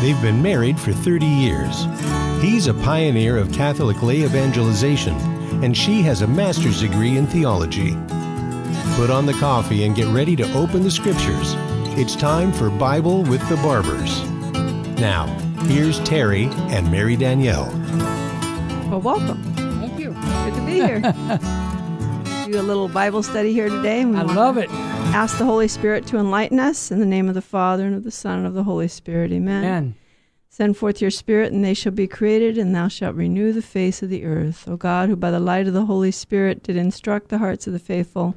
They've 0.00 0.20
been 0.22 0.40
married 0.40 0.80
for 0.80 0.94
30 0.94 1.26
years. 1.26 1.84
He's 2.40 2.68
a 2.68 2.74
pioneer 2.74 3.36
of 3.36 3.52
Catholic 3.52 4.02
lay 4.02 4.22
evangelization, 4.22 5.14
and 5.62 5.76
she 5.76 6.00
has 6.00 6.22
a 6.22 6.26
master's 6.26 6.80
degree 6.80 7.18
in 7.18 7.26
theology. 7.26 7.90
Put 8.96 9.10
on 9.10 9.26
the 9.26 9.36
coffee 9.38 9.84
and 9.84 9.94
get 9.94 10.06
ready 10.08 10.34
to 10.36 10.52
open 10.54 10.84
the 10.84 10.90
scriptures. 10.90 11.54
It's 11.98 12.16
time 12.16 12.50
for 12.50 12.70
Bible 12.70 13.24
with 13.24 13.46
the 13.50 13.56
Barbers. 13.56 14.22
Now, 14.98 15.26
here's 15.66 16.00
Terry 16.00 16.46
and 16.70 16.90
Mary 16.90 17.14
Danielle. 17.14 17.68
Well, 18.88 19.02
welcome. 19.02 19.42
Thank 19.80 19.98
you. 19.98 20.12
Good 20.12 20.54
to 20.54 20.64
be 20.64 20.72
here. 20.76 21.00
Do 22.46 22.58
a 22.58 22.62
little 22.62 22.88
Bible 22.88 23.22
study 23.22 23.52
here 23.52 23.68
today. 23.68 24.00
I 24.00 24.04
want 24.06 24.34
love 24.34 24.56
it. 24.56 24.70
Ask 25.12 25.38
the 25.38 25.44
Holy 25.44 25.68
Spirit 25.68 26.06
to 26.06 26.18
enlighten 26.18 26.58
us 26.58 26.90
in 26.90 26.98
the 26.98 27.04
name 27.04 27.28
of 27.28 27.34
the 27.34 27.42
Father 27.42 27.84
and 27.84 27.94
of 27.94 28.04
the 28.04 28.10
Son 28.10 28.38
and 28.38 28.46
of 28.46 28.54
the 28.54 28.62
Holy 28.62 28.88
Spirit. 28.88 29.32
Amen. 29.32 29.62
Man, 29.62 29.94
Send 30.48 30.76
forth 30.76 31.00
your 31.00 31.10
Spirit, 31.10 31.52
and 31.52 31.64
they 31.64 31.74
shall 31.74 31.92
be 31.92 32.06
created, 32.06 32.56
and 32.56 32.74
thou 32.74 32.88
shalt 32.88 33.16
renew 33.16 33.52
the 33.52 33.60
face 33.60 34.02
of 34.02 34.08
the 34.08 34.24
earth. 34.24 34.66
O 34.66 34.76
God, 34.76 35.08
who 35.08 35.16
by 35.16 35.30
the 35.30 35.40
light 35.40 35.66
of 35.66 35.74
the 35.74 35.84
Holy 35.84 36.10
Spirit 36.10 36.62
did 36.62 36.76
instruct 36.76 37.28
the 37.28 37.38
hearts 37.38 37.66
of 37.66 37.72
the 37.72 37.78
faithful, 37.78 38.34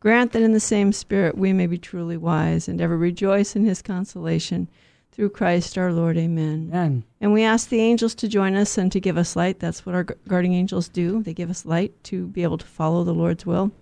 grant 0.00 0.32
that 0.32 0.42
in 0.42 0.52
the 0.52 0.60
same 0.60 0.92
Spirit 0.92 1.38
we 1.38 1.52
may 1.52 1.66
be 1.66 1.78
truly 1.78 2.16
wise, 2.16 2.68
and 2.68 2.80
ever 2.80 2.96
rejoice 2.98 3.56
in 3.56 3.64
his 3.64 3.80
consolation. 3.80 4.68
Through 5.12 5.30
Christ 5.30 5.78
our 5.78 5.92
Lord. 5.92 6.16
Amen. 6.16 6.68
man. 6.68 7.04
And 7.20 7.32
we 7.32 7.42
ask 7.42 7.68
the 7.70 7.80
angels 7.80 8.14
to 8.16 8.28
join 8.28 8.54
us 8.54 8.78
and 8.78 8.92
to 8.92 9.00
give 9.00 9.16
us 9.16 9.34
light. 9.34 9.58
That's 9.58 9.84
what 9.84 9.94
our 9.94 10.04
gu- 10.04 10.14
guardian 10.28 10.54
angels 10.54 10.88
do. 10.88 11.22
They 11.22 11.34
give 11.34 11.50
us 11.50 11.66
light 11.66 11.92
to 12.04 12.28
be 12.28 12.44
able 12.44 12.58
to 12.58 12.66
follow 12.66 13.02
the 13.02 13.14
Lord's 13.14 13.44
will. 13.44 13.72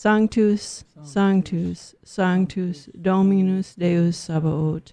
Sanctus, 0.00 0.84
Sanctus, 1.02 1.92
Sanctus, 2.04 2.88
Dominus 3.02 3.74
Deus 3.74 4.16
Sabaoth, 4.16 4.92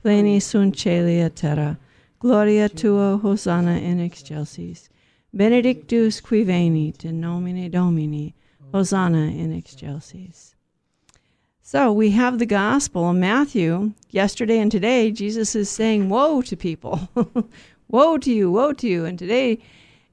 pleni 0.00 0.40
sunt 0.40 0.76
celia 0.76 1.28
terra, 1.28 1.76
gloria 2.20 2.68
tua 2.68 3.18
hosanna 3.20 3.76
in 3.78 3.98
excelsis, 3.98 4.88
benedictus 5.32 6.20
qui 6.20 6.44
venit 6.44 7.04
in 7.04 7.20
nomine 7.20 7.68
Domini, 7.68 8.32
hosanna 8.72 9.26
in 9.26 9.52
excelsis. 9.52 10.54
So 11.60 11.92
we 11.92 12.10
have 12.10 12.38
the 12.38 12.46
gospel 12.46 13.10
in 13.10 13.18
Matthew. 13.18 13.92
Yesterday 14.10 14.60
and 14.60 14.70
today, 14.70 15.10
Jesus 15.10 15.56
is 15.56 15.68
saying, 15.68 16.08
Woe 16.08 16.42
to 16.42 16.56
people! 16.56 17.08
woe 17.88 18.18
to 18.18 18.32
you! 18.32 18.52
Woe 18.52 18.72
to 18.74 18.86
you! 18.86 19.04
And 19.04 19.18
today, 19.18 19.58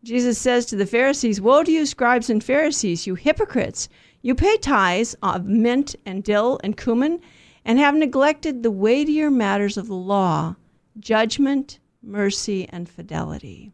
Jesus 0.04 0.40
says 0.40 0.66
to 0.66 0.76
the 0.76 0.88
Pharisees, 0.88 1.40
Woe 1.40 1.64
to 1.64 1.72
you, 1.72 1.86
scribes 1.86 2.28
and 2.28 2.44
Pharisees, 2.44 3.06
you 3.06 3.14
hypocrites! 3.14 3.88
You 4.24 4.36
pay 4.36 4.58
tithes 4.58 5.16
of 5.24 5.46
mint 5.46 5.96
and 6.06 6.24
dill 6.24 6.60
and 6.64 6.78
cumin, 6.78 7.22
and 7.66 7.80
have 7.80 7.96
neglected 7.96 8.62
the 8.62 8.70
weightier 8.70 9.32
matters 9.32 9.78
of 9.78 9.88
the 9.88 9.96
law 9.96 10.56
judgment, 11.00 11.80
mercy, 12.04 12.68
and 12.70 12.88
fidelity. 12.88 13.72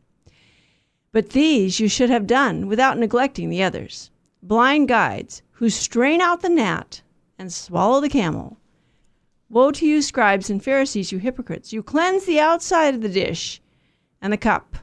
But 1.12 1.32
these 1.32 1.80
you 1.80 1.90
should 1.90 2.10
have 2.10 2.28
done 2.28 2.68
without 2.68 2.98
neglecting 2.98 3.50
the 3.50 3.64
others. 3.64 4.10
Blind 4.42 4.88
guides 4.88 5.42
who 5.52 5.70
strain 5.70 6.22
out 6.22 6.42
the 6.42 6.50
gnat 6.50 7.02
and 7.38 7.52
swallow 7.52 8.00
the 8.00 8.08
camel. 8.08 8.58
Woe 9.50 9.72
to 9.72 9.86
you, 9.86 10.02
scribes 10.02 10.50
and 10.50 10.64
Pharisees, 10.64 11.12
you 11.12 11.18
hypocrites! 11.18 11.74
You 11.74 11.84
cleanse 11.84 12.26
the 12.26 12.40
outside 12.40 12.94
of 12.94 13.02
the 13.02 13.10
dish 13.10 13.62
and 14.22 14.32
the 14.32 14.38
cup, 14.38 14.78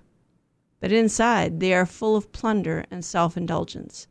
but 0.81 0.93
inside 0.93 1.61
they 1.61 1.73
are 1.73 1.87
full 1.87 2.17
of 2.17 2.33
plunder 2.33 2.85
and 2.91 3.05
self 3.05 3.37
indulgence. 3.37 4.09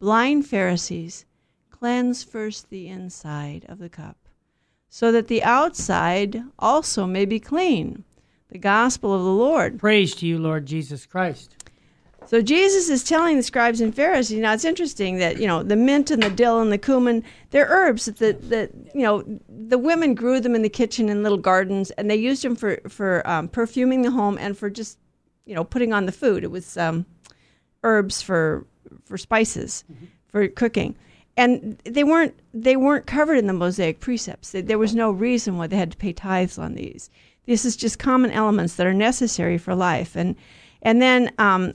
Blind 0.00 0.46
Pharisees, 0.46 1.26
cleanse 1.70 2.24
first 2.24 2.70
the 2.70 2.88
inside 2.88 3.66
of 3.68 3.78
the 3.78 3.90
cup, 3.90 4.16
so 4.88 5.12
that 5.12 5.28
the 5.28 5.42
outside 5.42 6.42
also 6.58 7.06
may 7.06 7.26
be 7.26 7.38
clean. 7.38 8.04
The 8.48 8.58
gospel 8.58 9.14
of 9.14 9.22
the 9.22 9.30
Lord. 9.30 9.78
Praise 9.78 10.14
to 10.16 10.26
you, 10.26 10.38
Lord 10.38 10.64
Jesus 10.64 11.04
Christ. 11.04 11.54
So 12.24 12.40
Jesus 12.40 12.88
is 12.88 13.04
telling 13.04 13.36
the 13.36 13.42
scribes 13.42 13.82
and 13.82 13.94
Pharisees. 13.94 14.40
Now 14.40 14.54
it's 14.54 14.64
interesting 14.64 15.18
that 15.18 15.38
you 15.38 15.46
know 15.46 15.62
the 15.62 15.76
mint 15.76 16.10
and 16.10 16.22
the 16.22 16.30
dill 16.30 16.60
and 16.60 16.72
the 16.72 16.78
cumin, 16.78 17.22
they're 17.50 17.68
herbs 17.68 18.06
that 18.06 18.16
the, 18.16 18.32
that 18.48 18.70
you 18.94 19.02
know 19.02 19.22
the 19.48 19.78
women 19.78 20.14
grew 20.14 20.40
them 20.40 20.54
in 20.54 20.62
the 20.62 20.70
kitchen 20.70 21.10
in 21.10 21.22
little 21.22 21.38
gardens, 21.38 21.90
and 21.92 22.10
they 22.10 22.16
used 22.16 22.42
them 22.42 22.56
for 22.56 22.80
for 22.88 23.28
um, 23.28 23.48
perfuming 23.48 24.00
the 24.00 24.10
home 24.10 24.38
and 24.38 24.56
for 24.56 24.70
just 24.70 24.98
you 25.44 25.54
know 25.54 25.62
putting 25.62 25.92
on 25.92 26.06
the 26.06 26.12
food. 26.12 26.42
It 26.42 26.50
was 26.50 26.78
um, 26.78 27.04
herbs 27.82 28.22
for 28.22 28.66
for 29.04 29.18
spices 29.18 29.84
for 30.28 30.46
cooking, 30.48 30.96
and 31.36 31.78
they 31.84 32.04
weren't 32.04 32.34
they 32.54 32.76
weren't 32.76 33.06
covered 33.06 33.38
in 33.38 33.46
the 33.46 33.52
Mosaic 33.52 34.00
precepts. 34.00 34.52
There 34.52 34.78
was 34.78 34.94
no 34.94 35.10
reason 35.10 35.56
why 35.56 35.66
they 35.66 35.76
had 35.76 35.92
to 35.92 35.96
pay 35.96 36.12
tithes 36.12 36.58
on 36.58 36.74
these. 36.74 37.10
This 37.46 37.64
is 37.64 37.76
just 37.76 37.98
common 37.98 38.30
elements 38.30 38.76
that 38.76 38.86
are 38.86 38.94
necessary 38.94 39.58
for 39.58 39.74
life, 39.74 40.16
and 40.16 40.36
and 40.82 41.00
then 41.00 41.32
um, 41.38 41.74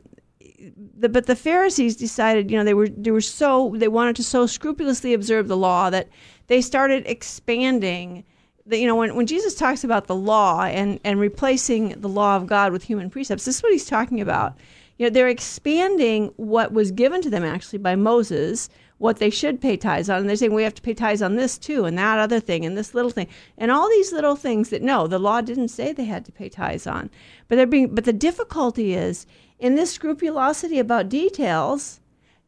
the, 0.98 1.10
but 1.10 1.26
the 1.26 1.36
Pharisees 1.36 1.96
decided, 1.96 2.50
you 2.50 2.58
know, 2.58 2.64
they 2.64 2.74
were 2.74 2.88
they 2.88 3.12
were 3.12 3.22
so 3.22 3.74
they 3.76 3.88
wanted 3.88 4.16
to 4.18 4.24
so 4.24 4.46
scrupulously 4.46 5.14
observe 5.14 5.48
the 5.48 5.58
law 5.58 5.90
that 5.90 6.10
they 6.48 6.62
started 6.62 7.04
expanding. 7.06 8.24
The, 8.68 8.80
you 8.80 8.88
know, 8.88 8.96
when, 8.96 9.16
when 9.16 9.28
Jesus 9.28 9.54
talks 9.54 9.84
about 9.84 10.08
the 10.08 10.16
law 10.16 10.64
and, 10.64 11.00
and 11.04 11.20
replacing 11.20 11.90
the 12.02 12.10
law 12.10 12.36
of 12.36 12.48
God 12.48 12.72
with 12.72 12.84
human 12.84 13.12
precepts, 13.12 13.46
this 13.46 13.58
is 13.58 13.64
what 13.64 13.72
he's 13.72 13.86
talking 13.86 14.22
about. 14.22 14.58
You 14.98 15.08
know, 15.08 15.10
they're 15.10 15.28
expanding 15.28 16.32
what 16.38 16.72
was 16.72 16.92
given 16.92 17.22
to 17.22 17.30
them 17.30 17.44
actually 17.44 17.80
by 17.80 17.96
Moses, 17.96 18.70
what 18.98 19.18
they 19.18 19.30
should 19.30 19.60
pay 19.60 19.76
tithes 19.76 20.10
on, 20.10 20.20
and 20.20 20.30
they're 20.30 20.38
saying 20.38 20.54
we 20.54 20.64
have 20.64 20.76
to 20.76 20.82
pay 20.82 20.94
tithes 20.94 21.22
on 21.22 21.36
this 21.36 21.58
too, 21.58 21.84
and 21.86 21.98
that 21.98 22.18
other 22.18 22.40
thing, 22.40 22.66
and 22.66 22.78
this 22.78 22.94
little 22.94 23.12
thing, 23.12 23.28
and 23.58 23.72
all 23.72 23.90
these 23.90 24.14
little 24.14 24.38
things 24.38 24.70
that 24.70 24.82
no, 24.82 25.06
the 25.06 25.20
law 25.20 25.42
didn't 25.42 25.68
say 25.68 25.92
they 25.92 26.06
had 26.06 26.24
to 26.26 26.32
pay 26.32 26.48
tithes 26.48 26.88
on, 26.88 27.10
but 27.48 27.58
they're 27.58 27.66
being. 27.66 27.94
But 27.94 28.06
the 28.06 28.14
difficulty 28.14 28.94
is 28.94 29.26
in 29.60 29.76
this 29.76 29.92
scrupulosity 29.92 30.80
about 30.80 31.10
details, 31.10 32.00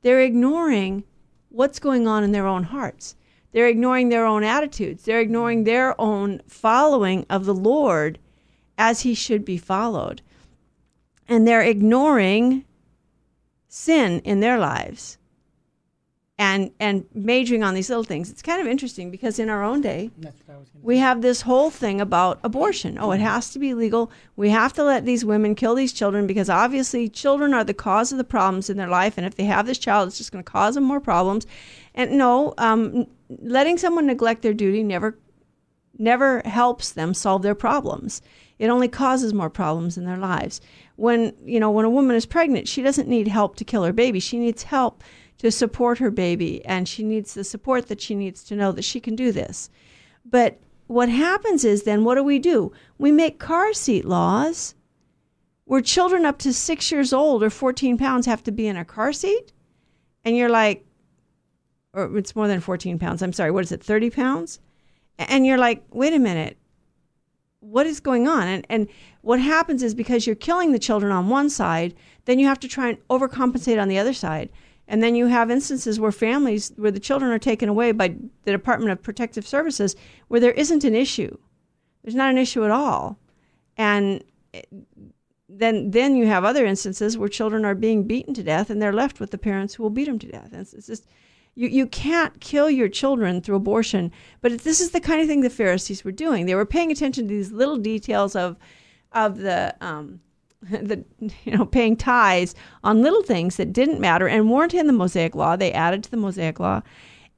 they're 0.01 0.21
ignoring 0.21 1.03
what's 1.49 1.79
going 1.79 2.07
on 2.07 2.23
in 2.23 2.31
their 2.31 2.47
own 2.47 2.63
hearts. 2.63 3.15
They're 3.51 3.67
ignoring 3.67 4.09
their 4.09 4.25
own 4.25 4.43
attitudes. 4.43 5.03
They're 5.03 5.21
ignoring 5.21 5.63
their 5.63 5.99
own 5.99 6.41
following 6.47 7.25
of 7.29 7.45
the 7.45 7.55
Lord 7.55 8.19
as 8.77 9.01
he 9.01 9.13
should 9.13 9.43
be 9.43 9.57
followed. 9.57 10.21
And 11.27 11.47
they're 11.47 11.61
ignoring 11.61 12.65
sin 13.67 14.19
in 14.21 14.39
their 14.39 14.57
lives 14.57 15.17
and 16.39 16.71
and 16.79 17.05
majoring 17.13 17.63
on 17.63 17.73
these 17.73 17.89
little 17.89 18.03
things. 18.03 18.29
It's 18.29 18.41
kind 18.41 18.61
of 18.61 18.67
interesting 18.67 19.09
because 19.09 19.39
in 19.39 19.49
our 19.49 19.63
own 19.63 19.81
day, 19.81 20.11
That's 20.17 20.39
what 20.45 20.55
I 20.55 20.59
was 20.59 20.69
going 20.69 20.83
we 20.83 20.97
have 20.99 21.21
this 21.21 21.41
whole 21.41 21.69
thing 21.69 21.99
about 21.99 22.39
abortion. 22.43 22.97
Oh, 22.99 23.11
it 23.11 23.19
has 23.19 23.49
to 23.51 23.59
be 23.59 23.73
legal. 23.73 24.11
We 24.35 24.49
have 24.49 24.73
to 24.73 24.83
let 24.83 25.05
these 25.05 25.25
women 25.25 25.55
kill 25.55 25.73
these 25.73 25.93
children 25.93 26.27
because 26.27 26.49
obviously 26.49 27.09
children 27.09 27.53
are 27.53 27.63
the 27.63 27.73
cause 27.73 28.11
of 28.11 28.17
the 28.17 28.23
problems 28.23 28.69
in 28.69 28.77
their 28.77 28.87
life. 28.87 29.17
And 29.17 29.25
if 29.25 29.35
they 29.35 29.45
have 29.45 29.65
this 29.65 29.79
child, 29.79 30.07
it's 30.07 30.17
just 30.17 30.31
going 30.31 30.43
to 30.43 30.51
cause 30.51 30.75
them 30.75 30.83
more 30.83 31.01
problems. 31.01 31.47
And 31.95 32.11
no, 32.17 32.53
um, 32.59 33.07
letting 33.41 33.77
someone 33.77 34.05
neglect 34.05 34.43
their 34.43 34.53
duty 34.53 34.83
never 34.83 35.17
never 35.99 36.43
helps 36.45 36.91
them 36.91 37.15
solve 37.15 37.41
their 37.41 37.55
problems. 37.55 38.21
It 38.59 38.69
only 38.69 38.87
causes 38.87 39.33
more 39.33 39.49
problems 39.49 39.97
in 39.97 40.05
their 40.05 40.17
lives. 40.17 40.61
When 40.97 41.33
you 41.45 41.59
know 41.59 41.71
when 41.71 41.85
a 41.85 41.89
woman 41.89 42.15
is 42.15 42.25
pregnant, 42.25 42.67
she 42.67 42.81
doesn't 42.81 43.07
need 43.07 43.27
help 43.27 43.55
to 43.55 43.63
kill 43.63 43.83
her 43.83 43.93
baby. 43.93 44.19
She 44.19 44.37
needs 44.37 44.63
help 44.63 45.03
to 45.37 45.51
support 45.51 45.99
her 45.99 46.11
baby, 46.11 46.65
and 46.65 46.87
she 46.87 47.03
needs 47.03 47.33
the 47.33 47.43
support 47.43 47.87
that 47.87 48.01
she 48.01 48.15
needs 48.15 48.43
to 48.43 48.55
know 48.55 48.71
that 48.71 48.83
she 48.83 48.99
can 48.99 49.15
do 49.15 49.31
this. 49.31 49.69
But 50.25 50.59
what 50.87 51.09
happens 51.09 51.63
is 51.63 51.83
then 51.83 52.03
what 52.03 52.15
do 52.15 52.23
we 52.23 52.39
do? 52.39 52.71
We 52.97 53.11
make 53.11 53.39
car 53.39 53.73
seat 53.73 54.05
laws 54.05 54.73
where 55.65 55.81
children 55.81 56.25
up 56.25 56.39
to 56.39 56.53
six 56.53 56.91
years 56.91 57.11
old 57.13 57.43
or 57.43 57.49
14 57.49 57.97
pounds 57.97 58.25
have 58.25 58.43
to 58.43 58.51
be 58.51 58.67
in 58.67 58.77
a 58.77 58.85
car 58.85 59.11
seat. 59.11 59.51
And 60.23 60.35
you're 60.35 60.49
like, 60.49 60.85
or 61.93 62.17
it's 62.17 62.35
more 62.35 62.47
than 62.47 62.61
14 62.61 62.97
pounds. 62.99 63.21
I'm 63.21 63.33
sorry, 63.33 63.51
what 63.51 63.63
is 63.63 63.71
it, 63.71 63.83
30 63.83 64.09
pounds? 64.09 64.59
And 65.19 65.45
you're 65.45 65.57
like, 65.57 65.83
wait 65.91 66.13
a 66.13 66.19
minute, 66.19 66.57
what 67.59 67.85
is 67.85 67.99
going 67.99 68.27
on? 68.27 68.47
And, 68.47 68.65
and 68.69 68.87
what 69.21 69.39
happens 69.39 69.83
is 69.83 69.95
because 69.95 70.25
you're 70.25 70.35
killing 70.35 70.71
the 70.71 70.79
children 70.79 71.11
on 71.11 71.29
one 71.29 71.49
side, 71.49 71.95
then 72.25 72.39
you 72.39 72.47
have 72.47 72.59
to 72.59 72.67
try 72.67 72.89
and 72.89 73.07
overcompensate 73.09 73.81
on 73.81 73.87
the 73.87 73.97
other 73.97 74.13
side. 74.13 74.49
And 74.87 75.03
then 75.03 75.15
you 75.15 75.27
have 75.27 75.51
instances 75.51 75.99
where 75.99 76.11
families, 76.11 76.71
where 76.77 76.91
the 76.91 76.99
children 76.99 77.31
are 77.31 77.39
taken 77.39 77.67
away 77.67 77.91
by 77.91 78.15
the 78.43 78.51
Department 78.51 78.91
of 78.91 79.01
Protective 79.01 79.45
Services, 79.45 79.95
where 80.27 80.39
there 80.39 80.51
isn't 80.51 80.83
an 80.83 80.95
issue. 80.95 81.35
There's 82.03 82.15
not 82.15 82.29
an 82.29 82.37
issue 82.37 82.63
at 82.63 82.71
all. 82.71 83.19
And 83.75 84.23
eh, 84.53 84.61
then, 85.49 85.91
then 85.91 86.15
you 86.15 86.27
have 86.27 86.45
other 86.45 86.65
instances 86.65 87.17
where 87.17 87.27
children 87.27 87.65
are 87.65 87.75
being 87.75 88.03
beaten 88.03 88.33
to 88.35 88.43
death 88.43 88.69
and 88.69 88.81
they're 88.81 88.93
left 88.93 89.19
with 89.19 89.31
the 89.31 89.37
parents 89.37 89.73
who 89.73 89.83
will 89.83 89.89
beat 89.89 90.05
them 90.05 90.19
to 90.19 90.31
death. 90.31 90.53
It's, 90.53 90.73
it's 90.73 90.87
just, 90.87 91.05
you, 91.57 91.67
you 91.69 91.87
can't 91.87 92.39
kill 92.39 92.69
your 92.69 92.87
children 92.87 93.41
through 93.41 93.55
abortion. 93.55 94.11
But 94.41 94.59
this 94.59 94.79
is 94.79 94.91
the 94.91 95.01
kind 95.01 95.19
of 95.19 95.27
thing 95.27 95.41
the 95.41 95.49
Pharisees 95.49 96.03
were 96.03 96.11
doing. 96.11 96.45
They 96.45 96.53
were 96.53 96.67
paying 96.67 96.91
attention 96.91 97.27
to 97.27 97.33
these 97.33 97.51
little 97.51 97.77
details 97.77 98.35
of, 98.35 98.57
of 99.11 99.39
the, 99.39 99.75
um, 99.81 100.19
the 100.61 101.03
you 101.43 101.55
know 101.55 101.65
paying 101.65 101.95
tithes 101.95 102.55
on 102.83 103.01
little 103.01 103.23
things 103.23 103.57
that 103.57 103.73
didn't 103.73 103.99
matter 103.99 104.27
and 104.27 104.51
weren't 104.51 104.73
in 104.73 104.87
the 104.87 104.93
Mosaic 104.93 105.35
law. 105.35 105.55
They 105.55 105.71
added 105.71 106.03
to 106.03 106.11
the 106.11 106.17
Mosaic 106.17 106.59
law, 106.59 106.81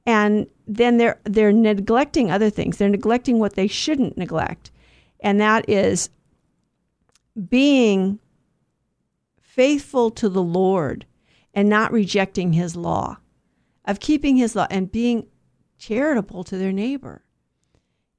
and 0.06 0.46
then 0.66 0.96
they're 0.96 1.20
they're 1.24 1.52
neglecting 1.52 2.30
other 2.30 2.48
things. 2.48 2.78
They're 2.78 2.88
neglecting 2.88 3.38
what 3.38 3.56
they 3.56 3.66
shouldn't 3.66 4.16
neglect, 4.16 4.70
and 5.20 5.38
that 5.38 5.68
is 5.68 6.08
being 7.48 8.20
faithful 9.38 10.10
to 10.12 10.30
the 10.30 10.42
Lord 10.42 11.04
and 11.52 11.68
not 11.68 11.92
rejecting 11.92 12.54
his 12.54 12.74
law, 12.74 13.18
of 13.90 14.00
keeping 14.00 14.36
his 14.36 14.54
law 14.54 14.66
and 14.70 14.90
being 14.90 15.26
charitable 15.78 16.44
to 16.44 16.56
their 16.56 16.72
neighbor. 16.72 17.24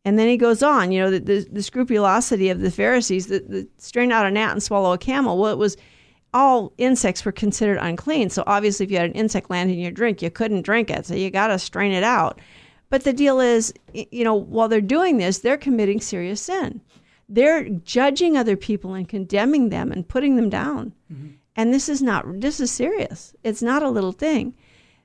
And 0.04 0.18
then 0.18 0.28
he 0.28 0.38
goes 0.38 0.64
on, 0.64 0.92
you 0.92 1.00
know, 1.00 1.12
the, 1.12 1.20
the, 1.20 1.48
the 1.52 1.64
scrupulosity 1.64 2.50
of 2.50 2.60
the 2.60 2.72
Pharisees, 2.72 3.28
the, 3.28 3.40
the 3.40 3.68
strain 3.78 4.12
out 4.12 4.26
a 4.26 4.32
gnat 4.32 4.52
and 4.52 4.64
swallow 4.64 4.94
a 4.94 4.98
camel. 4.98 5.38
Well, 5.38 5.52
it 5.52 5.58
was 5.58 5.78
all 6.34 6.74
insects 6.78 7.24
were 7.24 7.32
considered 7.32 7.78
unclean. 7.80 8.30
So 8.30 8.44
obviously, 8.48 8.86
if 8.86 8.92
you 8.92 8.98
had 8.98 9.12
an 9.12 9.16
insect 9.16 9.50
land 9.50 9.70
in 9.70 9.80
your 9.80 9.92
drink, 9.92 10.22
you 10.22 10.32
couldn't 10.32 10.64
drink 10.64 10.90
it. 10.90 11.06
So 11.06 11.14
you 11.14 11.30
got 11.30 11.48
to 11.48 11.60
strain 11.60 11.92
it 11.92 12.04
out. 12.04 12.40
But 12.90 13.04
the 13.04 13.14
deal 13.14 13.40
is, 13.40 13.74
you 13.94 14.24
know, 14.24 14.34
while 14.34 14.68
they're 14.68 14.82
doing 14.82 15.18
this, 15.18 15.40
they're 15.40 15.58
committing 15.58 16.02
serious 16.02 16.42
sin. 16.42 16.82
They're 17.30 17.70
judging 17.70 18.36
other 18.36 18.58
people 18.58 18.94
and 18.94 19.08
condemning 19.08 19.70
them 19.70 19.92
and 19.92 20.08
putting 20.08 20.36
them 20.36 20.50
down. 20.50 20.94
Mm-hmm. 21.14 21.30
And 21.56 21.74
this 21.74 21.88
is 21.88 22.02
not, 22.02 22.26
this 22.42 22.60
is 22.60 22.72
serious. 22.72 23.34
It's 23.44 23.62
not 23.62 23.84
a 23.84 23.90
little 23.90 24.12
thing. 24.12 24.56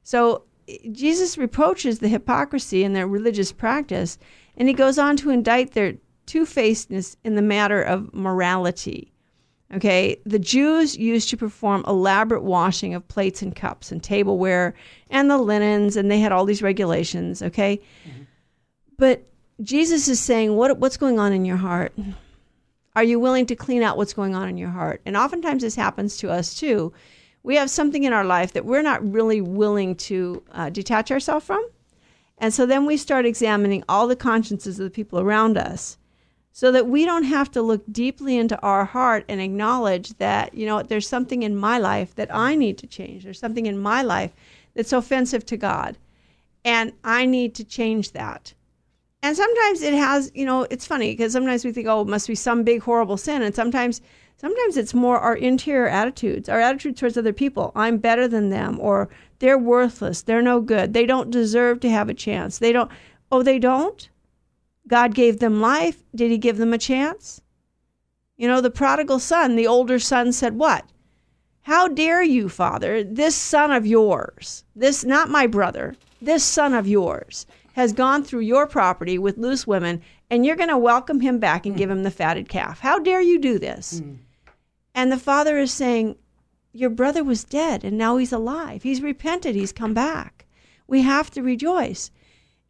So 0.02 0.44
Jesus 0.92 1.38
reproaches 1.38 1.98
the 1.98 2.08
hypocrisy 2.08 2.82
in 2.82 2.92
their 2.92 3.06
religious 3.06 3.52
practice, 3.52 4.18
and 4.56 4.68
he 4.68 4.74
goes 4.74 4.98
on 4.98 5.16
to 5.18 5.30
indict 5.30 5.72
their 5.72 5.94
two 6.26 6.44
facedness 6.44 7.16
in 7.24 7.36
the 7.36 7.42
matter 7.42 7.80
of 7.82 8.12
morality. 8.12 9.12
Okay, 9.74 10.16
the 10.24 10.38
Jews 10.38 10.96
used 10.96 11.28
to 11.30 11.36
perform 11.36 11.84
elaborate 11.88 12.44
washing 12.44 12.94
of 12.94 13.06
plates 13.08 13.42
and 13.42 13.54
cups 13.54 13.90
and 13.90 14.02
tableware 14.02 14.74
and 15.10 15.28
the 15.28 15.38
linens, 15.38 15.96
and 15.96 16.08
they 16.08 16.20
had 16.20 16.30
all 16.30 16.44
these 16.44 16.62
regulations. 16.62 17.42
Okay, 17.42 17.80
mm-hmm. 18.08 18.22
but 18.96 19.26
Jesus 19.62 20.06
is 20.06 20.20
saying, 20.20 20.54
what, 20.54 20.78
what's 20.78 20.96
going 20.96 21.18
on 21.18 21.32
in 21.32 21.44
your 21.44 21.56
heart? 21.56 21.92
Are 22.94 23.04
you 23.04 23.18
willing 23.18 23.46
to 23.46 23.56
clean 23.56 23.82
out 23.82 23.96
what's 23.96 24.14
going 24.14 24.34
on 24.34 24.48
in 24.48 24.56
your 24.56 24.70
heart? 24.70 25.00
And 25.04 25.16
oftentimes 25.16 25.62
this 25.62 25.74
happens 25.74 26.16
to 26.18 26.30
us 26.30 26.54
too. 26.54 26.92
We 27.46 27.54
have 27.54 27.70
something 27.70 28.02
in 28.02 28.12
our 28.12 28.25
life 28.25 28.54
that 28.54 28.64
we're 28.64 28.82
not 28.82 29.08
really 29.08 29.40
willing 29.40 29.94
to 29.94 30.43
uh, 30.50 30.69
detach 30.69 31.12
ourselves 31.12 31.46
from. 31.46 31.64
And 32.38 32.52
so 32.52 32.66
then 32.66 32.87
we 32.87 32.96
start 32.96 33.25
examining 33.25 33.84
all 33.88 34.08
the 34.08 34.16
consciences 34.16 34.81
of 34.81 34.84
the 34.84 34.90
people 34.90 35.20
around 35.20 35.56
us 35.56 35.96
so 36.50 36.72
that 36.72 36.88
we 36.88 37.04
don't 37.04 37.22
have 37.22 37.48
to 37.52 37.62
look 37.62 37.84
deeply 37.93 38.37
into 38.37 38.60
our 38.62 38.84
heart 38.84 39.25
and 39.28 39.40
acknowledge 39.40 40.08
that, 40.19 40.54
you 40.54 40.66
know, 40.66 40.82
there's 40.82 41.08
something 41.08 41.44
in 41.44 41.54
my 41.54 41.78
life 41.78 42.16
that 42.16 42.34
I 42.34 42.56
need 42.56 42.78
to 42.78 42.87
change. 42.88 43.22
There's 43.22 43.38
something 43.38 43.66
in 43.66 43.78
my 43.78 44.02
life 44.02 44.32
that's 44.75 44.92
offensive 44.92 45.46
to 45.46 45.56
God. 45.56 45.96
And 46.64 46.94
I 47.04 47.26
need 47.26 47.54
to 47.54 47.64
change 47.64 48.10
that. 48.10 48.54
And 49.22 49.37
sometimes 49.37 49.82
it 49.82 49.94
has, 49.94 50.32
you 50.34 50.44
know, 50.44 50.66
it's 50.69 50.84
funny 50.84 51.12
because 51.12 51.32
sometimes 51.32 51.64
we 51.64 51.70
think, 51.70 51.87
oh, 51.87 52.00
it 52.00 52.08
must 52.08 52.26
be 52.26 52.34
some 52.34 52.64
big 52.64 52.82
horrible 52.82 53.16
sin. 53.16 53.42
And 53.42 53.54
sometimes 53.54 54.00
sometimes 54.36 54.76
it's 54.76 54.94
more 54.94 55.18
our 55.18 55.36
interior 55.36 55.88
attitudes, 55.88 56.48
our 56.48 56.60
attitude 56.60 56.96
towards 56.96 57.16
other 57.16 57.32
people. 57.32 57.72
I'm 57.74 57.98
better 57.98 58.28
than 58.28 58.50
them, 58.50 58.78
or 58.80 59.08
they're 59.38 59.58
worthless, 59.58 60.22
they're 60.22 60.42
no 60.42 60.60
good, 60.60 60.92
they 60.92 61.06
don't 61.06 61.30
deserve 61.30 61.80
to 61.80 61.90
have 61.90 62.08
a 62.08 62.14
chance. 62.14 62.58
They 62.58 62.72
don't 62.72 62.90
oh, 63.30 63.42
they 63.42 63.58
don't? 63.58 64.08
God 64.88 65.14
gave 65.14 65.38
them 65.38 65.60
life. 65.60 66.02
Did 66.14 66.30
he 66.30 66.38
give 66.38 66.58
them 66.58 66.72
a 66.72 66.78
chance? 66.78 67.40
You 68.36 68.48
know, 68.48 68.60
the 68.60 68.70
prodigal 68.70 69.18
son, 69.18 69.56
the 69.56 69.66
older 69.66 69.98
son 69.98 70.32
said, 70.32 70.56
What? 70.56 70.84
How 71.62 71.88
dare 71.88 72.22
you, 72.22 72.48
father? 72.48 73.02
This 73.02 73.34
son 73.34 73.72
of 73.72 73.86
yours, 73.86 74.64
this, 74.76 75.04
not 75.04 75.28
my 75.28 75.48
brother, 75.48 75.96
this 76.22 76.44
son 76.44 76.74
of 76.74 76.86
yours 76.86 77.46
has 77.72 77.92
gone 77.92 78.22
through 78.22 78.40
your 78.40 78.66
property 78.66 79.18
with 79.18 79.36
loose 79.36 79.66
women, 79.66 80.00
and 80.30 80.46
you're 80.46 80.56
going 80.56 80.68
to 80.68 80.78
welcome 80.78 81.20
him 81.20 81.38
back 81.38 81.66
and 81.66 81.74
mm. 81.74 81.78
give 81.78 81.90
him 81.90 82.04
the 82.04 82.10
fatted 82.10 82.48
calf. 82.48 82.78
How 82.78 82.98
dare 82.98 83.20
you 83.20 83.38
do 83.38 83.58
this? 83.58 84.00
Mm. 84.00 84.18
And 84.96 85.12
the 85.12 85.19
father 85.19 85.58
is 85.58 85.75
saying, 85.75 86.16
Your 86.72 86.88
brother 86.88 87.22
was 87.22 87.44
dead, 87.44 87.84
and 87.84 87.98
now 87.98 88.16
he's 88.16 88.32
alive. 88.32 88.82
He's 88.82 89.02
repented, 89.02 89.54
he's 89.54 89.70
come 89.70 89.93
back. 89.93 90.46
We 90.88 91.02
have 91.02 91.31
to 91.32 91.43
rejoice. 91.43 92.10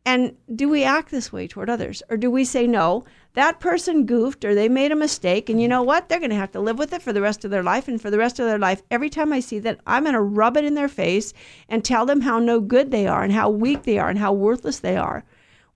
And 0.05 0.37
do 0.55 0.69
we 0.69 0.83
act 0.83 1.13
this 1.13 1.33
way 1.33 1.47
toward 1.47 1.71
others? 1.71 2.03
Or 2.09 2.17
do 2.17 2.29
we 2.29 2.45
say, 2.45 2.67
no, 2.67 3.05
that 3.35 3.61
person 3.61 4.07
goofed 4.07 4.45
or 4.45 4.57
they 4.57 4.69
made 4.69 4.91
a 4.91 4.97
mistake, 4.97 5.49
and 5.49 5.61
you 5.61 5.69
know 5.69 5.85
what? 5.85 6.09
They're 6.09 6.19
going 6.19 6.31
to 6.31 6.37
have 6.37 6.51
to 6.53 6.61
live 6.61 6.79
with 6.79 6.93
it 6.93 7.03
for 7.03 7.13
the 7.13 7.21
rest 7.21 7.45
of 7.45 7.53
their 7.53 7.63
life. 7.63 7.87
And 7.87 8.03
for 8.03 8.11
the 8.11 8.19
rest 8.19 8.41
of 8.41 8.47
their 8.47 8.59
life, 8.59 8.83
every 8.91 9.11
time 9.11 9.33
I 9.33 9.39
see 9.39 9.61
that, 9.61 9.79
I'm 9.87 10.03
going 10.03 10.15
to 10.15 10.21
rub 10.21 10.57
it 10.57 10.65
in 10.65 10.75
their 10.75 10.89
face 10.89 11.33
and 11.69 11.85
tell 11.85 12.07
them 12.07 12.23
how 12.23 12.41
no 12.41 12.59
good 12.61 12.91
they 12.91 13.07
are 13.07 13.23
and 13.23 13.33
how 13.33 13.51
weak 13.51 13.85
they 13.85 13.99
are 13.99 14.09
and 14.09 14.19
how 14.19 14.33
worthless 14.33 14.81
they 14.81 14.97
are. 14.97 15.25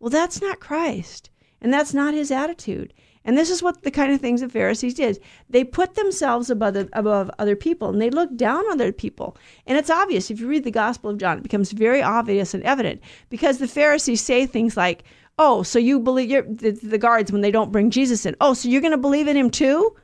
Well, 0.01 0.11
that's 0.11 0.41
not 0.41 0.59
Christ. 0.59 1.31
And 1.61 1.73
that's 1.73 1.95
not 1.95 2.15
his 2.15 2.33
attitude. 2.33 2.93
And 3.25 3.37
this 3.37 3.51
is 3.51 3.63
what 3.63 3.83
the 3.83 3.91
kind 3.91 4.13
of 4.13 4.21
things 4.21 4.41
the 4.41 4.49
Pharisees 4.49 4.95
did. 4.95 5.21
They 5.49 5.63
put 5.63 5.95
themselves 5.95 6.49
above, 6.49 6.75
the, 6.75 6.89
above 6.95 7.31
other 7.39 7.55
people 7.55 7.91
and 7.91 8.01
they 8.01 8.11
looked 8.11 8.37
down 8.37 8.65
on 8.67 8.73
other 8.73 8.93
people. 8.93 9.37
And 9.67 9.77
it's 9.77 9.91
obvious 9.91 10.31
if 10.31 10.41
you 10.41 10.49
read 10.49 10.65
the 10.65 10.71
Gospel 10.71 11.11
of 11.11 11.19
John, 11.19 11.39
it 11.39 11.43
becomes 11.43 11.73
very 11.73 12.03
obvious 12.03 12.55
and 12.55 12.63
evident 12.63 13.03
because 13.29 13.59
the 13.59 13.69
Pharisees 13.69 14.23
say 14.23 14.47
things 14.47 14.77
like, 14.77 15.05
Oh, 15.39 15.63
so 15.63 15.79
you 15.79 15.99
believe 15.99 16.29
the, 16.59 16.73
the 16.73 16.99
guards 16.99 17.33
when 17.33 17.41
they 17.41 17.51
don't 17.51 17.73
bring 17.73 17.91
Jesus 17.91 18.27
in? 18.27 18.37
Oh, 18.43 18.53
so 18.53 18.69
you're 18.69 18.83
going 18.83 18.91
to 18.91 18.99
believe 18.99 19.27
in 19.27 19.39
him 19.39 19.49
too? 19.49 19.97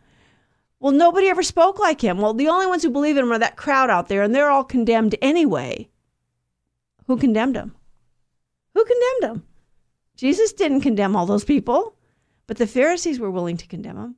Well, 0.81 0.93
nobody 0.93 1.29
ever 1.29 1.43
spoke 1.43 1.79
like 1.79 2.01
him. 2.01 2.19
Well, 2.19 2.33
the 2.33 2.49
only 2.49 2.67
ones 2.67 2.83
who 2.83 2.91
believe 2.91 3.19
in 3.19 3.25
him 3.25 3.33
are 3.33 3.39
that 3.39 3.57
crowd 3.57 3.91
out 3.91 4.09
there, 4.09 4.23
and 4.23 4.35
they're 4.35 4.51
all 4.51 4.65
condemned 4.65 5.15
anyway. 5.21 5.91
Who 7.07 7.19
condemned 7.19 7.57
him? 7.57 7.75
Who 8.75 8.85
condemned 8.85 9.37
him? 9.37 9.47
Jesus 10.17 10.53
didn't 10.53 10.81
condemn 10.81 11.15
all 11.15 11.27
those 11.27 11.45
people. 11.45 11.97
But 12.47 12.59
the 12.59 12.67
Pharisees 12.67 13.19
were 13.19 13.31
willing 13.31 13.57
to 13.57 13.67
condemn 13.67 13.97
him. 13.97 14.17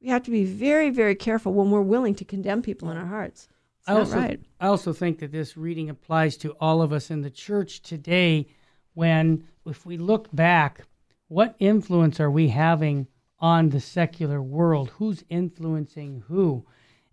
We 0.00 0.08
have 0.08 0.22
to 0.24 0.30
be 0.30 0.44
very, 0.44 0.90
very 0.90 1.14
careful 1.14 1.52
when 1.52 1.70
we're 1.70 1.80
willing 1.80 2.14
to 2.16 2.24
condemn 2.24 2.62
people 2.62 2.90
in 2.90 2.96
our 2.96 3.06
hearts. 3.06 3.48
It's 3.80 3.88
I 3.88 3.94
also, 3.94 4.16
right. 4.16 4.40
I 4.60 4.66
also 4.68 4.92
think 4.92 5.18
that 5.18 5.32
this 5.32 5.56
reading 5.56 5.90
applies 5.90 6.36
to 6.38 6.52
all 6.60 6.82
of 6.82 6.92
us 6.92 7.10
in 7.10 7.22
the 7.22 7.30
church 7.30 7.82
today 7.82 8.46
when, 8.94 9.48
if 9.64 9.84
we 9.84 9.96
look 9.96 10.34
back, 10.34 10.86
what 11.28 11.56
influence 11.58 12.20
are 12.20 12.30
we 12.30 12.48
having 12.48 13.08
on 13.40 13.70
the 13.70 13.80
secular 13.80 14.40
world? 14.40 14.90
Who's 14.90 15.24
influencing 15.28 16.22
who? 16.28 16.64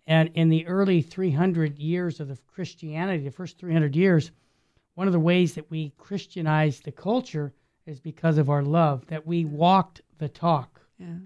And 0.06 0.30
in 0.34 0.50
the 0.50 0.66
early 0.66 1.02
300 1.02 1.78
years 1.78 2.20
of 2.20 2.28
the 2.28 2.38
Christianity, 2.46 3.24
the 3.24 3.30
first 3.30 3.58
300 3.58 3.96
years, 3.96 4.30
one 4.94 5.06
of 5.06 5.12
the 5.12 5.20
ways 5.20 5.54
that 5.54 5.70
we 5.70 5.90
Christianized 5.98 6.84
the 6.84 6.92
culture 6.92 7.52
is 7.86 8.00
because 8.00 8.38
of 8.38 8.50
our 8.50 8.62
love, 8.62 9.06
that 9.08 9.26
we 9.26 9.44
walked 9.44 10.00
the 10.18 10.28
talk. 10.28 10.80
Yeah. 10.98 11.16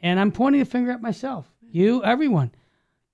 And 0.00 0.20
I'm 0.20 0.32
pointing 0.32 0.60
the 0.60 0.66
finger 0.66 0.90
at 0.90 1.02
myself, 1.02 1.50
you, 1.70 2.02
everyone. 2.04 2.52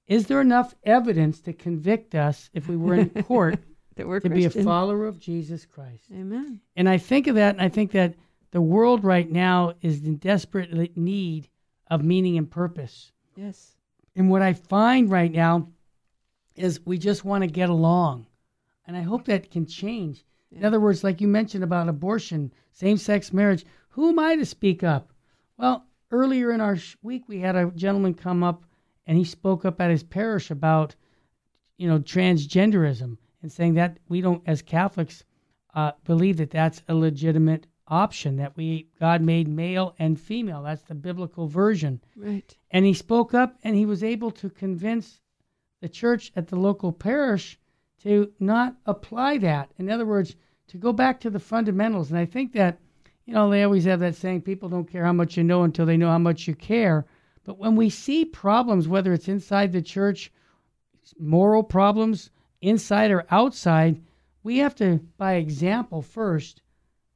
Is 0.07 0.27
there 0.27 0.41
enough 0.41 0.75
evidence 0.85 1.41
to 1.43 1.53
convict 1.53 2.15
us 2.15 2.51
if 2.53 2.69
we 2.69 2.77
were 2.77 2.95
in 2.95 3.11
court 3.25 3.59
that 3.97 4.07
we're 4.07 4.21
to 4.21 4.29
Christian. 4.29 4.53
be 4.53 4.61
a 4.61 4.65
follower 4.65 5.07
of 5.07 5.19
Jesus 5.19 5.65
Christ? 5.65 6.05
Amen. 6.13 6.61
And 6.77 6.89
I 6.89 6.99
think 6.99 7.27
of 7.27 7.37
that, 7.37 7.55
and 7.55 7.63
I 7.63 7.69
think 7.69 7.93
that 7.93 8.15
the 8.51 8.61
world 8.61 9.03
right 9.03 9.31
now 9.31 9.75
is 9.81 10.05
in 10.05 10.17
desperate 10.17 10.97
need 10.97 11.49
of 11.91 12.05
meaning 12.05 12.39
and 12.39 12.51
purpose. 12.51 13.13
Yes. 13.37 13.75
And 14.15 14.31
what 14.31 14.43
I 14.43 14.53
find 14.53 15.11
right 15.11 15.33
now 15.33 15.69
is 16.55 16.85
we 16.85 16.99
just 16.99 17.25
want 17.25 17.43
to 17.43 17.49
get 17.49 17.69
along. 17.69 18.27
And 18.87 18.97
I 18.97 19.01
hope 19.01 19.25
that 19.25 19.51
can 19.51 19.67
change. 19.67 20.25
Yeah. 20.55 20.61
In 20.61 20.65
other 20.67 20.81
words, 20.81 21.05
like 21.05 21.21
you 21.21 21.29
mentioned 21.29 21.65
about 21.65 21.89
abortion, 21.89 22.53
same 22.73 22.97
sex 22.97 23.33
marriage, 23.33 23.65
who 23.91 24.09
am 24.09 24.19
I 24.19 24.37
to 24.37 24.47
speak 24.47 24.83
up? 24.83 25.13
Well, 25.59 25.87
earlier 26.11 26.53
in 26.53 26.61
our 26.61 26.79
week, 27.03 27.29
we 27.29 27.41
had 27.41 27.57
a 27.57 27.71
gentleman 27.71 28.15
come 28.15 28.43
up 28.43 28.65
and 29.07 29.19
he 29.19 29.25
spoke 29.25 29.65
up 29.65 29.81
at 29.81 29.91
his 29.91 30.03
parish 30.03 30.51
about, 30.51 30.95
you 31.77 31.89
know, 31.89 31.99
transgenderism 31.99 33.19
and 33.43 33.53
saying 33.53 33.75
that 33.75 33.99
we 34.09 34.21
don't, 34.21 34.43
as 34.47 34.63
Catholics, 34.63 35.25
uh, 35.75 35.93
believe 36.05 36.37
that 36.39 36.51
that's 36.51 36.83
a 36.89 36.95
legitimate 36.95 37.67
option 37.89 38.37
that 38.37 38.57
we 38.57 38.89
God 38.99 39.21
made 39.21 39.47
male 39.47 39.95
and 39.99 40.19
female. 40.19 40.63
That's 40.63 40.83
the 40.83 40.95
biblical 40.95 41.49
version. 41.49 42.01
Right. 42.17 42.57
And 42.71 42.87
he 42.87 42.95
spoke 42.95 43.35
up 43.35 43.59
and 43.63 43.77
he 43.77 43.85
was 43.85 44.03
able 44.03 44.31
to 44.33 44.49
convince 44.49 45.21
the 45.81 45.89
church 45.89 46.33
at 46.35 46.49
the 46.49 46.57
local 46.57 46.93
parish 46.93 47.59
to 48.05 48.33
not 48.39 48.77
apply 48.87 49.39
that. 49.39 49.71
In 49.79 49.91
other 49.91 50.07
words, 50.07 50.37
to 50.69 50.79
go 50.79 50.93
back 50.93 51.21
to 51.21 51.31
the 51.31 51.41
fundamentals. 51.41 52.11
And 52.11 52.19
I 52.19 52.25
think 52.27 52.53
that 52.53 52.79
you 53.27 53.33
know, 53.33 53.49
they 53.49 53.63
always 53.63 53.85
have 53.85 54.01
that 54.01 54.17
saying 54.17 54.43
people 54.43 54.69
don't 54.69 54.91
care 54.91 55.05
how 55.05 55.13
much 55.13 55.37
you 55.37 55.45
know 55.45 55.63
until 55.63 55.87
they 55.87 55.97
know 55.97 56.11
how 56.11 56.19
much 56.19 56.47
you 56.47 56.55
care. 56.55 57.07
But 57.45 57.59
when 57.59 57.77
we 57.77 57.91
see 57.91 58.25
problems, 58.25 58.87
whether 58.87 59.13
it's 59.13 59.29
inside 59.29 59.73
the 59.73 59.83
church, 59.83 60.31
moral 61.19 61.63
problems, 61.63 62.31
inside 62.61 63.11
or 63.11 63.27
outside, 63.31 64.03
we 64.43 64.59
have 64.59 64.75
to, 64.77 65.01
by 65.17 65.35
example 65.35 66.03
first, 66.03 66.63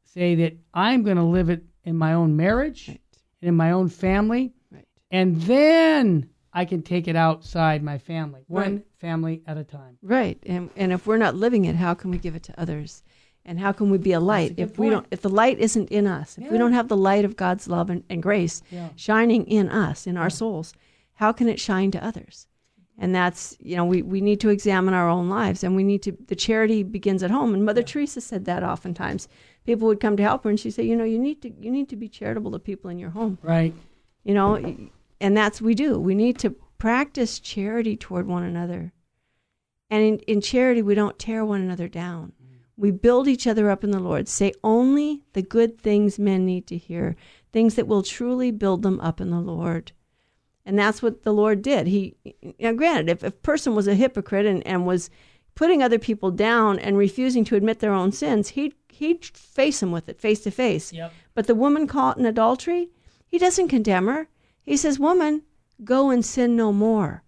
say 0.03 0.35
that 0.37 0.57
I'm 0.73 1.03
going 1.03 1.17
to 1.17 1.23
live 1.23 1.51
it 1.51 1.65
in 1.85 1.97
my 1.97 2.15
own 2.15 2.37
marriage, 2.37 2.89
right. 2.89 3.01
in 3.43 3.55
my 3.55 3.73
own 3.73 3.89
family, 3.89 4.55
right. 4.71 4.89
and 5.11 5.41
then 5.43 6.31
I 6.53 6.65
can 6.65 6.83
take 6.83 7.09
it 7.09 7.17
outside 7.17 7.83
my 7.83 7.99
family, 7.99 8.43
one 8.49 8.63
right. 8.77 8.87
family 8.99 9.43
at 9.47 9.57
a 9.59 9.65
time. 9.65 9.99
Right. 10.03 10.39
And, 10.47 10.71
and 10.77 10.93
if 10.93 11.07
we're 11.07 11.19
not 11.19 11.35
living 11.35 11.67
it, 11.67 11.77
how 11.77 11.95
can 11.95 12.11
we 12.11 12.19
give 12.19 12.35
it 12.35 12.43
to 12.45 12.61
others? 12.61 13.03
And 13.45 13.59
how 13.59 13.73
can 13.73 13.91
we 13.91 13.99
be 13.99 14.13
a 14.13 14.21
light 14.21 14.57
good 14.57 14.63
if 14.63 14.79
we 14.79 14.89
point. 14.89 14.93
don't 14.93 15.07
if 15.11 15.23
the 15.23 15.31
light 15.31 15.59
isn't 15.59 15.89
in 15.91 16.07
us, 16.07 16.37
if 16.39 16.51
we 16.51 16.59
don't 16.59 16.73
have 16.73 16.89
the 16.89 16.97
light 16.97 17.25
of 17.25 17.37
God's 17.37 17.67
love 17.69 17.89
and, 17.89 18.03
and 18.11 18.23
grace 18.23 18.63
Yeah. 18.71 18.89
shining 18.97 19.47
in 19.47 19.69
us, 19.71 20.07
in 20.07 20.17
our 20.17 20.29
souls, 20.31 20.75
how 21.15 21.33
can 21.33 21.49
it 21.49 21.59
shine 21.59 21.91
to 21.93 22.05
others? 22.05 22.47
And 23.01 23.15
that's, 23.15 23.57
you 23.61 23.77
know, 23.77 23.85
we, 23.85 24.03
we 24.03 24.21
need 24.21 24.41
to 24.41 24.49
examine 24.49 24.93
our 24.93 25.09
own 25.09 25.29
lives 25.29 25.63
and 25.63 25.77
we 25.77 25.85
need 25.85 26.03
to, 26.03 26.13
the 26.27 26.35
charity 26.35 26.83
begins 26.83 27.23
at 27.23 27.31
home. 27.31 27.55
And 27.55 27.65
Mother 27.65 27.83
Teresa 27.83 28.21
said 28.21 28.45
that 28.47 28.63
oftentimes. 28.65 29.29
People 29.65 29.87
would 29.87 30.01
come 30.01 30.17
to 30.17 30.23
help 30.23 30.45
her 30.45 30.51
and 30.51 30.59
she'd 30.59 30.73
say, 30.73 30.83
you 30.83 30.97
know, 30.97 31.05
you 31.05 31.19
need 31.19 31.41
to, 31.43 31.51
you 31.51 31.71
need 31.71 31.89
to 31.91 31.97
be 31.97 32.09
charitable 32.09 32.51
to 32.53 32.59
people 32.59 32.91
in 32.91 32.99
your 32.99 33.11
home 33.11 33.39
Right. 33.43 33.73
you 34.25 34.35
know 34.35 34.57
and 35.21 35.37
that's 35.37 35.61
we 35.61 35.75
do. 35.75 35.99
We 35.99 36.15
need 36.15 36.39
to 36.41 36.51
practice 36.79 37.41
charity 37.41 37.97
toward 37.97 38.27
one 38.27 38.45
another. 38.45 38.93
And 39.91 40.03
in, 40.03 40.19
in 40.21 40.41
charity 40.41 40.83
we 40.83 40.95
don't 40.95 41.19
tear 41.19 41.45
one 41.45 41.61
another 41.61 41.89
down. 41.89 42.33
Mm. 42.43 42.59
We 42.77 42.91
build 42.91 43.27
each 43.27 43.47
other 43.47 43.71
up 43.71 43.83
in 43.83 43.91
the 43.91 44.01
lord. 44.01 44.29
Say 44.29 44.53
only 44.63 45.25
the 45.33 45.43
good 45.43 45.81
things 45.81 46.19
men 46.19 46.45
need 46.47 46.67
to 46.69 46.77
hear 46.77 47.17
things 47.53 47.75
that 47.75 47.89
will 47.89 48.03
truly 48.03 48.51
build 48.51 48.83
them 48.83 49.01
up 49.01 49.21
in 49.21 49.31
the 49.31 49.41
lord. 49.41 49.93
And 50.65 50.79
that's 50.79 51.03
what 51.03 51.23
the 51.23 51.33
lord 51.33 51.63
did. 51.63 51.87
He 51.87 52.15
now 52.61 52.73
granted 52.73 53.09
if 53.09 53.23
a 53.23 53.31
person 53.31 53.75
was 53.75 53.89
a 53.89 53.95
hypocrite 53.95 54.47
and, 54.47 54.65
and 54.67 54.87
was 54.87 55.09
putting 55.55 55.83
other 55.83 55.99
people 55.99 56.31
down 56.31 56.79
and 56.79 56.97
refusing 56.97 57.45
to 57.45 57.57
admit 57.57 57.81
their 57.81 57.93
own 57.93 58.13
sins 58.13 58.51
he'd 58.51 58.75
he'd 58.91 59.25
face 59.25 59.81
them 59.81 59.91
with 59.91 60.09
it 60.09 60.21
face 60.21 60.41
to 60.41 60.51
face. 60.51 60.93
But 61.35 61.47
the 61.47 61.55
woman 61.55 61.87
caught 61.87 62.19
in 62.19 62.27
adultery, 62.27 62.91
he 63.27 63.39
doesn't 63.39 63.69
condemn 63.69 64.07
her. 64.07 64.29
He 64.69 64.77
says, 64.77 64.99
Woman, 64.99 65.45
go 65.83 66.11
and 66.11 66.23
sin 66.23 66.55
no 66.55 66.75
more. 66.75 67.23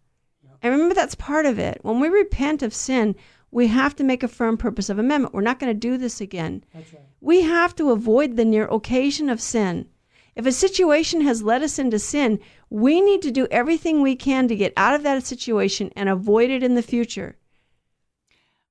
And 0.61 0.73
remember, 0.73 0.95
that's 0.95 1.15
part 1.15 1.47
of 1.47 1.59
it. 1.59 1.79
When 1.81 1.99
we 1.99 2.09
repent 2.11 2.63
of 2.63 2.75
sin, 2.75 3.17
we 3.51 3.69
have 3.69 3.97
to 3.97 4.05
make 4.05 4.23
a 4.23 4.29
firm 4.29 4.59
purpose 4.59 4.91
of 4.91 4.99
amendment. 4.99 5.33
We're 5.33 5.41
not 5.41 5.59
going 5.59 5.73
to 5.73 5.89
do 5.89 5.97
this 5.97 6.21
again. 6.21 6.63
Right. 6.75 6.85
We 7.23 7.41
have 7.41 7.75
to 7.77 7.93
avoid 7.93 8.37
the 8.37 8.45
near 8.45 8.67
occasion 8.67 9.31
of 9.31 9.41
sin. 9.41 9.89
If 10.37 10.45
a 10.45 10.53
situation 10.53 11.23
has 11.23 11.43
led 11.43 11.63
us 11.63 11.79
into 11.79 11.99
sin, 11.99 12.41
we 12.69 13.01
need 13.01 13.23
to 13.23 13.31
do 13.31 13.49
everything 13.51 14.03
we 14.03 14.17
can 14.17 14.47
to 14.49 14.55
get 14.55 14.75
out 14.77 14.95
of 14.95 15.03
that 15.05 15.25
situation 15.25 15.91
and 15.97 16.11
avoid 16.11 16.51
it 16.51 16.63
in 16.63 16.75
the 16.75 16.83
future. 16.83 17.39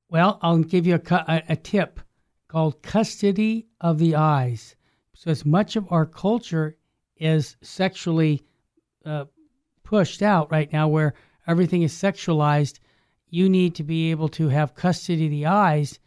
Well, 0.10 0.38
I'll 0.44 0.60
give 0.60 0.86
you 0.86 1.02
a, 1.10 1.44
a 1.50 1.56
tip 1.56 2.00
called 2.48 2.84
custody 2.84 3.66
of 3.82 3.98
the 3.98 4.16
eyes. 4.16 4.76
So, 5.16 5.32
as 5.32 5.44
much 5.44 5.76
of 5.76 5.92
our 5.92 6.06
culture 6.06 6.78
is 7.18 7.58
sexually 7.62 8.44
uh, 9.06 9.26
pushed 9.84 10.22
out 10.22 10.52
right 10.52 10.72
now, 10.72 10.88
where 10.88 11.14
everything 11.48 11.84
is 11.84 11.94
sexualized, 11.94 12.80
you 13.30 13.50
need 13.50 13.76
to 13.76 13.84
be 13.84 14.12
able 14.12 14.30
to 14.30 14.50
have 14.50 14.76
custody 14.76 15.26
of 15.26 15.32
the 15.32 15.46
eyes 15.46 16.00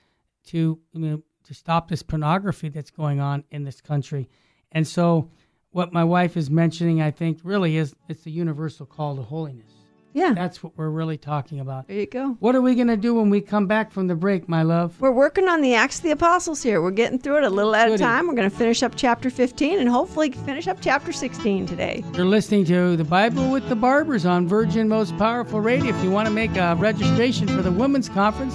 to 0.47 0.79
you 0.93 1.01
know, 1.01 1.23
to 1.45 1.55
stop 1.55 1.89
this 1.89 2.03
pornography 2.03 2.69
that's 2.69 2.91
going 2.91 3.21
on 3.21 3.45
in 3.51 3.65
this 3.65 3.81
country. 3.81 4.29
And 4.71 4.87
so, 4.87 5.31
what 5.71 5.93
my 5.93 6.05
wife 6.05 6.37
is 6.37 6.51
mentioning, 6.51 7.01
I 7.01 7.11
think, 7.11 7.41
really 7.43 7.77
is 7.77 7.95
it's 8.09 8.23
the 8.23 8.31
universal 8.31 8.87
call 8.87 9.17
to 9.17 9.23
holiness. 9.23 9.82
Yeah, 10.15 10.35
That's 10.35 10.63
what 10.63 10.73
we're 10.77 10.91
really 10.91 11.17
talking 11.17 11.61
about. 11.61 11.89
there 11.89 11.97
you 12.01 12.07
go. 12.07 12.37
What 12.41 12.55
are 12.55 12.61
we 12.61 12.75
going 12.75 12.89
to 12.89 12.97
do 12.97 13.15
when 13.15 13.31
we 13.31 13.41
come 13.41 13.67
back 13.67 13.91
from 13.91 14.09
the 14.09 14.15
break, 14.15 14.49
my 14.49 14.63
love? 14.63 15.01
We're 15.01 15.11
working 15.11 15.49
on 15.49 15.63
the 15.63 15.75
Acts 15.75 15.99
of 15.99 16.03
the 16.05 16.11
Apostles 16.11 16.63
here. 16.63 16.83
We're 16.83 16.91
getting 16.91 17.19
through 17.19 17.39
it 17.39 17.45
a 17.45 17.51
little 17.51 17.75
at 17.75 17.91
a 17.91 17.97
time. 17.97 18.27
We're 18.29 18.35
going 18.35 18.51
to 18.51 18.57
finish 18.57 18.83
up 18.83 18.93
chapter 18.95 19.31
15 19.31 19.79
and 19.81 19.89
hopefully 19.89 20.31
finish 20.33 20.69
up 20.69 20.79
chapter 20.81 21.13
16 21.13 21.67
today. 21.67 22.05
You're 22.15 22.27
listening 22.27 22.65
to 22.67 22.97
the 22.97 23.05
Bible 23.05 23.51
with 23.51 23.69
the 23.69 23.77
Barbers 23.77 24.27
on 24.27 24.47
Virgin 24.47 24.89
Most 24.89 25.17
Powerful 25.17 25.61
Radio. 25.61 25.95
If 25.95 26.05
you 26.05 26.11
want 26.11 26.29
to 26.29 26.35
make 26.35 26.55
a 26.57 26.75
registration 26.79 27.49
for 27.49 27.63
the 27.63 27.73
Women's 27.73 28.09
Conference, 28.09 28.55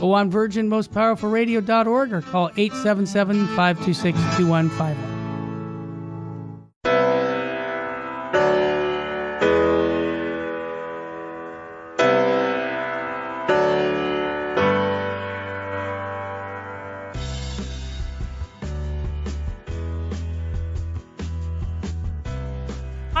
go 0.00 0.12
on 0.12 0.30
virginmostpowerfulradio.org 0.32 2.12
or 2.12 2.22
call 2.22 2.50
877 2.56 3.46
526 3.56 4.18
2151. 4.36 5.17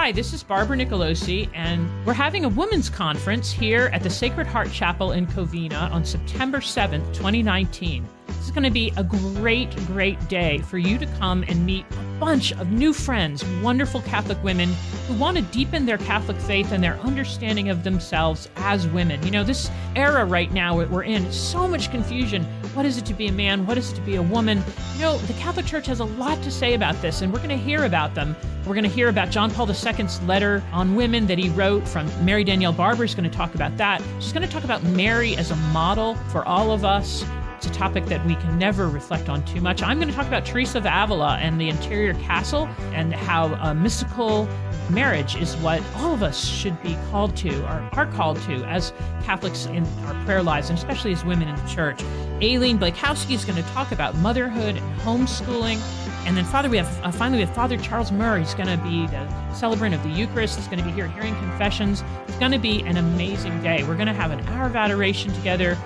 Hi, 0.08 0.12
this 0.12 0.32
is 0.32 0.42
Barbara 0.42 0.78
Nicolosi, 0.78 1.50
and 1.52 1.86
we're 2.06 2.14
having 2.14 2.46
a 2.46 2.48
women's 2.48 2.88
conference 2.88 3.52
here 3.52 3.90
at 3.92 4.02
the 4.02 4.08
Sacred 4.08 4.46
Heart 4.46 4.72
Chapel 4.72 5.12
in 5.12 5.26
Covina 5.26 5.90
on 5.90 6.02
September 6.02 6.60
7th, 6.60 7.04
2019. 7.08 8.08
This 8.38 8.46
is 8.46 8.52
going 8.52 8.62
to 8.62 8.70
be 8.70 8.92
a 8.96 9.02
great, 9.02 9.74
great 9.86 10.28
day 10.28 10.58
for 10.58 10.78
you 10.78 10.96
to 10.98 11.06
come 11.18 11.44
and 11.48 11.66
meet 11.66 11.84
a 11.90 12.20
bunch 12.20 12.52
of 12.52 12.70
new 12.70 12.92
friends, 12.92 13.44
wonderful 13.62 14.00
Catholic 14.02 14.42
women 14.44 14.72
who 15.08 15.14
want 15.14 15.36
to 15.36 15.42
deepen 15.42 15.84
their 15.84 15.98
Catholic 15.98 16.36
faith 16.38 16.70
and 16.70 16.82
their 16.82 16.96
understanding 17.00 17.68
of 17.68 17.82
themselves 17.82 18.48
as 18.56 18.86
women. 18.88 19.20
You 19.24 19.32
know, 19.32 19.42
this 19.42 19.70
era 19.96 20.24
right 20.24 20.52
now 20.52 20.78
that 20.78 20.88
we're 20.88 21.02
in, 21.02 21.30
so 21.32 21.66
much 21.66 21.90
confusion. 21.90 22.44
What 22.74 22.86
is 22.86 22.96
it 22.96 23.04
to 23.06 23.14
be 23.14 23.26
a 23.26 23.32
man? 23.32 23.66
What 23.66 23.76
is 23.76 23.90
it 23.92 23.96
to 23.96 24.02
be 24.02 24.14
a 24.14 24.22
woman? 24.22 24.62
You 24.94 25.02
know, 25.02 25.18
the 25.18 25.32
Catholic 25.34 25.66
Church 25.66 25.86
has 25.86 25.98
a 25.98 26.04
lot 26.04 26.40
to 26.44 26.50
say 26.50 26.74
about 26.74 27.00
this, 27.02 27.22
and 27.22 27.32
we're 27.32 27.40
going 27.40 27.50
to 27.50 27.56
hear 27.56 27.84
about 27.84 28.14
them. 28.14 28.36
We're 28.64 28.74
going 28.74 28.84
to 28.84 28.90
hear 28.90 29.08
about 29.08 29.30
John 29.30 29.50
Paul 29.50 29.68
II's 29.68 30.20
letter 30.22 30.62
on 30.72 30.94
women 30.94 31.26
that 31.26 31.38
he 31.38 31.48
wrote 31.50 31.88
from 31.88 32.08
Mary 32.24 32.44
Danielle 32.44 32.72
Barber 32.72 33.04
is 33.04 33.14
going 33.14 33.28
to 33.28 33.36
talk 33.36 33.54
about 33.56 33.76
that. 33.78 34.00
She's 34.20 34.32
going 34.32 34.46
to 34.46 34.52
talk 34.52 34.64
about 34.64 34.82
Mary 34.84 35.36
as 35.36 35.50
a 35.50 35.56
model 35.56 36.14
for 36.30 36.46
all 36.46 36.70
of 36.70 36.84
us. 36.84 37.24
It's 37.58 37.66
a 37.66 37.70
topic 37.70 38.06
that 38.06 38.24
we 38.24 38.36
can 38.36 38.56
never 38.56 38.88
reflect 38.88 39.28
on 39.28 39.44
too 39.44 39.60
much. 39.60 39.82
I'm 39.82 39.98
going 39.98 40.06
to 40.06 40.14
talk 40.14 40.28
about 40.28 40.46
Teresa 40.46 40.78
of 40.78 40.86
Avila 40.86 41.38
and 41.38 41.60
the 41.60 41.68
interior 41.68 42.14
castle 42.14 42.68
and 42.92 43.12
how 43.12 43.46
a 43.54 43.74
mystical 43.74 44.48
marriage 44.90 45.34
is 45.34 45.56
what 45.56 45.82
all 45.96 46.14
of 46.14 46.22
us 46.22 46.46
should 46.46 46.80
be 46.84 46.96
called 47.10 47.36
to 47.38 47.64
or 47.64 47.90
are 47.94 48.06
called 48.12 48.40
to 48.42 48.62
as 48.66 48.92
Catholics 49.24 49.66
in 49.66 49.84
our 50.04 50.14
prayer 50.24 50.40
lives 50.40 50.70
and 50.70 50.78
especially 50.78 51.10
as 51.10 51.24
women 51.24 51.48
in 51.48 51.56
the 51.56 51.68
church. 51.68 52.00
Aileen 52.40 52.78
Blakowski 52.78 53.34
is 53.34 53.44
going 53.44 53.60
to 53.60 53.68
talk 53.70 53.90
about 53.90 54.14
motherhood 54.18 54.76
and 54.76 55.00
homeschooling. 55.00 55.80
And 56.28 56.36
then, 56.36 56.44
Father, 56.44 56.68
we 56.68 56.76
have 56.76 57.04
uh, 57.04 57.10
finally 57.10 57.40
we 57.40 57.46
have 57.46 57.54
Father 57.56 57.76
Charles 57.76 58.12
Murray. 58.12 58.40
He's 58.40 58.54
going 58.54 58.68
to 58.68 58.82
be 58.84 59.08
the 59.08 59.52
celebrant 59.52 59.96
of 59.96 60.02
the 60.04 60.10
Eucharist. 60.10 60.56
He's 60.56 60.68
going 60.68 60.78
to 60.78 60.84
be 60.84 60.92
here 60.92 61.08
hearing 61.08 61.34
confessions. 61.36 62.04
It's 62.28 62.38
going 62.38 62.52
to 62.52 62.58
be 62.58 62.82
an 62.82 62.98
amazing 62.98 63.60
day. 63.62 63.82
We're 63.82 63.96
going 63.96 64.06
to 64.06 64.12
have 64.12 64.30
an 64.30 64.46
hour 64.48 64.66
of 64.66 64.76
adoration 64.76 65.32
together, 65.32 65.76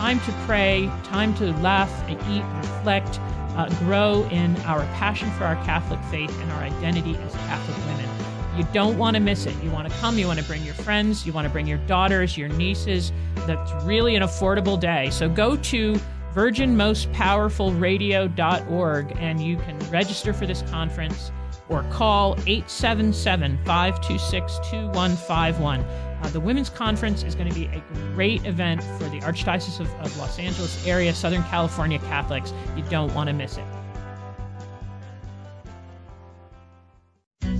time 0.00 0.18
to 0.20 0.32
pray, 0.46 0.90
time 1.04 1.34
to 1.34 1.52
laugh 1.58 1.92
and 2.08 2.18
eat, 2.32 2.42
reflect, 2.56 3.20
uh, 3.54 3.68
grow 3.80 4.26
in 4.30 4.56
our 4.62 4.80
passion 4.94 5.30
for 5.32 5.44
our 5.44 5.56
Catholic 5.56 6.00
faith 6.04 6.34
and 6.40 6.50
our 6.52 6.62
identity 6.62 7.18
as 7.18 7.34
Catholic 7.34 7.76
women. 7.84 8.08
You 8.56 8.64
don't 8.72 8.96
want 8.96 9.16
to 9.16 9.20
miss 9.20 9.44
it. 9.44 9.54
You 9.62 9.70
want 9.70 9.92
to 9.92 9.98
come, 9.98 10.16
you 10.16 10.26
want 10.26 10.38
to 10.38 10.44
bring 10.46 10.62
your 10.62 10.72
friends, 10.72 11.26
you 11.26 11.34
want 11.34 11.46
to 11.46 11.50
bring 11.50 11.66
your 11.66 11.76
daughters, 11.86 12.38
your 12.38 12.48
nieces. 12.48 13.12
That's 13.46 13.70
really 13.84 14.16
an 14.16 14.22
affordable 14.22 14.80
day. 14.80 15.10
So 15.10 15.28
go 15.28 15.54
to 15.54 16.00
virginmostpowerfulradio.org 16.34 19.16
and 19.18 19.42
you 19.42 19.56
can 19.58 19.78
register 19.90 20.32
for 20.32 20.46
this 20.46 20.62
conference 20.62 21.30
or 21.68 21.82
call 21.90 22.38
877 22.46 23.58
526 23.66 24.56
2151. 24.70 25.84
Uh, 26.22 26.28
the 26.30 26.40
Women's 26.40 26.68
Conference 26.68 27.22
is 27.22 27.34
going 27.34 27.48
to 27.48 27.54
be 27.54 27.66
a 27.66 27.82
great 28.14 28.44
event 28.46 28.82
for 28.82 29.04
the 29.04 29.20
Archdiocese 29.20 29.80
of, 29.80 29.92
of 30.00 30.16
Los 30.16 30.38
Angeles 30.38 30.86
area, 30.86 31.14
Southern 31.14 31.42
California 31.44 31.98
Catholics. 31.98 32.52
You 32.76 32.82
don't 32.84 33.12
want 33.14 33.28
to 33.28 33.32
miss 33.32 33.56
it. 33.56 33.64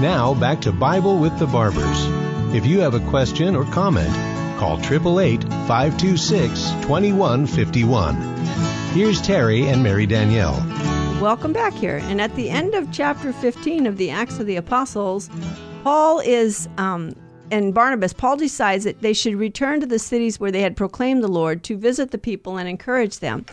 Now 0.00 0.32
back 0.34 0.60
to 0.60 0.70
Bible 0.70 1.18
with 1.18 1.36
the 1.40 1.46
Barbers. 1.48 2.06
If 2.54 2.64
you 2.64 2.78
have 2.82 2.94
a 2.94 3.10
question 3.10 3.56
or 3.56 3.64
comment, 3.64 4.14
call 4.56 4.78
888 4.78 5.42
526 5.66 6.70
2151. 6.82 8.14
Here's 8.94 9.20
Terry 9.20 9.66
and 9.66 9.82
Mary 9.82 10.06
Danielle. 10.06 10.54
Welcome 11.20 11.52
back 11.52 11.72
here. 11.72 11.96
And 12.04 12.20
at 12.20 12.32
the 12.36 12.48
end 12.48 12.76
of 12.76 12.92
chapter 12.92 13.32
15 13.32 13.88
of 13.88 13.96
the 13.96 14.08
Acts 14.10 14.38
of 14.38 14.46
the 14.46 14.54
Apostles, 14.54 15.28
Paul 15.82 16.20
is 16.20 16.68
um, 16.78 17.16
and 17.50 17.74
Barnabas, 17.74 18.12
Paul 18.12 18.36
decides 18.36 18.84
that 18.84 19.00
they 19.00 19.12
should 19.12 19.34
return 19.34 19.80
to 19.80 19.86
the 19.86 19.98
cities 19.98 20.38
where 20.38 20.52
they 20.52 20.62
had 20.62 20.76
proclaimed 20.76 21.24
the 21.24 21.28
Lord 21.28 21.64
to 21.64 21.76
visit 21.76 22.12
the 22.12 22.18
people 22.18 22.56
and 22.56 22.68
encourage 22.68 23.18
them. 23.18 23.46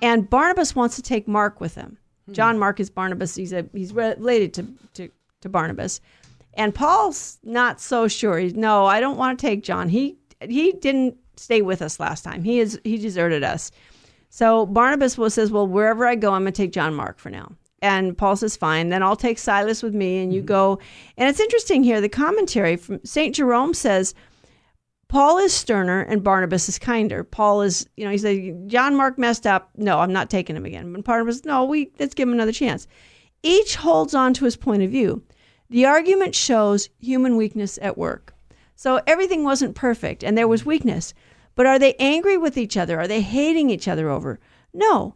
And 0.00 0.30
Barnabas 0.30 0.76
wants 0.76 0.94
to 0.96 1.02
take 1.02 1.26
Mark 1.26 1.60
with 1.60 1.74
him. 1.74 1.98
John 2.30 2.60
Mark 2.60 2.78
is 2.78 2.90
Barnabas. 2.90 3.34
He's 3.34 3.52
a 3.52 3.66
he's 3.72 3.92
related 3.92 4.54
to 4.54 4.66
to, 4.94 5.10
to 5.40 5.48
Barnabas. 5.48 6.00
And 6.54 6.74
Paul's 6.74 7.38
not 7.42 7.80
so 7.80 8.08
sure. 8.08 8.38
He's 8.38 8.54
no, 8.54 8.86
I 8.86 9.00
don't 9.00 9.16
want 9.16 9.38
to 9.38 9.46
take 9.46 9.62
John. 9.62 9.88
He 9.88 10.16
he 10.40 10.72
didn't 10.72 11.16
stay 11.36 11.62
with 11.62 11.82
us 11.82 12.00
last 12.00 12.22
time. 12.22 12.42
He 12.42 12.60
is 12.60 12.80
he 12.84 12.98
deserted 12.98 13.44
us. 13.44 13.70
So 14.28 14.66
Barnabas 14.66 15.18
will 15.18 15.30
says, 15.30 15.50
Well, 15.50 15.66
wherever 15.66 16.06
I 16.06 16.14
go, 16.14 16.32
I'm 16.32 16.42
gonna 16.42 16.52
take 16.52 16.72
John 16.72 16.94
Mark 16.94 17.18
for 17.18 17.30
now. 17.30 17.52
And 17.82 18.16
Paul 18.16 18.36
says, 18.36 18.56
Fine, 18.56 18.88
then 18.90 19.02
I'll 19.02 19.16
take 19.16 19.38
Silas 19.38 19.82
with 19.82 19.94
me 19.94 20.18
and 20.22 20.32
you 20.32 20.40
mm-hmm. 20.40 20.46
go. 20.46 20.78
And 21.16 21.28
it's 21.28 21.40
interesting 21.40 21.82
here, 21.82 22.00
the 22.00 22.08
commentary 22.08 22.76
from 22.76 23.00
St. 23.04 23.34
Jerome 23.34 23.74
says 23.74 24.14
Paul 25.08 25.38
is 25.38 25.52
sterner 25.52 26.02
and 26.02 26.22
Barnabas 26.22 26.68
is 26.68 26.78
kinder. 26.78 27.24
Paul 27.24 27.62
is, 27.62 27.88
you 27.96 28.04
know, 28.04 28.12
he 28.12 28.18
said, 28.18 28.68
John 28.68 28.94
Mark 28.94 29.18
messed 29.18 29.44
up. 29.44 29.70
No, 29.76 29.98
I'm 29.98 30.12
not 30.12 30.30
taking 30.30 30.54
him 30.54 30.64
again. 30.64 30.92
But 30.92 31.04
Barnabas, 31.04 31.44
no, 31.44 31.64
we 31.64 31.90
let's 31.98 32.14
give 32.14 32.28
him 32.28 32.34
another 32.34 32.52
chance. 32.52 32.86
Each 33.42 33.74
holds 33.74 34.14
on 34.14 34.34
to 34.34 34.44
his 34.44 34.56
point 34.56 34.82
of 34.82 34.90
view. 34.90 35.22
The 35.70 35.86
argument 35.86 36.34
shows 36.34 36.88
human 36.98 37.36
weakness 37.36 37.78
at 37.80 37.96
work. 37.96 38.34
So 38.74 39.00
everything 39.06 39.44
wasn't 39.44 39.76
perfect 39.76 40.24
and 40.24 40.36
there 40.36 40.48
was 40.48 40.66
weakness. 40.66 41.14
But 41.54 41.66
are 41.66 41.78
they 41.78 41.94
angry 41.94 42.36
with 42.36 42.58
each 42.58 42.76
other? 42.76 42.98
Are 42.98 43.08
they 43.08 43.20
hating 43.20 43.70
each 43.70 43.86
other 43.86 44.08
over? 44.08 44.40
No. 44.74 45.14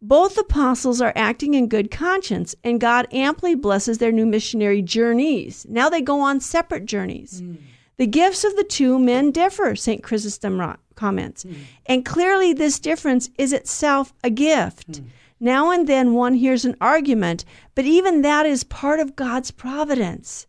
Both 0.00 0.36
apostles 0.36 1.00
are 1.00 1.12
acting 1.16 1.54
in 1.54 1.68
good 1.68 1.90
conscience, 1.90 2.54
and 2.62 2.80
God 2.80 3.08
amply 3.10 3.54
blesses 3.54 3.98
their 3.98 4.12
new 4.12 4.26
missionary 4.26 4.82
journeys. 4.82 5.64
Now 5.68 5.88
they 5.88 6.02
go 6.02 6.20
on 6.20 6.40
separate 6.40 6.84
journeys. 6.84 7.40
Hmm. 7.40 7.54
The 7.96 8.06
gifts 8.06 8.44
of 8.44 8.54
the 8.56 8.64
two 8.64 8.98
men 8.98 9.30
differ, 9.30 9.74
St. 9.74 10.02
Chrysostom 10.02 10.76
comments. 10.94 11.44
Hmm. 11.44 11.52
And 11.86 12.04
clearly, 12.04 12.52
this 12.52 12.78
difference 12.78 13.30
is 13.38 13.52
itself 13.52 14.12
a 14.22 14.30
gift. 14.30 14.98
Hmm. 14.98 15.06
Now 15.40 15.70
and 15.70 15.86
then 15.86 16.14
one 16.14 16.34
hears 16.34 16.64
an 16.64 16.76
argument, 16.80 17.44
but 17.74 17.84
even 17.84 18.22
that 18.22 18.46
is 18.46 18.64
part 18.64 19.00
of 19.00 19.16
God's 19.16 19.50
providence. 19.50 20.46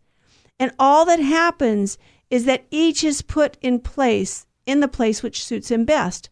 And 0.58 0.72
all 0.78 1.04
that 1.04 1.20
happens 1.20 1.98
is 2.30 2.44
that 2.44 2.66
each 2.70 3.04
is 3.04 3.22
put 3.22 3.56
in 3.60 3.80
place, 3.80 4.46
in 4.64 4.80
the 4.80 4.88
place 4.88 5.22
which 5.22 5.44
suits 5.44 5.70
him 5.70 5.84
best. 5.84 6.30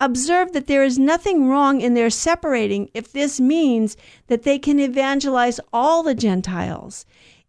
Observe 0.00 0.52
that 0.52 0.66
there 0.66 0.84
is 0.84 0.98
nothing 0.98 1.48
wrong 1.48 1.80
in 1.80 1.94
their 1.94 2.10
separating 2.10 2.90
if 2.94 3.12
this 3.12 3.40
means 3.40 3.96
that 4.26 4.42
they 4.42 4.58
can 4.58 4.78
evangelize 4.78 5.60
all 5.72 6.02
the 6.02 6.14
Gentiles. 6.14 7.06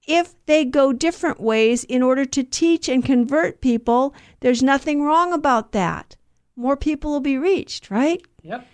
If 0.07 0.35
they 0.45 0.63
go 0.65 0.93
different 0.93 1.39
ways 1.39 1.83
in 1.83 2.03
order 2.03 2.25
to 2.25 2.43
teach 2.43 2.88
and 2.88 3.03
convert 3.03 3.62
people, 3.62 4.13
there's 4.41 4.62
nothing 4.62 5.01
wrong 5.01 5.33
about 5.33 5.71
that. 5.71 6.15
More 6.55 6.77
people 6.77 7.12
will 7.12 7.19
be 7.19 7.38
reached, 7.38 7.89
right? 7.89 8.21
Yep. 8.43 8.67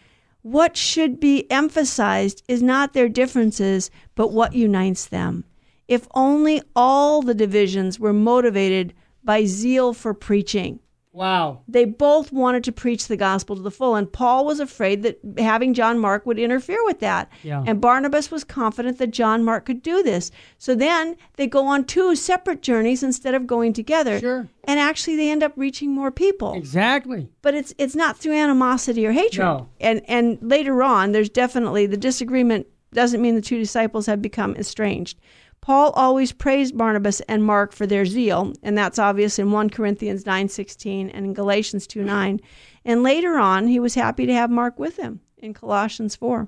What 0.43 0.75
should 0.75 1.19
be 1.19 1.50
emphasized 1.51 2.43
is 2.48 2.63
not 2.63 2.93
their 2.93 3.10
differences, 3.10 3.91
but 4.15 4.31
what 4.31 4.53
unites 4.53 5.05
them. 5.05 5.45
If 5.88 6.07
only 6.15 6.62
all 6.75 7.21
the 7.21 7.36
divisions 7.36 8.00
were 8.00 8.13
motivated 8.13 8.93
by 9.24 9.45
zeal 9.45 9.93
for 9.93 10.13
preaching. 10.13 10.79
Wow. 11.13 11.63
They 11.68 11.84
both 11.84 12.32
wanted 12.32 12.63
to 12.63 12.72
preach 12.72 13.08
the 13.08 13.18
gospel 13.18 13.58
to 13.58 13.62
the 13.62 13.70
full, 13.70 13.96
and 13.96 14.12
Paul 14.12 14.46
was 14.46 14.62
afraid 14.62 15.03
that 15.03 15.20
having 15.38 15.74
John 15.74 16.00
Mark 16.00 16.25
would 16.25 16.39
interfere 16.39 16.84
with 16.86 17.00
that. 17.01 17.30
Yeah. 17.44 17.63
And 17.68 17.82
Barnabas 17.82 18.32
was 18.32 18.46
confident 18.46 18.98
that 19.00 19.12
John 19.12 19.44
Mark 19.44 19.65
could 19.65 19.82
do 19.84 20.01
this. 20.03 20.32
So 20.58 20.74
then 20.74 21.18
they 21.36 21.48
go 21.48 21.65
on 21.68 21.84
two 21.84 22.15
separate 22.15 22.62
journeys 22.62 23.03
instead 23.03 23.34
of 23.34 23.46
going 23.46 23.74
together. 23.74 24.20
Sure. 24.22 24.48
And 24.63 24.80
actually 24.80 25.18
they 25.18 25.30
end 25.30 25.44
up 25.44 25.51
reaching 25.58 25.91
more 25.94 26.12
people 26.12 26.53
Exactly. 26.53 27.27
but 27.41 27.56
it's 27.56 27.74
it's 27.77 27.96
not 27.96 28.18
through 28.18 28.36
animosity 28.36 29.06
or 29.06 29.12
hatred. 29.12 29.39
No. 29.46 29.68
And 29.82 30.01
and 30.08 30.38
later 30.41 30.82
on, 30.82 31.12
there's 31.12 31.30
definitely 31.30 31.88
the 31.88 31.98
disagreement 31.98 32.68
doesn't 32.94 33.22
mean 33.22 33.36
the 33.36 33.41
two 33.41 33.58
disciples 33.58 34.06
have 34.06 34.22
become 34.22 34.56
estranged. 34.56 35.18
Paul 35.62 35.91
always 35.91 36.32
praised 36.32 36.75
Barnabas 36.75 37.20
and 37.22 37.44
Mark 37.44 37.72
for 37.72 37.85
their 37.85 38.05
zeal, 38.05 38.53
and 38.64 38.75
that's 38.77 38.98
obvious 38.98 39.38
in 39.38 39.51
1 39.51 39.70
Corinthians 39.70 40.25
9:16 40.25 41.09
and 41.12 41.25
in 41.25 41.33
Galatians 41.33 41.85
2:9. 41.88 42.40
And 42.83 43.03
later 43.03 43.38
on, 43.38 43.68
he 43.68 43.79
was 43.79 43.94
happy 43.94 44.25
to 44.25 44.33
have 44.33 44.50
Mark 44.50 44.79
with 44.79 44.98
him 44.98 45.20
in 45.38 45.53
Colossians 45.53 46.16
4. 46.16 46.48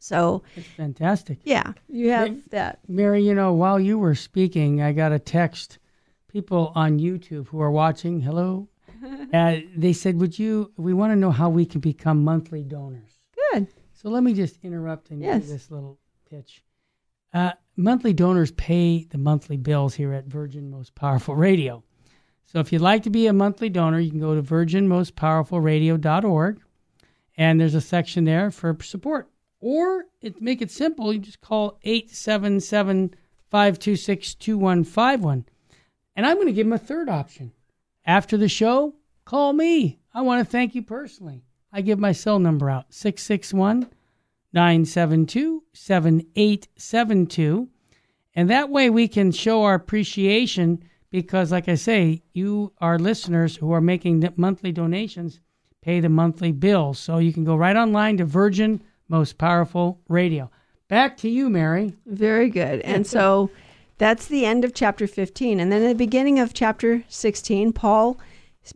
So, 0.00 0.42
It's 0.56 0.66
fantastic. 0.68 1.38
yeah, 1.44 1.72
you 1.88 2.10
have 2.10 2.48
that. 2.50 2.80
Mary, 2.88 3.22
you 3.24 3.34
know, 3.34 3.52
while 3.52 3.78
you 3.80 3.98
were 3.98 4.14
speaking, 4.14 4.80
I 4.82 4.92
got 4.92 5.12
a 5.12 5.18
text. 5.18 5.78
People 6.28 6.72
on 6.74 6.98
YouTube 6.98 7.48
who 7.48 7.60
are 7.60 7.70
watching, 7.70 8.20
hello. 8.20 8.68
Uh, 9.32 9.58
they 9.76 9.92
said, 9.92 10.18
"Would 10.18 10.38
you? 10.38 10.72
We 10.76 10.92
want 10.94 11.12
to 11.12 11.16
know 11.16 11.30
how 11.30 11.50
we 11.50 11.66
can 11.66 11.80
become 11.80 12.24
monthly 12.24 12.64
donors." 12.64 13.20
Good. 13.52 13.68
So 13.92 14.08
let 14.08 14.22
me 14.24 14.32
just 14.34 14.58
interrupt 14.64 15.10
and 15.10 15.20
Yes. 15.22 15.42
give 15.42 15.48
this 15.50 15.70
little 15.70 15.98
pitch. 16.30 16.64
Uh, 17.32 17.52
monthly 17.78 18.12
donors 18.12 18.50
pay 18.52 19.04
the 19.04 19.18
monthly 19.18 19.56
bills 19.56 19.94
here 19.94 20.12
at 20.12 20.26
Virgin 20.26 20.70
Most 20.70 20.94
Powerful 20.94 21.36
Radio. 21.36 21.82
So 22.44 22.58
if 22.58 22.72
you'd 22.72 22.82
like 22.82 23.04
to 23.04 23.10
be 23.10 23.26
a 23.26 23.32
monthly 23.32 23.68
donor, 23.68 24.00
you 24.00 24.10
can 24.10 24.20
go 24.20 24.34
to 24.34 24.42
virginmostpowerfulradio.org, 24.42 26.60
and 27.36 27.60
there's 27.60 27.74
a 27.74 27.80
section 27.80 28.24
there 28.24 28.50
for 28.50 28.76
support. 28.82 29.30
Or 29.60 30.04
it, 30.20 30.42
make 30.42 30.62
it 30.62 30.70
simple, 30.70 31.12
you 31.12 31.18
just 31.20 31.40
call 31.40 31.78
877 31.82 33.14
526 33.50 34.34
2151. 34.34 35.46
And 36.16 36.26
I'm 36.26 36.36
going 36.36 36.48
to 36.48 36.52
give 36.52 36.66
them 36.66 36.72
a 36.72 36.78
third 36.78 37.08
option. 37.08 37.52
After 38.04 38.36
the 38.36 38.48
show, 38.48 38.94
call 39.24 39.52
me. 39.52 40.00
I 40.12 40.22
want 40.22 40.44
to 40.44 40.50
thank 40.50 40.74
you 40.74 40.82
personally. 40.82 41.44
I 41.72 41.82
give 41.82 41.98
my 41.98 42.12
cell 42.12 42.38
number 42.38 42.70
out 42.70 42.94
661 42.94 43.88
972 44.52 45.62
7872. 45.72 47.68
And 48.34 48.50
that 48.50 48.70
way 48.70 48.88
we 48.90 49.08
can 49.08 49.32
show 49.32 49.64
our 49.64 49.74
appreciation 49.74 50.84
because, 51.10 51.50
like 51.50 51.68
I 51.68 51.74
say, 51.74 52.22
you, 52.32 52.72
our 52.80 52.98
listeners 52.98 53.56
who 53.56 53.72
are 53.72 53.80
making 53.80 54.28
monthly 54.36 54.72
donations, 54.72 55.40
pay 55.82 56.00
the 56.00 56.08
monthly 56.08 56.52
bills. 56.52 56.98
So 56.98 57.18
you 57.18 57.32
can 57.32 57.44
go 57.44 57.56
right 57.56 57.76
online 57.76 58.18
to 58.18 58.24
Virgin 58.24 58.82
Most 59.08 59.38
Powerful 59.38 60.00
Radio. 60.08 60.50
Back 60.88 61.16
to 61.18 61.28
you, 61.28 61.50
Mary. 61.50 61.94
Very 62.06 62.48
good. 62.48 62.80
And 62.80 63.06
so 63.06 63.50
that's 63.98 64.26
the 64.26 64.44
end 64.44 64.64
of 64.64 64.74
chapter 64.74 65.06
15. 65.06 65.60
And 65.60 65.70
then 65.70 65.82
at 65.82 65.88
the 65.88 65.94
beginning 65.94 66.38
of 66.38 66.54
chapter 66.54 67.04
16, 67.08 67.72
Paul 67.72 68.18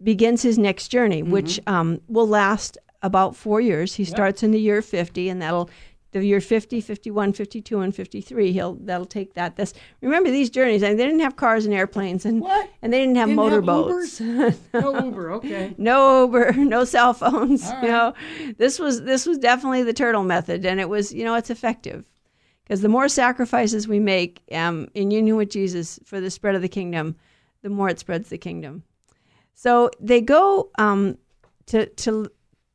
begins 0.03 0.43
his 0.43 0.59
next 0.59 0.89
journey, 0.89 1.23
which 1.23 1.61
um, 1.67 2.01
will 2.09 2.27
last 2.27 2.79
about 3.03 3.37
four 3.37 3.61
years. 3.61 3.95
He 3.95 4.05
starts 4.05 4.43
in 4.43 4.53
the 4.53 4.61
year 4.61 4.81
50, 4.81 5.29
and 5.29 5.43
that'll 5.43 5.69
the 6.12 6.25
year 6.25 6.41
50, 6.41 6.81
51, 6.83 7.33
52, 7.33 7.81
and 7.81 7.95
53. 7.95 8.53
He'll 8.53 8.75
that'll 8.75 9.07
take 9.07 9.33
that. 9.35 9.57
This 9.57 9.73
remember 10.03 10.31
these 10.31 10.51
journeys. 10.51 10.83
And 10.83 10.99
they 10.99 11.05
didn't 11.05 11.21
have 11.21 11.37
cars 11.37 11.65
and 11.65 11.75
airplanes, 11.75 12.27
and 12.27 12.41
What? 12.41 12.71
and 12.83 12.93
they 12.93 13.01
didn't 13.01 13.17
have 13.17 13.31
motorboats. 13.31 14.21
No 14.75 15.05
Uber, 15.05 15.33
okay. 15.33 15.75
no 15.79 16.25
Uber, 16.25 16.53
no 16.53 16.85
cell 16.85 17.15
phones. 17.15 17.65
All 17.65 17.83
You 17.83 17.88
know, 17.88 18.15
this 18.59 18.79
was 18.79 19.03
this 19.03 19.27
was 19.27 19.38
definitely 19.38 19.83
the 19.83 19.95
turtle 19.95 20.23
method, 20.23 20.65
and 20.67 20.79
it 20.79 20.88
was 20.88 21.12
you 21.12 21.25
know 21.25 21.35
it's 21.35 21.51
effective 21.51 22.05
because 22.65 22.83
the 22.83 22.88
more 22.88 23.09
sacrifices 23.09 23.88
we 23.88 23.99
make 23.99 24.43
um, 24.53 24.88
in 24.95 25.11
union 25.11 25.37
with 25.37 25.51
Jesus 25.51 25.99
for 26.05 26.21
the 26.21 26.31
spread 26.31 26.55
of 26.55 26.62
the 26.62 26.69
kingdom, 26.69 27.17
the 27.62 27.71
more 27.71 27.88
it 27.88 27.99
spreads 27.99 28.29
the 28.29 28.38
kingdom. 28.38 28.83
So 29.55 29.91
they 29.99 30.21
go 30.21 30.71
um, 30.79 31.17
to 31.67 31.87
to 31.87 32.31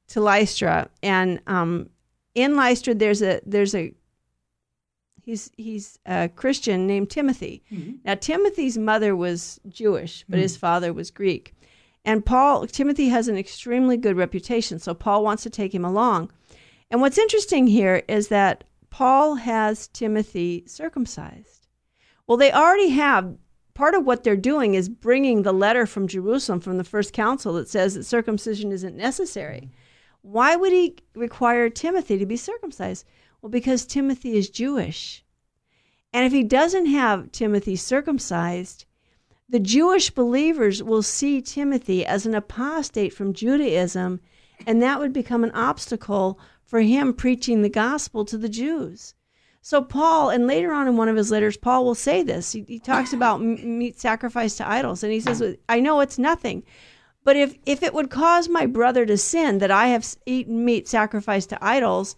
to 0.07 0.21
Lystra, 0.21 0.89
and 1.03 1.39
um, 1.47 1.89
in 2.35 2.55
Lystra 2.55 2.93
there's 2.93 3.21
a 3.21 3.41
there's 3.45 3.75
a 3.75 3.93
he's 5.21 5.51
he's 5.57 5.99
a 6.05 6.29
Christian 6.29 6.87
named 6.87 7.09
Timothy. 7.09 7.63
Now 8.05 8.15
Timothy's 8.15 8.77
mother 8.77 9.15
was 9.15 9.59
Jewish, 9.67 10.23
but 10.29 10.39
his 10.39 10.57
father 10.57 10.93
was 10.93 11.11
Greek. 11.11 11.53
And 12.05 12.25
Paul 12.25 12.67
Timothy 12.67 13.09
has 13.09 13.27
an 13.27 13.37
extremely 13.37 13.97
good 13.97 14.15
reputation, 14.15 14.79
so 14.79 14.93
Paul 14.93 15.23
wants 15.23 15.43
to 15.43 15.49
take 15.49 15.75
him 15.75 15.83
along. 15.83 16.31
And 16.89 17.01
what's 17.01 17.17
interesting 17.17 17.67
here 17.67 18.03
is 18.07 18.29
that 18.29 18.63
Paul 18.89 19.35
has 19.35 19.89
Timothy 19.89 20.63
circumcised. 20.65 21.67
Well, 22.25 22.37
they 22.37 22.51
already 22.51 22.89
have 22.89 23.35
part 23.73 23.93
of 23.93 24.05
what 24.05 24.23
they're 24.23 24.35
doing 24.35 24.73
is 24.73 24.89
bringing 24.89 25.43
the 25.43 25.53
letter 25.53 25.85
from 25.85 26.07
Jerusalem 26.07 26.59
from 26.59 26.77
the 26.77 26.83
first 26.83 27.13
council 27.13 27.53
that 27.53 27.69
says 27.69 27.93
that 27.93 28.05
circumcision 28.05 28.71
isn't 28.71 28.95
necessary. 28.95 29.69
Why 30.29 30.57
would 30.57 30.73
he 30.73 30.97
require 31.15 31.69
Timothy 31.69 32.17
to 32.17 32.25
be 32.25 32.35
circumcised? 32.35 33.05
Well, 33.41 33.49
because 33.49 33.85
Timothy 33.85 34.35
is 34.35 34.49
Jewish. 34.49 35.23
And 36.11 36.25
if 36.25 36.33
he 36.33 36.43
doesn't 36.43 36.87
have 36.87 37.31
Timothy 37.31 37.77
circumcised, 37.77 38.83
the 39.47 39.59
Jewish 39.59 40.09
believers 40.09 40.83
will 40.83 41.01
see 41.01 41.41
Timothy 41.41 42.05
as 42.05 42.25
an 42.25 42.35
apostate 42.35 43.13
from 43.13 43.31
Judaism, 43.31 44.19
and 44.65 44.81
that 44.81 44.99
would 44.99 45.13
become 45.13 45.45
an 45.45 45.51
obstacle 45.51 46.37
for 46.65 46.81
him 46.81 47.13
preaching 47.13 47.61
the 47.61 47.69
gospel 47.69 48.25
to 48.25 48.37
the 48.37 48.49
Jews. 48.49 49.13
So 49.61 49.81
Paul, 49.81 50.29
and 50.29 50.45
later 50.45 50.73
on 50.73 50.89
in 50.89 50.97
one 50.97 51.07
of 51.07 51.15
his 51.15 51.31
letters, 51.31 51.55
Paul 51.55 51.85
will 51.85 51.95
say 51.95 52.21
this. 52.21 52.51
He, 52.51 52.65
he 52.67 52.79
talks 52.79 53.13
about 53.13 53.41
meat 53.41 53.97
sacrificed 53.97 54.57
to 54.57 54.67
idols, 54.67 55.03
and 55.03 55.13
he 55.13 55.21
says, 55.21 55.41
"I 55.69 55.79
know 55.79 56.01
it's 56.01 56.19
nothing, 56.19 56.63
but 57.27 57.35
if 57.35 57.51
if 57.65 57.83
it 57.83 57.93
would 57.93 58.09
cause 58.09 58.47
my 58.47 58.65
brother 58.65 59.05
to 59.05 59.17
sin 59.17 59.57
that 59.57 59.69
I 59.83 59.87
have 59.87 60.03
eaten 60.25 60.63
meat 60.63 60.87
sacrificed 60.87 61.49
to 61.49 61.63
idols, 61.77 62.15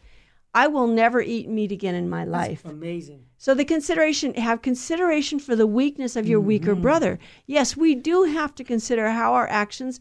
I 0.63 0.65
will 0.67 0.85
never 1.01 1.19
eat 1.19 1.49
meat 1.57 1.71
again 1.71 1.95
in 1.95 2.07
my 2.17 2.23
life." 2.23 2.61
That's 2.63 2.75
amazing. 2.75 3.21
So 3.45 3.55
the 3.55 3.65
consideration 3.75 4.33
have 4.35 4.61
consideration 4.61 5.39
for 5.39 5.55
the 5.55 5.73
weakness 5.81 6.15
of 6.15 6.27
your 6.27 6.41
weaker 6.51 6.73
Mm-hmm. 6.73 6.87
brother. 6.87 7.13
Yes, 7.47 7.75
we 7.85 7.95
do 7.95 8.15
have 8.37 8.53
to 8.55 8.63
consider 8.73 9.05
how 9.19 9.33
our 9.33 9.49
actions 9.63 9.99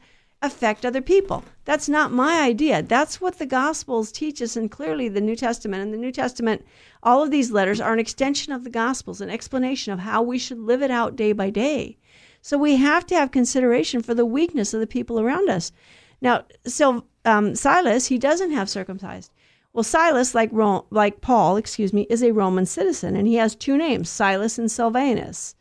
affect 0.49 0.85
other 0.85 1.05
people. 1.15 1.43
That's 1.65 1.89
not 1.89 2.13
my 2.25 2.35
idea. 2.53 2.83
That's 2.83 3.21
what 3.21 3.39
the 3.39 3.47
Gospels 3.63 4.13
teach 4.13 4.43
us, 4.43 4.57
and 4.57 4.71
clearly 4.71 5.09
the 5.09 5.27
New 5.29 5.37
Testament 5.37 5.83
and 5.83 5.93
the 5.93 6.05
New 6.07 6.13
Testament, 6.13 6.65
all 7.03 7.23
of 7.23 7.31
these 7.31 7.51
letters 7.51 7.81
are 7.81 7.93
an 7.93 7.99
extension 8.07 8.53
of 8.53 8.63
the 8.63 8.71
Gospels, 8.85 9.21
an 9.21 9.31
explanation 9.31 9.93
of 9.93 10.01
how 10.01 10.21
we 10.23 10.39
should 10.39 10.59
live 10.71 10.83
it 10.83 10.91
out 10.91 11.17
day 11.17 11.33
by 11.33 11.51
day. 11.51 11.97
So 12.41 12.57
we 12.57 12.77
have 12.77 13.07
to 13.07 13.15
have 13.15 13.31
consideration 13.31 14.03
for 14.03 14.15
the 14.15 14.27
weakness 14.27 14.73
of 14.75 14.81
the 14.81 14.87
people 14.87 15.21
around 15.21 15.49
us. 15.49 15.73
Now, 16.21 16.45
so 16.67 17.05
um, 17.25 17.55
Silas, 17.55 18.07
he 18.07 18.19
doesn't 18.19 18.53
have 18.53 18.69
circumcised. 18.69 19.33
Well, 19.73 19.85
Silas, 19.85 20.35
like 20.35 20.51
Ro- 20.53 20.87
like 20.91 21.21
Paul, 21.21 21.57
excuse 21.57 21.93
me, 21.93 22.07
is 22.09 22.23
a 22.23 22.33
Roman 22.33 22.67
citizen, 22.67 23.15
and 23.15 23.29
he 23.29 23.35
has 23.35 23.55
two 23.55 23.77
names, 23.77 24.09
Silas 24.09 24.59
and 24.59 24.71
Silvanus. 24.71 25.55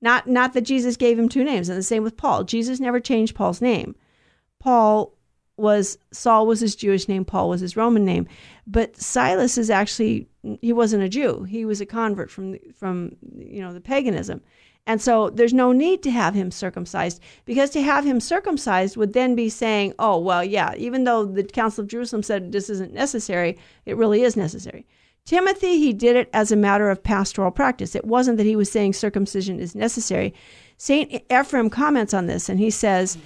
Not 0.00 0.26
not 0.26 0.52
that 0.52 0.62
Jesus 0.62 0.96
gave 0.96 1.18
him 1.18 1.28
two 1.28 1.44
names, 1.44 1.68
and 1.68 1.78
the 1.78 1.82
same 1.82 2.02
with 2.02 2.16
Paul. 2.16 2.44
Jesus 2.44 2.80
never 2.80 3.00
changed 3.00 3.34
Paul's 3.34 3.60
name. 3.60 3.94
Paul 4.58 5.14
was 5.56 5.98
Saul 6.12 6.46
was 6.46 6.60
his 6.60 6.76
Jewish 6.76 7.08
name, 7.08 7.24
Paul 7.24 7.48
was 7.48 7.60
his 7.60 7.76
Roman 7.76 8.04
name, 8.04 8.26
but 8.66 8.96
Silas 8.96 9.56
is 9.56 9.70
actually 9.70 10.28
he 10.62 10.72
wasn't 10.72 11.02
a 11.02 11.08
Jew. 11.08 11.42
He 11.42 11.64
was 11.64 11.80
a 11.80 11.86
convert 11.86 12.30
from 12.30 12.52
the- 12.52 12.60
from 12.74 13.16
you 13.36 13.60
know 13.60 13.72
the 13.72 13.80
paganism. 13.80 14.40
And 14.88 15.02
so 15.02 15.28
there's 15.28 15.52
no 15.52 15.72
need 15.72 16.02
to 16.04 16.10
have 16.10 16.34
him 16.34 16.50
circumcised 16.50 17.20
because 17.44 17.68
to 17.70 17.82
have 17.82 18.06
him 18.06 18.20
circumcised 18.20 18.96
would 18.96 19.12
then 19.12 19.34
be 19.34 19.50
saying, 19.50 19.92
oh, 19.98 20.18
well, 20.18 20.42
yeah, 20.42 20.74
even 20.78 21.04
though 21.04 21.26
the 21.26 21.44
Council 21.44 21.82
of 21.82 21.88
Jerusalem 21.88 22.22
said 22.22 22.52
this 22.52 22.70
isn't 22.70 22.94
necessary, 22.94 23.58
it 23.84 23.98
really 23.98 24.22
is 24.22 24.34
necessary. 24.34 24.86
Timothy, 25.26 25.78
he 25.78 25.92
did 25.92 26.16
it 26.16 26.30
as 26.32 26.50
a 26.50 26.56
matter 26.56 26.88
of 26.88 27.02
pastoral 27.02 27.50
practice. 27.50 27.94
It 27.94 28.06
wasn't 28.06 28.38
that 28.38 28.46
he 28.46 28.56
was 28.56 28.72
saying 28.72 28.94
circumcision 28.94 29.60
is 29.60 29.74
necessary. 29.74 30.32
St. 30.78 31.22
Ephraim 31.30 31.68
comments 31.68 32.14
on 32.14 32.24
this 32.24 32.48
and 32.48 32.58
he 32.58 32.70
says, 32.70 33.18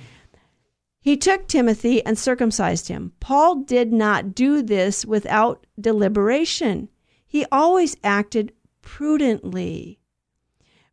he 0.99 1.17
took 1.17 1.47
Timothy 1.47 2.05
and 2.05 2.19
circumcised 2.19 2.89
him. 2.89 3.13
Paul 3.21 3.57
did 3.63 3.93
not 3.93 4.35
do 4.35 4.63
this 4.63 5.05
without 5.05 5.65
deliberation. 5.81 6.89
He 7.33 7.47
always 7.51 7.97
acted 8.05 8.53
prudently. 8.83 9.99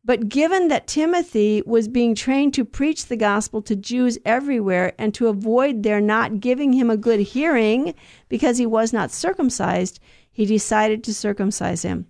But 0.05 0.29
given 0.29 0.69
that 0.69 0.87
Timothy 0.87 1.61
was 1.65 1.89
being 1.89 2.15
trained 2.15 2.53
to 2.53 2.63
preach 2.63 3.07
the 3.07 3.17
gospel 3.17 3.61
to 3.63 3.75
Jews 3.75 4.17
everywhere 4.23 4.93
and 4.97 5.13
to 5.15 5.27
avoid 5.27 5.83
their 5.83 5.99
not 5.99 6.39
giving 6.39 6.71
him 6.71 6.89
a 6.89 6.95
good 6.95 7.19
hearing 7.19 7.93
because 8.29 8.57
he 8.57 8.65
was 8.65 8.93
not 8.93 9.11
circumcised, 9.11 9.99
he 10.31 10.45
decided 10.45 11.03
to 11.03 11.13
circumcise 11.13 11.81
him. 11.81 12.07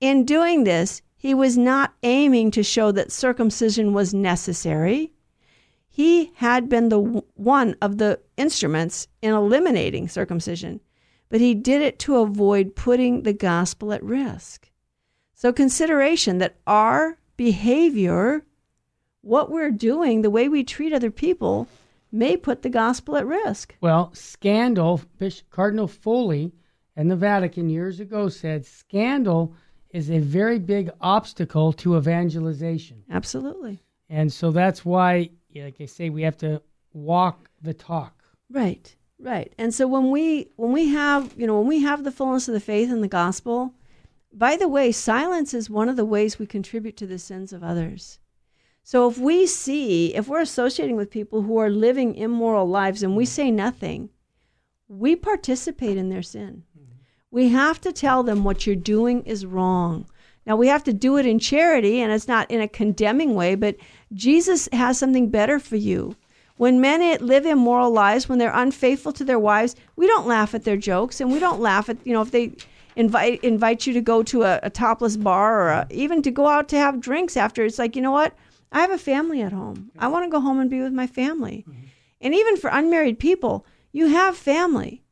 In 0.00 0.24
doing 0.24 0.64
this, 0.64 1.02
he 1.14 1.34
was 1.34 1.58
not 1.58 1.92
aiming 2.02 2.52
to 2.52 2.62
show 2.62 2.90
that 2.92 3.12
circumcision 3.12 3.92
was 3.92 4.14
necessary. 4.14 5.12
He 5.90 6.32
had 6.36 6.70
been 6.70 6.88
the 6.88 7.00
one 7.34 7.76
of 7.82 7.98
the 7.98 8.20
instruments 8.38 9.06
in 9.20 9.34
eliminating 9.34 10.08
circumcision, 10.08 10.80
but 11.30 11.40
he 11.40 11.54
did 11.54 11.80
it 11.80 11.98
to 12.00 12.18
avoid 12.18 12.76
putting 12.76 13.22
the 13.22 13.32
gospel 13.32 13.94
at 13.94 14.02
risk. 14.02 14.70
So, 15.32 15.54
consideration 15.54 16.36
that 16.38 16.56
our 16.66 17.16
behavior, 17.38 18.44
what 19.22 19.50
we're 19.50 19.70
doing, 19.70 20.20
the 20.20 20.28
way 20.28 20.50
we 20.50 20.62
treat 20.62 20.92
other 20.92 21.10
people, 21.10 21.66
may 22.12 22.36
put 22.36 22.60
the 22.60 22.68
gospel 22.68 23.16
at 23.16 23.26
risk. 23.26 23.74
Well, 23.80 24.10
scandal, 24.12 25.00
Bishop 25.16 25.48
Cardinal 25.48 25.88
Foley 25.88 26.52
and 26.96 27.10
the 27.10 27.16
Vatican 27.16 27.70
years 27.70 28.00
ago 28.00 28.28
said 28.28 28.66
scandal 28.66 29.54
is 29.90 30.10
a 30.10 30.18
very 30.18 30.58
big 30.58 30.90
obstacle 31.00 31.72
to 31.74 31.96
evangelization. 31.96 33.02
Absolutely. 33.08 33.82
And 34.08 34.32
so 34.32 34.50
that's 34.50 34.84
why, 34.84 35.30
like 35.54 35.80
I 35.80 35.86
say, 35.86 36.10
we 36.10 36.22
have 36.22 36.36
to 36.38 36.60
walk 36.92 37.48
the 37.62 37.72
talk. 37.74 38.24
Right. 38.50 38.94
Right. 39.20 39.52
And 39.58 39.74
so 39.74 39.86
when 39.86 40.10
we 40.10 40.48
when 40.56 40.72
we 40.72 40.88
have, 40.88 41.34
you 41.36 41.46
know, 41.46 41.58
when 41.58 41.68
we 41.68 41.80
have 41.80 42.04
the 42.04 42.12
fullness 42.12 42.48
of 42.48 42.54
the 42.54 42.60
faith 42.60 42.90
in 42.90 43.02
the 43.02 43.08
gospel, 43.08 43.74
by 44.32 44.56
the 44.56 44.68
way, 44.68 44.92
silence 44.92 45.52
is 45.52 45.68
one 45.68 45.88
of 45.88 45.96
the 45.96 46.04
ways 46.04 46.38
we 46.38 46.46
contribute 46.46 46.96
to 46.96 47.06
the 47.06 47.18
sins 47.18 47.52
of 47.52 47.62
others. 47.62 48.18
So 48.82 49.08
if 49.10 49.18
we 49.18 49.46
see, 49.46 50.14
if 50.14 50.26
we're 50.26 50.40
associating 50.40 50.96
with 50.96 51.10
people 51.10 51.42
who 51.42 51.58
are 51.58 51.70
living 51.70 52.14
immoral 52.14 52.66
lives 52.66 53.02
and 53.02 53.14
we 53.14 53.24
mm. 53.24 53.28
say 53.28 53.50
nothing, 53.50 54.08
we 54.88 55.14
participate 55.16 55.98
in 55.98 56.08
their 56.08 56.22
sin. 56.22 56.64
Mm-hmm. 56.76 56.94
We 57.30 57.48
have 57.50 57.80
to 57.82 57.92
tell 57.92 58.22
them 58.22 58.42
what 58.42 58.66
you're 58.66 58.76
doing 58.76 59.22
is 59.24 59.44
wrong. 59.44 60.06
Now, 60.46 60.56
we 60.56 60.68
have 60.68 60.82
to 60.84 60.92
do 60.92 61.18
it 61.18 61.26
in 61.26 61.38
charity, 61.38 62.00
and 62.00 62.10
it's 62.10 62.26
not 62.26 62.50
in 62.50 62.60
a 62.60 62.66
condemning 62.66 63.34
way, 63.34 63.54
but 63.54 63.76
Jesus 64.12 64.68
has 64.72 64.98
something 64.98 65.28
better 65.28 65.60
for 65.60 65.76
you. 65.76 66.16
When 66.60 66.78
men 66.78 67.00
live 67.26 67.46
immoral 67.46 67.90
lives, 67.90 68.28
when 68.28 68.38
they're 68.38 68.52
unfaithful 68.54 69.12
to 69.12 69.24
their 69.24 69.38
wives, 69.38 69.76
we 69.96 70.06
don't 70.06 70.26
laugh 70.26 70.54
at 70.54 70.64
their 70.64 70.76
jokes, 70.76 71.18
and 71.18 71.32
we 71.32 71.38
don't 71.38 71.58
laugh 71.58 71.88
at, 71.88 71.96
you 72.04 72.12
know, 72.12 72.20
if 72.20 72.32
they 72.32 72.52
invite 72.96 73.42
invite 73.42 73.86
you 73.86 73.94
to 73.94 74.02
go 74.02 74.22
to 74.24 74.42
a, 74.42 74.60
a 74.62 74.68
topless 74.68 75.16
bar 75.16 75.62
or 75.62 75.68
a, 75.70 75.86
even 75.88 76.20
to 76.20 76.30
go 76.30 76.48
out 76.48 76.68
to 76.68 76.76
have 76.76 77.00
drinks 77.00 77.34
after. 77.34 77.64
It's 77.64 77.78
like, 77.78 77.96
you 77.96 78.02
know 78.02 78.10
what? 78.10 78.34
I 78.72 78.82
have 78.82 78.90
a 78.90 78.98
family 78.98 79.40
at 79.40 79.52
home. 79.52 79.90
I 79.98 80.08
want 80.08 80.26
to 80.26 80.30
go 80.30 80.38
home 80.38 80.60
and 80.60 80.68
be 80.68 80.82
with 80.82 80.92
my 80.92 81.06
family. 81.06 81.64
Mm-hmm. 81.66 81.80
And 82.20 82.34
even 82.34 82.58
for 82.58 82.68
unmarried 82.68 83.18
people, 83.18 83.64
you 83.90 84.08
have 84.08 84.36
family. 84.36 85.02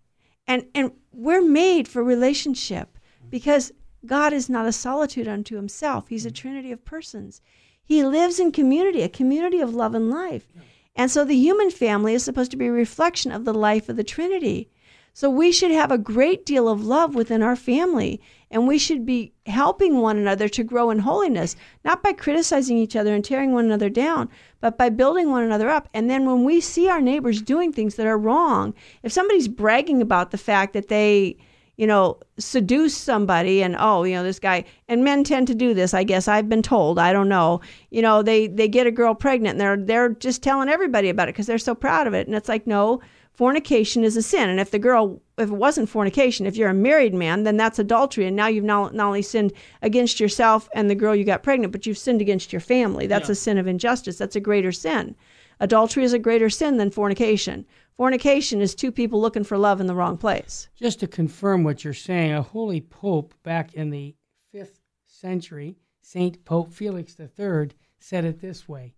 And 0.46 0.66
and 0.74 0.92
we're 1.12 1.40
made 1.40 1.88
for 1.88 2.04
relationship 2.04 2.98
because 3.30 3.72
God 4.04 4.34
is 4.34 4.50
not 4.50 4.66
a 4.66 4.72
solitude 4.72 5.28
unto 5.28 5.56
himself. 5.56 6.08
He's 6.08 6.26
a 6.26 6.28
mm-hmm. 6.28 6.34
trinity 6.34 6.72
of 6.72 6.84
persons. 6.84 7.40
He 7.82 8.04
lives 8.04 8.38
in 8.38 8.52
community, 8.52 9.00
a 9.00 9.08
community 9.08 9.61
of 9.62 9.74
love 9.74 9.94
and 9.94 10.11
life. 10.11 10.52
And 10.98 11.12
so 11.12 11.24
the 11.24 11.37
human 11.37 11.70
family 11.70 12.12
is 12.12 12.24
supposed 12.24 12.50
to 12.50 12.56
be 12.56 12.66
a 12.66 12.72
reflection 12.72 13.30
of 13.30 13.44
the 13.44 13.54
life 13.54 13.88
of 13.88 13.96
the 13.96 14.02
Trinity. 14.02 14.68
So 15.12 15.30
we 15.30 15.52
should 15.52 15.70
have 15.70 15.90
a 15.90 15.98
great 15.98 16.44
deal 16.44 16.68
of 16.68 16.84
love 16.84 17.14
within 17.14 17.42
our 17.42 17.56
family, 17.56 18.20
and 18.50 18.66
we 18.66 18.78
should 18.78 19.06
be 19.06 19.32
helping 19.46 20.00
one 20.00 20.18
another 20.18 20.48
to 20.48 20.64
grow 20.64 20.90
in 20.90 20.98
holiness, 20.98 21.56
not 21.84 22.02
by 22.02 22.12
criticizing 22.12 22.78
each 22.78 22.94
other 22.96 23.14
and 23.14 23.24
tearing 23.24 23.52
one 23.52 23.64
another 23.64 23.88
down, 23.88 24.28
but 24.61 24.76
by 24.76 24.88
building 24.90 25.30
one 25.30 25.44
another 25.44 25.68
up. 25.68 25.88
And 25.94 26.11
then 26.11 26.26
when 26.26 26.44
we 26.44 26.61
see 26.61 26.88
our 26.88 27.00
neighbors 27.00 27.42
doing 27.42 27.72
things 27.72 27.94
that 27.94 28.06
are 28.06 28.18
wrong, 28.18 28.74
if 29.02 29.12
somebody's 29.12 29.48
bragging 29.48 30.02
about 30.02 30.30
the 30.30 30.38
fact 30.38 30.72
that 30.72 30.88
they, 30.88 31.37
you 31.78 31.86
know, 31.86 32.18
seduce 32.38 32.96
somebody 32.96 33.62
and 33.62 33.76
oh, 33.78 34.02
you 34.02 34.14
know, 34.14 34.24
this 34.24 34.40
guy 34.40 34.64
and 34.88 35.04
men 35.04 35.22
tend 35.22 35.46
to 35.46 35.54
do 35.54 35.72
this, 35.72 35.94
I 35.94 36.02
guess 36.02 36.26
I've 36.26 36.48
been 36.48 36.60
told, 36.60 36.98
I 36.98 37.12
don't 37.12 37.28
know. 37.28 37.60
You 37.90 38.02
know, 38.02 38.20
they 38.20 38.48
they 38.48 38.68
get 38.68 38.88
a 38.88 38.90
girl 38.90 39.14
pregnant 39.14 39.52
and 39.52 39.60
they're 39.60 39.76
they're 39.76 40.08
just 40.10 40.42
telling 40.42 40.68
everybody 40.68 41.08
about 41.08 41.28
it 41.28 41.34
because 41.34 41.46
they're 41.46 41.56
so 41.56 41.76
proud 41.76 42.08
of 42.08 42.14
it. 42.14 42.26
And 42.26 42.36
it's 42.36 42.48
like, 42.48 42.66
no, 42.66 43.00
fornication 43.32 44.02
is 44.02 44.16
a 44.16 44.22
sin. 44.22 44.50
And 44.50 44.58
if 44.58 44.72
the 44.72 44.80
girl, 44.80 45.22
if 45.38 45.50
it 45.50 45.54
wasn't 45.54 45.88
fornication, 45.88 46.46
if 46.46 46.56
you're 46.56 46.68
a 46.68 46.74
married 46.74 47.14
man, 47.14 47.44
then 47.44 47.56
that's 47.56 47.78
adultery. 47.78 48.26
And 48.26 48.34
now 48.34 48.48
you've 48.48 48.64
not, 48.64 48.92
not 48.92 49.06
only 49.06 49.22
sinned 49.22 49.52
against 49.80 50.18
yourself 50.18 50.68
and 50.74 50.90
the 50.90 50.96
girl 50.96 51.14
you 51.14 51.24
got 51.24 51.44
pregnant, 51.44 51.70
but 51.70 51.86
you've 51.86 51.96
sinned 51.96 52.20
against 52.20 52.52
your 52.52 52.58
family. 52.58 53.06
That's 53.06 53.28
a 53.28 53.36
sin 53.36 53.56
of 53.56 53.68
injustice. 53.68 54.18
That's 54.18 54.34
a 54.34 54.40
greater 54.40 54.72
sin. 54.72 55.14
Adultery 55.60 56.02
is 56.02 56.12
a 56.12 56.18
greater 56.18 56.50
sin 56.50 56.78
than 56.78 56.90
fornication. 56.90 57.64
Fornication 57.98 58.61
is 58.61 58.76
two 58.76 58.92
people 58.92 59.20
looking 59.20 59.42
for 59.42 59.58
love 59.58 59.80
in 59.80 59.88
the 59.88 59.94
wrong 59.94 60.16
place. 60.16 60.68
Just 60.76 61.00
to 61.00 61.08
confirm 61.08 61.64
what 61.64 61.82
you're 61.82 61.92
saying, 61.92 62.30
a 62.30 62.42
holy 62.42 62.80
pope 62.80 63.34
back 63.42 63.74
in 63.74 63.90
the 63.90 64.14
fifth 64.52 64.78
century, 65.04 65.76
Saint 66.00 66.44
Pope 66.44 66.72
Felix 66.72 67.16
III, 67.18 67.70
said 67.98 68.24
it 68.24 68.40
this 68.40 68.68
way 68.68 68.94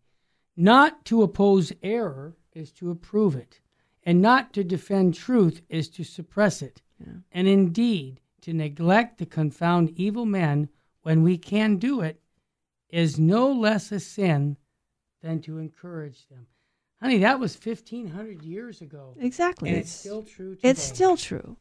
Not 0.54 1.06
to 1.06 1.22
oppose 1.22 1.72
error 1.82 2.36
is 2.52 2.72
to 2.72 2.90
approve 2.90 3.34
it, 3.36 3.62
and 4.02 4.20
not 4.20 4.52
to 4.52 4.62
defend 4.62 5.14
truth 5.14 5.62
is 5.70 5.88
to 5.88 6.04
suppress 6.04 6.60
it. 6.60 6.82
And 7.32 7.48
indeed, 7.48 8.20
to 8.42 8.52
neglect 8.52 9.16
to 9.20 9.24
confound 9.24 9.98
evil 9.98 10.26
men 10.26 10.68
when 11.00 11.22
we 11.22 11.38
can 11.38 11.78
do 11.78 12.02
it 12.02 12.20
is 12.90 13.18
no 13.18 13.50
less 13.50 13.90
a 13.92 13.98
sin 14.00 14.58
than 15.22 15.40
to 15.40 15.56
encourage 15.56 16.28
them. 16.28 16.48
Honey, 17.00 17.18
that 17.18 17.40
was 17.40 17.56
1500 17.56 18.42
years 18.42 18.82
ago. 18.82 19.14
Exactly. 19.18 19.70
And 19.70 19.78
it's 19.78 19.90
still 19.90 20.22
true 20.22 20.54
today. 20.54 20.68
It's 20.68 20.82
still 20.82 21.16
true. 21.16 21.56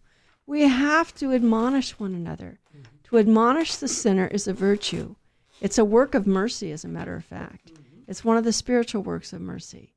We 0.45 0.63
have 0.63 1.13
to 1.15 1.34
admonish 1.34 1.99
one 1.99 2.13
another. 2.13 2.60
Mm-hmm. 2.75 2.84
To 3.06 3.17
admonish 3.19 3.75
the 3.78 3.88
sinner 3.88 4.28
is 4.28 4.47
a 4.47 4.54
virtue. 4.54 5.15
It's 5.62 5.78
a 5.78 5.86
work 5.86 6.13
of 6.13 6.28
mercy, 6.28 6.71
as 6.71 6.84
a 6.84 6.89
matter 6.89 7.15
of 7.15 7.23
fact. 7.23 7.73
Mm-hmm. 7.73 8.02
It's 8.08 8.25
one 8.25 8.38
of 8.38 8.43
the 8.43 8.52
spiritual 8.52 9.02
works 9.02 9.32
of 9.32 9.41
mercy. 9.41 9.93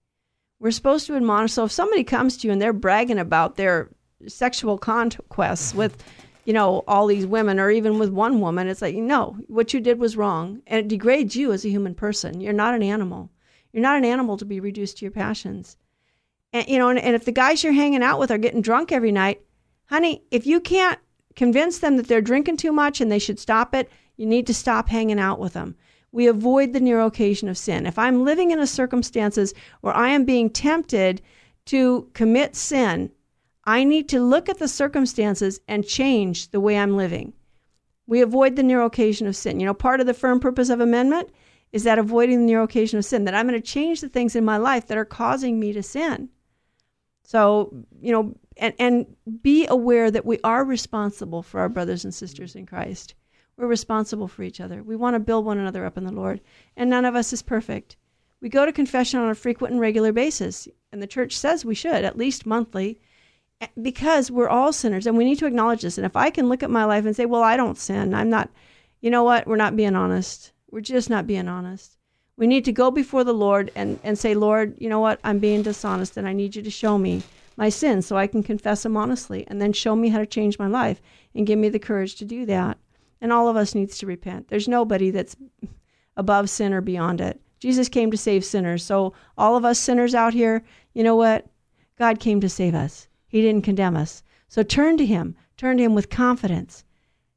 We're 0.60 0.70
supposed 0.70 1.06
to 1.08 1.16
admonish. 1.16 1.52
So 1.52 1.64
if 1.64 1.72
somebody 1.72 2.04
comes 2.04 2.36
to 2.36 2.46
you 2.46 2.52
and 2.52 2.62
they're 2.62 2.72
bragging 2.72 3.18
about 3.18 3.56
their 3.56 3.88
sexual 4.28 4.78
conquests 4.78 5.70
mm-hmm. 5.70 5.78
with, 5.78 6.04
you 6.44 6.52
know, 6.52 6.84
all 6.86 7.06
these 7.06 7.26
women 7.26 7.58
or 7.58 7.70
even 7.70 7.98
with 7.98 8.10
one 8.10 8.40
woman. 8.40 8.68
It's 8.68 8.82
like, 8.82 8.94
no, 8.94 9.36
what 9.48 9.72
you 9.74 9.80
did 9.80 9.98
was 9.98 10.16
wrong. 10.16 10.62
And 10.66 10.80
it 10.80 10.88
degrades 10.88 11.34
you 11.34 11.52
as 11.52 11.64
a 11.64 11.70
human 11.70 11.94
person. 11.94 12.40
You're 12.40 12.52
not 12.52 12.74
an 12.74 12.82
animal. 12.82 13.30
You're 13.72 13.82
not 13.82 13.96
an 13.96 14.04
animal 14.04 14.36
to 14.36 14.44
be 14.44 14.60
reduced 14.60 14.98
to 14.98 15.04
your 15.04 15.12
passions. 15.12 15.76
And, 16.52 16.68
you 16.68 16.78
know, 16.78 16.88
and, 16.88 16.98
and 16.98 17.14
if 17.14 17.24
the 17.24 17.32
guys 17.32 17.64
you're 17.64 17.72
hanging 17.72 18.02
out 18.02 18.18
with 18.18 18.30
are 18.30 18.38
getting 18.38 18.60
drunk 18.60 18.92
every 18.92 19.12
night, 19.12 19.42
honey, 19.86 20.22
if 20.30 20.46
you 20.46 20.60
can't 20.60 20.98
convince 21.34 21.78
them 21.78 21.96
that 21.96 22.08
they're 22.08 22.20
drinking 22.20 22.58
too 22.58 22.72
much 22.72 23.00
and 23.00 23.10
they 23.10 23.18
should 23.18 23.38
stop 23.38 23.74
it, 23.74 23.90
you 24.16 24.26
need 24.26 24.46
to 24.46 24.54
stop 24.54 24.88
hanging 24.88 25.18
out 25.18 25.38
with 25.38 25.54
them. 25.54 25.74
We 26.12 26.26
avoid 26.26 26.72
the 26.72 26.80
near 26.80 27.00
occasion 27.00 27.48
of 27.48 27.56
sin. 27.56 27.86
If 27.86 27.98
I'm 27.98 28.24
living 28.24 28.50
in 28.50 28.58
a 28.58 28.66
circumstances 28.66 29.54
where 29.80 29.94
I 29.94 30.10
am 30.10 30.26
being 30.26 30.50
tempted 30.50 31.22
to 31.66 32.10
commit 32.12 32.54
sin, 32.54 33.10
I 33.64 33.84
need 33.84 34.08
to 34.10 34.20
look 34.20 34.48
at 34.48 34.58
the 34.58 34.68
circumstances 34.68 35.60
and 35.68 35.86
change 35.86 36.50
the 36.50 36.60
way 36.60 36.76
I'm 36.76 36.96
living. 36.96 37.32
We 38.06 38.20
avoid 38.20 38.56
the 38.56 38.62
near 38.62 38.82
occasion 38.82 39.26
of 39.26 39.36
sin. 39.36 39.58
You 39.58 39.66
know, 39.66 39.74
part 39.74 40.00
of 40.00 40.06
the 40.06 40.12
firm 40.12 40.40
purpose 40.40 40.68
of 40.68 40.80
amendment 40.80 41.30
is 41.72 41.84
that 41.84 41.98
avoiding 41.98 42.40
the 42.40 42.46
near 42.46 42.62
occasion 42.62 42.98
of 42.98 43.04
sin, 43.04 43.24
that 43.24 43.34
I'm 43.34 43.48
going 43.48 43.60
to 43.60 43.66
change 43.66 44.00
the 44.00 44.08
things 44.08 44.36
in 44.36 44.44
my 44.44 44.58
life 44.58 44.86
that 44.86 44.98
are 44.98 45.04
causing 45.04 45.58
me 45.58 45.72
to 45.72 45.82
sin. 45.82 46.28
So, 47.24 47.84
you 48.00 48.12
know, 48.12 48.34
and, 48.56 48.74
and 48.78 49.16
be 49.42 49.66
aware 49.66 50.10
that 50.10 50.26
we 50.26 50.38
are 50.44 50.64
responsible 50.64 51.42
for 51.42 51.60
our 51.60 51.68
brothers 51.68 52.04
and 52.04 52.14
sisters 52.14 52.54
in 52.54 52.66
Christ. 52.66 53.14
We're 53.56 53.66
responsible 53.66 54.28
for 54.28 54.42
each 54.42 54.60
other. 54.60 54.82
We 54.82 54.96
want 54.96 55.14
to 55.14 55.20
build 55.20 55.44
one 55.44 55.58
another 55.58 55.84
up 55.84 55.96
in 55.96 56.04
the 56.04 56.12
Lord, 56.12 56.40
and 56.76 56.90
none 56.90 57.04
of 57.04 57.14
us 57.14 57.32
is 57.32 57.42
perfect. 57.42 57.96
We 58.40 58.48
go 58.48 58.66
to 58.66 58.72
confession 58.72 59.20
on 59.20 59.30
a 59.30 59.34
frequent 59.34 59.72
and 59.72 59.80
regular 59.80 60.12
basis, 60.12 60.68
and 60.90 61.02
the 61.02 61.06
church 61.06 61.36
says 61.36 61.64
we 61.64 61.74
should, 61.74 62.04
at 62.04 62.18
least 62.18 62.44
monthly, 62.44 63.00
eh, 63.60 63.68
because 63.80 64.30
we're 64.30 64.48
all 64.48 64.72
sinners, 64.72 65.06
and 65.06 65.16
we 65.16 65.24
need 65.24 65.38
to 65.38 65.46
acknowledge 65.46 65.82
this. 65.82 65.96
And 65.96 66.04
if 66.04 66.16
I 66.16 66.30
can 66.30 66.48
look 66.48 66.62
at 66.62 66.70
my 66.70 66.84
life 66.84 67.06
and 67.06 67.14
say, 67.14 67.26
well, 67.26 67.42
I 67.42 67.56
don't 67.56 67.78
sin, 67.78 68.14
I'm 68.14 68.30
not, 68.30 68.50
you 69.00 69.10
know 69.10 69.22
what, 69.22 69.46
we're 69.46 69.56
not 69.56 69.76
being 69.76 69.94
honest. 69.94 70.51
We're 70.72 70.80
just 70.80 71.10
not 71.10 71.26
being 71.26 71.48
honest. 71.48 71.98
We 72.38 72.46
need 72.46 72.64
to 72.64 72.72
go 72.72 72.90
before 72.90 73.24
the 73.24 73.34
Lord 73.34 73.70
and, 73.74 74.00
and 74.02 74.18
say, 74.18 74.34
Lord, 74.34 74.74
you 74.78 74.88
know 74.88 75.00
what, 75.00 75.20
I'm 75.22 75.38
being 75.38 75.62
dishonest, 75.62 76.16
and 76.16 76.26
I 76.26 76.32
need 76.32 76.56
you 76.56 76.62
to 76.62 76.70
show 76.70 76.96
me 76.96 77.22
my 77.58 77.68
sins 77.68 78.06
so 78.06 78.16
I 78.16 78.26
can 78.26 78.42
confess 78.42 78.82
them 78.82 78.96
honestly 78.96 79.44
and 79.48 79.60
then 79.60 79.74
show 79.74 79.94
me 79.94 80.08
how 80.08 80.18
to 80.18 80.26
change 80.26 80.58
my 80.58 80.66
life 80.66 81.02
and 81.34 81.46
give 81.46 81.58
me 81.58 81.68
the 81.68 81.78
courage 81.78 82.14
to 82.16 82.24
do 82.24 82.46
that. 82.46 82.78
And 83.20 83.30
all 83.30 83.48
of 83.48 83.56
us 83.56 83.74
needs 83.74 83.98
to 83.98 84.06
repent. 84.06 84.48
There's 84.48 84.66
nobody 84.66 85.10
that's 85.10 85.36
above 86.16 86.48
sin 86.48 86.72
or 86.72 86.80
beyond 86.80 87.20
it. 87.20 87.38
Jesus 87.60 87.90
came 87.90 88.10
to 88.10 88.16
save 88.16 88.42
sinners. 88.42 88.82
So 88.82 89.12
all 89.36 89.56
of 89.56 89.66
us 89.66 89.78
sinners 89.78 90.14
out 90.14 90.32
here, 90.32 90.64
you 90.94 91.04
know 91.04 91.16
what? 91.16 91.46
God 91.98 92.18
came 92.18 92.40
to 92.40 92.48
save 92.48 92.74
us. 92.74 93.08
He 93.28 93.42
didn't 93.42 93.64
condemn 93.64 93.96
us. 93.96 94.22
So 94.48 94.62
turn 94.62 94.96
to 94.96 95.04
him. 95.04 95.36
Turn 95.58 95.76
to 95.76 95.82
him 95.82 95.94
with 95.94 96.08
confidence 96.08 96.82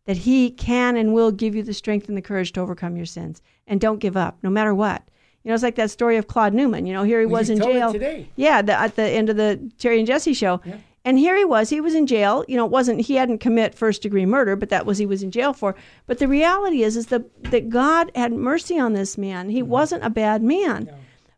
that 0.06 0.18
he 0.18 0.52
can 0.52 0.96
and 0.98 1.14
will 1.14 1.32
give 1.32 1.56
you 1.56 1.64
the 1.64 1.74
strength 1.74 2.08
and 2.08 2.18
the 2.18 2.22
courage 2.22 2.52
to 2.54 2.62
overcome 2.62 2.96
your 2.98 3.06
sins. 3.06 3.42
And 3.68 3.82
don't 3.82 4.00
give 4.00 4.16
up, 4.16 4.38
no 4.44 4.50
matter 4.50 4.74
what. 4.76 5.04
You 5.44 5.50
know, 5.50 5.54
it's 5.56 5.64
like 5.64 5.76
that 5.76 5.92
story 5.92 6.18
of 6.18 6.28
Claude 6.28 6.54
Newman. 6.54 6.86
You 6.86 6.94
know, 6.94 7.04
here 7.04 7.20
he 7.20 7.26
Well, 7.26 7.42
was 7.42 7.50
in 7.50 7.60
jail. 7.60 7.92
today. 7.92 8.30
Yeah, 8.36 8.62
the, 8.62 8.74
at 8.80 8.96
the 8.96 9.04
end 9.04 9.30
of 9.30 9.38
the 9.38 9.72
Terry 9.78 9.98
and 10.00 10.08
Jesse 10.08 10.34
show. 10.34 10.62
Yeah. 10.66 10.78
And 11.04 11.20
here 11.20 11.38
he 11.38 11.46
was. 11.46 11.70
He 11.70 11.82
was 11.82 11.94
in 11.94 12.08
jail. 12.08 12.44
You 12.48 12.58
know, 12.58 12.66
it 12.66 12.72
wasn't 12.72 13.02
he 13.02 13.16
hadn't 13.16 13.38
commit 13.38 13.76
first 13.76 14.02
degree 14.02 14.26
murder, 14.26 14.56
but 14.56 14.70
that 14.70 14.88
was 14.88 14.98
he 14.98 15.06
was 15.06 15.22
in 15.22 15.30
jail 15.30 15.54
for. 15.54 15.76
But 16.08 16.18
the 16.18 16.28
reality 16.28 16.82
is, 16.82 16.98
is 16.98 17.08
that 17.08 17.44
that 17.52 17.70
God 17.70 18.12
had 18.16 18.34
mercy 18.34 18.80
on 18.80 18.94
this 18.94 19.16
man. 19.16 19.46
Mm-hmm. 19.46 19.56
He 19.56 19.62
wasn't 19.62 20.04
a 20.04 20.10
bad 20.10 20.42
man, 20.42 20.90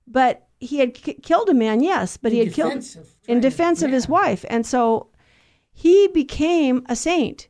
but 0.08 0.48
he 0.62 0.80
had 0.80 0.94
k- 0.94 1.16
killed 1.22 1.50
a 1.50 1.54
man. 1.54 1.82
Yes, 1.82 2.16
but 2.16 2.32
he 2.32 2.40
had 2.40 2.54
killed 2.54 2.86
in 3.28 3.42
defense 3.42 3.82
of 3.82 3.92
his 3.92 4.08
wife, 4.08 4.46
and 4.50 4.66
so 4.66 5.08
he 5.74 6.08
became 6.14 6.86
a 6.88 6.96
saint, 6.96 7.50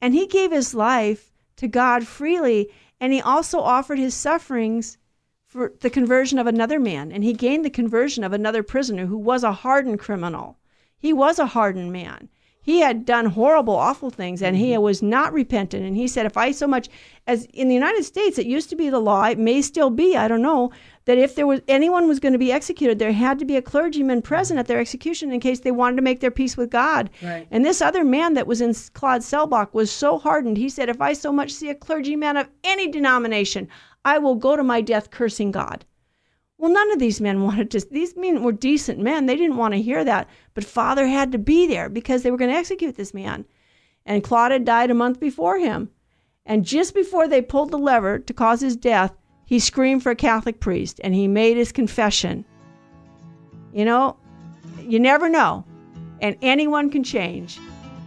and 0.00 0.14
he 0.14 0.26
gave 0.26 0.52
his 0.52 0.74
life 0.74 1.32
to 1.56 1.68
God 1.68 2.06
freely, 2.06 2.70
and 3.00 3.12
he 3.12 3.20
also 3.20 3.60
offered 3.60 3.98
his 3.98 4.14
sufferings 4.14 4.98
for 5.46 5.72
the 5.80 5.90
conversion 5.90 6.38
of 6.38 6.46
another 6.46 6.78
man, 6.78 7.10
and 7.12 7.24
he 7.24 7.32
gained 7.32 7.64
the 7.64 7.70
conversion 7.70 8.24
of 8.24 8.32
another 8.32 8.62
prisoner 8.62 9.06
who 9.06 9.18
was 9.18 9.42
a 9.42 9.52
hardened 9.52 9.98
criminal. 9.98 10.58
He 10.98 11.12
was 11.12 11.38
a 11.38 11.46
hardened 11.46 11.92
man. 11.92 12.28
He 12.60 12.80
had 12.80 13.04
done 13.04 13.26
horrible, 13.26 13.76
awful 13.76 14.10
things, 14.10 14.42
and 14.42 14.56
he 14.56 14.72
mm-hmm. 14.72 14.82
was 14.82 15.00
not 15.00 15.32
repentant. 15.32 15.86
And 15.86 15.96
he 15.96 16.08
said, 16.08 16.26
If 16.26 16.36
I 16.36 16.50
so 16.50 16.66
much 16.66 16.88
as 17.24 17.44
in 17.54 17.68
the 17.68 17.74
United 17.74 18.04
States, 18.04 18.38
it 18.38 18.46
used 18.46 18.70
to 18.70 18.76
be 18.76 18.90
the 18.90 18.98
law, 18.98 19.24
it 19.24 19.38
may 19.38 19.62
still 19.62 19.88
be, 19.88 20.16
I 20.16 20.26
don't 20.26 20.42
know, 20.42 20.72
that 21.06 21.18
if 21.18 21.34
there 21.34 21.46
was 21.46 21.60
anyone 21.68 22.06
was 22.06 22.20
going 22.20 22.32
to 22.32 22.38
be 22.38 22.52
executed, 22.52 22.98
there 22.98 23.12
had 23.12 23.38
to 23.38 23.44
be 23.44 23.56
a 23.56 23.62
clergyman 23.62 24.20
present 24.22 24.58
at 24.58 24.66
their 24.66 24.80
execution 24.80 25.32
in 25.32 25.40
case 25.40 25.60
they 25.60 25.70
wanted 25.70 25.96
to 25.96 26.02
make 26.02 26.20
their 26.20 26.32
peace 26.32 26.56
with 26.56 26.68
God. 26.68 27.10
Right. 27.22 27.46
And 27.50 27.64
this 27.64 27.80
other 27.80 28.04
man 28.04 28.34
that 28.34 28.46
was 28.46 28.60
in 28.60 28.74
Claude's 28.92 29.30
cellblock 29.30 29.72
was 29.72 29.90
so 29.90 30.18
hardened, 30.18 30.58
he 30.58 30.68
said, 30.68 30.88
If 30.88 31.00
I 31.00 31.12
so 31.12 31.32
much 31.32 31.52
see 31.52 31.70
a 31.70 31.74
clergyman 31.74 32.36
of 32.36 32.48
any 32.64 32.88
denomination, 32.88 33.68
I 34.04 34.18
will 34.18 34.34
go 34.34 34.56
to 34.56 34.64
my 34.64 34.80
death 34.80 35.10
cursing 35.10 35.52
God. 35.52 35.84
Well, 36.58 36.72
none 36.72 36.90
of 36.90 36.98
these 36.98 37.20
men 37.20 37.42
wanted 37.44 37.70
to. 37.70 37.80
These 37.88 38.16
men 38.16 38.42
were 38.42 38.52
decent 38.52 38.98
men. 38.98 39.26
They 39.26 39.36
didn't 39.36 39.58
want 39.58 39.74
to 39.74 39.82
hear 39.82 40.02
that. 40.04 40.28
But 40.54 40.64
Father 40.64 41.06
had 41.06 41.30
to 41.32 41.38
be 41.38 41.68
there 41.68 41.88
because 41.88 42.22
they 42.22 42.32
were 42.32 42.36
going 42.36 42.50
to 42.50 42.56
execute 42.56 42.96
this 42.96 43.14
man. 43.14 43.44
And 44.04 44.24
Claude 44.24 44.52
had 44.52 44.64
died 44.64 44.90
a 44.90 44.94
month 44.94 45.20
before 45.20 45.58
him. 45.58 45.90
And 46.44 46.64
just 46.64 46.94
before 46.94 47.28
they 47.28 47.42
pulled 47.42 47.70
the 47.70 47.78
lever 47.78 48.18
to 48.18 48.32
cause 48.32 48.60
his 48.60 48.76
death, 48.76 49.16
he 49.46 49.58
screamed 49.60 50.02
for 50.02 50.10
a 50.10 50.16
Catholic 50.16 50.60
priest 50.60 51.00
and 51.02 51.14
he 51.14 51.28
made 51.28 51.56
his 51.56 51.72
confession. 51.72 52.44
You 53.72 53.84
know, 53.84 54.16
you 54.80 55.00
never 55.00 55.28
know. 55.28 55.64
And 56.20 56.36
anyone 56.42 56.90
can 56.90 57.04
change. 57.04 57.58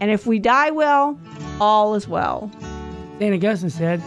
And 0.01 0.11
if 0.11 0.27
we 0.27 0.39
die 0.39 0.71
well, 0.71 1.19
all 1.59 1.95
is 1.95 2.07
well. 2.07 2.51
St. 3.19 3.33
Augustine 3.33 3.69
said, 3.69 4.01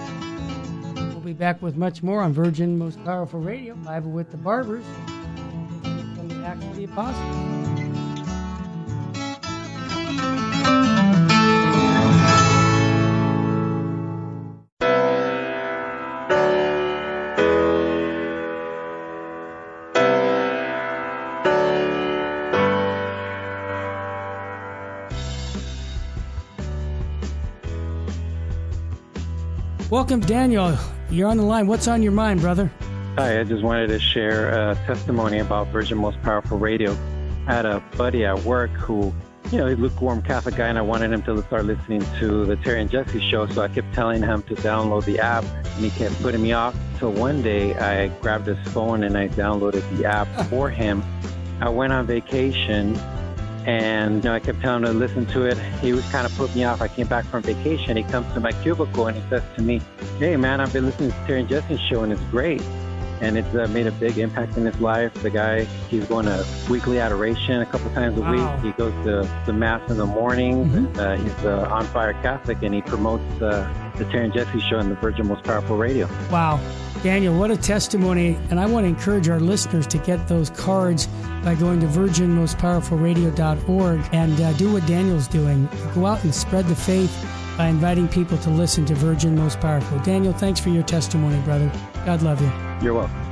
We'll 0.95 1.21
be 1.21 1.33
back 1.33 1.62
with 1.62 1.77
much 1.77 2.03
more 2.03 2.23
on 2.23 2.33
Virgin 2.33 2.79
Most 2.79 3.03
Powerful 3.05 3.40
Radio, 3.40 3.75
Bible 3.77 4.11
with 4.11 4.31
the 4.31 4.37
Barbers, 4.37 4.85
from 5.83 6.29
the 6.29 6.47
Acts 6.47 6.64
of 6.64 6.77
the 6.77 6.85
Apostles. 6.85 7.62
Welcome, 29.93 30.21
Daniel. 30.21 30.75
You're 31.11 31.29
on 31.29 31.37
the 31.37 31.43
line. 31.43 31.67
What's 31.67 31.87
on 31.87 32.03
your 32.03 32.13
mind, 32.13 32.41
brother? 32.41 32.73
Hi, 33.19 33.41
I 33.41 33.45
just 33.45 33.63
wanted 33.63 33.89
to 33.89 34.01
share 34.01 34.49
a 34.49 34.75
testimony 34.87 35.41
about 35.41 35.67
Virgin 35.67 35.99
Most 35.99 36.19
Powerful 36.23 36.59
Radio. 36.59 36.97
I 37.47 37.53
had 37.53 37.67
a 37.67 37.81
buddy 37.99 38.25
at 38.25 38.43
work 38.45 38.71
who, 38.71 39.13
you 39.51 39.59
know, 39.59 39.67
he's 39.67 39.77
a 39.77 39.83
lukewarm 39.83 40.23
Catholic 40.23 40.57
guy, 40.57 40.69
and 40.69 40.79
I 40.79 40.81
wanted 40.81 41.13
him 41.13 41.23
to 41.25 41.43
start 41.43 41.67
listening 41.67 42.03
to 42.21 42.47
the 42.47 42.57
Terry 42.57 42.81
and 42.81 42.91
Jesse 42.91 43.21
show. 43.21 43.47
So 43.49 43.61
I 43.61 43.69
kept 43.69 43.93
telling 43.93 44.23
him 44.23 44.41
to 44.45 44.55
download 44.55 45.05
the 45.05 45.21
app, 45.21 45.45
and 45.45 45.85
he 45.85 45.91
kept 45.91 46.19
putting 46.23 46.41
me 46.41 46.55
off. 46.55 46.75
So 46.99 47.11
one 47.11 47.43
day 47.43 47.75
I 47.75 48.09
grabbed 48.23 48.47
his 48.47 48.57
phone 48.73 49.03
and 49.03 49.15
I 49.19 49.29
downloaded 49.29 49.85
the 49.99 50.07
app 50.07 50.27
for 50.49 50.71
him. 50.71 51.05
I 51.61 51.69
went 51.69 51.93
on 51.93 52.07
vacation, 52.07 52.99
and 53.66 54.16
you 54.16 54.31
know, 54.31 54.35
I 54.35 54.40
kept 54.40 54.61
telling 54.61 54.85
him 54.85 54.92
to 54.92 54.98
listen 54.98 55.27
to 55.27 55.44
it. 55.46 55.59
He 55.81 55.92
was 55.92 56.05
kind 56.11 56.27
of 56.27 56.35
put 56.37 56.55
me 56.55 56.64
off. 56.64 56.81
I 56.81 56.88
came 56.88 57.07
back 57.07 57.25
from 57.27 57.42
vacation. 57.42 57.96
He 57.96 58.03
comes 58.05 58.33
to 58.35 58.40
my 58.40 58.53
cubicle 58.53 59.07
and 59.07 59.16
he 59.16 59.22
says 59.29 59.42
to 59.57 59.62
me, 59.62 59.81
"Hey, 60.18 60.37
man, 60.37 60.61
I've 60.61 60.72
been 60.72 60.87
listening 60.87 61.11
to 61.11 61.16
Terry 61.27 61.40
and 61.40 61.48
Jesse 61.48 61.79
show, 61.90 62.03
and 62.03 62.12
it's 62.12 62.22
great." 62.31 62.62
and 63.20 63.38
it's 63.38 63.55
uh, 63.55 63.68
made 63.68 63.87
a 63.87 63.92
big 63.92 64.18
impact 64.18 64.57
in 64.57 64.66
his 64.66 64.81
life. 64.81 65.14
The 65.22 65.31
guy, 65.31 65.62
he's 65.88 66.05
going 66.07 66.27
to 66.27 66.44
weekly 66.68 66.98
adoration 66.98 67.61
a 67.61 67.66
couple 67.66 67.88
times 67.92 68.18
a 68.18 68.20
Wow. 68.20 68.57
week. 68.57 68.64
He 68.64 68.72
goes 68.72 68.92
to 69.05 69.31
the 69.46 69.53
mass 69.53 69.88
in 69.88 69.96
the 69.96 70.07
morning. 70.07 70.64
Mhm. 70.68 70.98
Uh, 70.98 71.16
he's 71.22 71.44
uh, 71.44 71.68
on 71.70 71.85
fire 71.85 72.14
Catholic, 72.14 72.61
and 72.64 72.75
he 72.75 72.83
promotes 72.83 73.22
uh, 73.40 73.72
the 73.96 74.07
Terry 74.07 74.25
and 74.25 74.35
Jesse 74.35 74.59
show 74.59 74.79
and 74.81 74.90
the 74.90 74.96
Virgin 74.96 75.29
Most 75.29 75.44
Powerful 75.44 75.77
Radio. 75.77 76.09
Wow. 76.33 76.59
Daniel, 77.03 77.37
what 77.37 77.51
a 77.51 77.57
testimony. 77.57 78.38
And 78.51 78.61
I 78.61 78.67
want 78.67 78.85
to 78.85 78.88
encourage 78.88 79.29
our 79.29 79.41
listeners 79.41 79.88
to 79.88 79.99
get 79.99 80.29
those 80.29 80.51
cards 80.51 81.09
by 81.43 81.57
going 81.57 81.81
to 81.81 81.87
virginmostpowerfulradio.org 81.87 84.09
and 84.12 84.41
uh, 84.41 84.53
do 84.53 84.73
what 84.73 84.87
Daniel's 84.87 85.27
doing. 85.27 85.69
Go 85.95 86.07
out 86.07 86.23
and 86.23 86.33
spread 86.35 86.67
the 86.67 86.77
faith 86.77 87.12
by 87.57 87.67
inviting 87.67 88.09
people 88.09 88.38
to 88.38 88.51
listen 88.51 88.87
to 88.87 88.95
Virgin 88.95 89.37
Most 89.37 89.61
Powerful. 89.61 89.99
Daniel, 90.01 90.33
thanks 90.33 90.61
for 90.61 90.71
your 90.71 90.85
testimony, 90.85 91.38
brother. 91.43 91.71
God 92.07 92.23
love 92.23 92.41
you. 92.41 92.51
You're 92.83 92.95
welcome. 92.95 93.32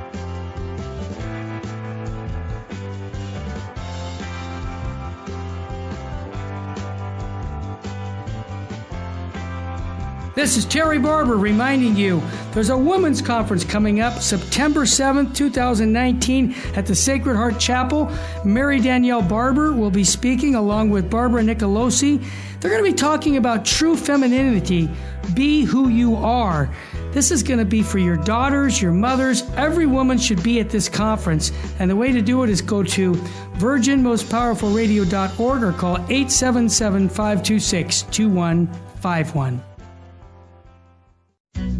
This 10.41 10.57
is 10.57 10.65
Terry 10.65 10.97
Barber 10.97 11.37
reminding 11.37 11.95
you 11.95 12.19
there's 12.51 12.71
a 12.71 12.77
women's 12.77 13.21
conference 13.21 13.63
coming 13.63 13.99
up 13.99 14.23
September 14.23 14.85
7th, 14.85 15.35
2019 15.35 16.55
at 16.75 16.87
the 16.87 16.95
Sacred 16.95 17.35
Heart 17.35 17.59
Chapel. 17.59 18.11
Mary 18.43 18.79
Danielle 18.79 19.21
Barber 19.21 19.71
will 19.71 19.91
be 19.91 20.03
speaking 20.03 20.55
along 20.55 20.89
with 20.89 21.11
Barbara 21.11 21.43
Nicolosi. 21.43 22.25
They're 22.59 22.71
going 22.71 22.83
to 22.83 22.89
be 22.89 22.97
talking 22.97 23.37
about 23.37 23.65
true 23.65 23.95
femininity, 23.95 24.89
be 25.35 25.63
who 25.63 25.89
you 25.89 26.15
are. 26.15 26.73
This 27.11 27.29
is 27.29 27.43
going 27.43 27.59
to 27.59 27.65
be 27.65 27.83
for 27.83 27.99
your 27.99 28.17
daughters, 28.17 28.81
your 28.81 28.93
mothers. 28.93 29.43
Every 29.55 29.85
woman 29.85 30.17
should 30.17 30.41
be 30.41 30.59
at 30.59 30.71
this 30.71 30.89
conference. 30.89 31.51
And 31.77 31.87
the 31.87 31.95
way 31.95 32.11
to 32.11 32.21
do 32.23 32.41
it 32.41 32.49
is 32.49 32.63
go 32.63 32.81
to 32.81 33.11
virginmostpowerfulradio.org 33.11 35.63
or 35.63 35.73
call 35.73 35.97
877 35.97 37.09
526 37.09 38.01
2151. 38.01 39.70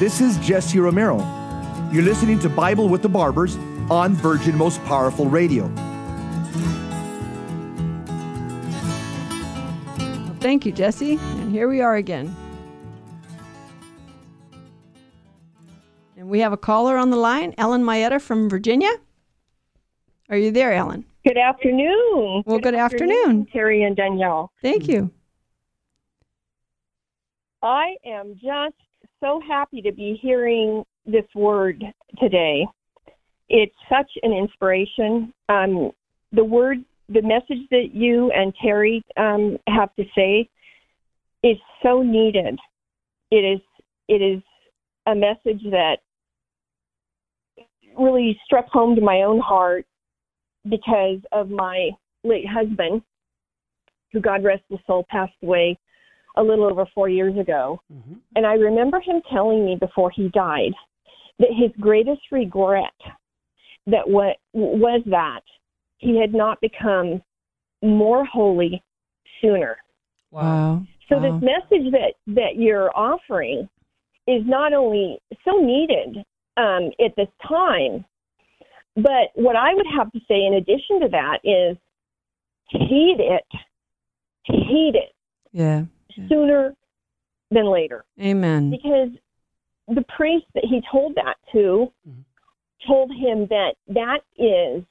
This 0.00 0.22
is 0.22 0.38
Jesse 0.38 0.80
Romero. 0.80 1.18
You're 1.92 2.04
listening 2.04 2.38
to 2.38 2.48
Bible 2.48 2.88
with 2.88 3.02
the 3.02 3.08
Barbers 3.10 3.56
on 3.90 4.14
Virgin 4.14 4.56
Most 4.56 4.82
Powerful 4.84 5.26
Radio. 5.26 5.66
Well, 9.98 10.36
thank 10.40 10.64
you, 10.64 10.72
Jesse. 10.72 11.16
And 11.16 11.52
here 11.52 11.68
we 11.68 11.82
are 11.82 11.96
again. 11.96 12.34
And 16.16 16.30
we 16.30 16.40
have 16.40 16.54
a 16.54 16.56
caller 16.56 16.96
on 16.96 17.10
the 17.10 17.18
line, 17.18 17.52
Ellen 17.58 17.84
Maeta 17.84 18.22
from 18.22 18.48
Virginia. 18.48 18.92
Are 20.30 20.38
you 20.38 20.50
there, 20.50 20.72
Ellen? 20.72 21.04
Good 21.26 21.36
afternoon. 21.36 22.42
Well, 22.46 22.58
good, 22.58 22.74
afternoon. 22.74 23.48
Terry 23.52 23.82
and 23.82 23.94
Danielle. 23.94 24.50
Thank 24.62 24.88
you. 24.88 25.10
I 27.62 27.96
am 28.06 28.34
just 28.42 28.76
so 29.20 29.40
happy 29.46 29.82
to 29.82 29.92
be 29.92 30.18
hearing 30.20 30.82
this 31.06 31.24
word 31.34 31.82
today. 32.18 32.66
It's 33.48 33.74
such 33.88 34.10
an 34.22 34.32
inspiration. 34.32 35.32
Um, 35.48 35.90
the 36.32 36.44
word, 36.44 36.78
the 37.08 37.22
message 37.22 37.66
that 37.70 37.90
you 37.92 38.30
and 38.32 38.54
Terry 38.62 39.02
um, 39.16 39.58
have 39.66 39.94
to 39.96 40.04
say 40.14 40.48
is 41.42 41.56
so 41.82 42.02
needed. 42.02 42.58
It 43.30 43.44
is, 43.44 43.60
it 44.08 44.22
is 44.22 44.42
a 45.06 45.14
message 45.14 45.62
that 45.70 45.96
really 47.98 48.38
struck 48.44 48.66
home 48.68 48.94
to 48.94 49.00
my 49.00 49.22
own 49.22 49.40
heart 49.40 49.84
because 50.68 51.18
of 51.32 51.50
my 51.50 51.90
late 52.22 52.46
husband, 52.46 53.02
who 54.12 54.20
God 54.20 54.44
rest 54.44 54.62
his 54.68 54.78
soul, 54.86 55.06
passed 55.10 55.32
away 55.42 55.78
a 56.36 56.42
little 56.42 56.64
over 56.70 56.86
four 56.94 57.08
years 57.08 57.36
ago. 57.38 57.80
Mm-hmm. 57.92 58.14
And 58.36 58.46
I 58.46 58.54
remember 58.54 59.00
him 59.00 59.20
telling 59.32 59.64
me 59.64 59.76
before 59.78 60.10
he 60.10 60.28
died 60.28 60.72
that 61.38 61.48
his 61.56 61.70
greatest 61.80 62.20
regret 62.30 62.92
that 63.86 64.08
what 64.08 64.36
was 64.52 65.02
that 65.06 65.40
he 65.98 66.18
had 66.18 66.34
not 66.34 66.60
become 66.60 67.22
more 67.82 68.24
holy 68.24 68.82
sooner. 69.40 69.76
Wow. 70.30 70.82
So 71.08 71.16
wow. 71.16 71.22
this 71.22 71.42
message 71.42 71.92
that 71.92 72.12
that 72.28 72.56
you're 72.56 72.96
offering 72.96 73.68
is 74.26 74.42
not 74.46 74.72
only 74.72 75.18
so 75.44 75.58
needed 75.58 76.24
um, 76.56 76.90
at 77.04 77.16
this 77.16 77.28
time, 77.48 78.04
but 78.94 79.30
what 79.34 79.56
I 79.56 79.74
would 79.74 79.86
have 79.96 80.12
to 80.12 80.20
say 80.28 80.44
in 80.44 80.54
addition 80.54 81.00
to 81.00 81.08
that 81.08 81.38
is 81.42 81.76
heed 82.68 83.16
it, 83.18 83.46
heed 84.44 84.92
it. 84.94 85.12
Yeah 85.52 85.84
sooner 86.28 86.74
than 87.50 87.70
later. 87.70 88.04
Amen. 88.20 88.70
Because 88.70 89.10
the 89.88 90.04
priest 90.16 90.46
that 90.54 90.64
he 90.64 90.80
told 90.90 91.14
that 91.16 91.36
to 91.52 91.92
mm-hmm. 92.08 92.20
told 92.86 93.10
him 93.10 93.46
that 93.48 93.74
that 93.88 94.20
is 94.38 94.84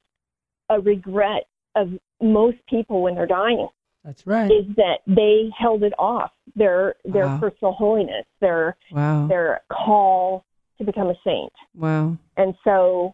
a 0.70 0.80
regret 0.80 1.46
of 1.76 1.90
most 2.22 2.58
people 2.70 3.02
when 3.02 3.16
they're 3.16 3.26
dying. 3.26 3.68
That's 4.04 4.26
right. 4.26 4.50
Is 4.50 4.66
that 4.78 5.00
they 5.08 5.50
held 5.58 5.84
it 5.84 5.94
off 6.00 6.32
their 6.56 6.96
their 7.06 7.28
wow. 7.28 7.40
personal 7.40 7.74
holiness, 7.74 8.26
their 8.40 8.76
wow. 8.92 9.28
their 9.28 9.62
call 9.72 10.46
to 10.78 10.86
become 10.86 11.10
a 11.10 11.16
saint. 11.24 11.52
Wow. 11.76 12.18
And 12.38 12.56
so 12.64 13.14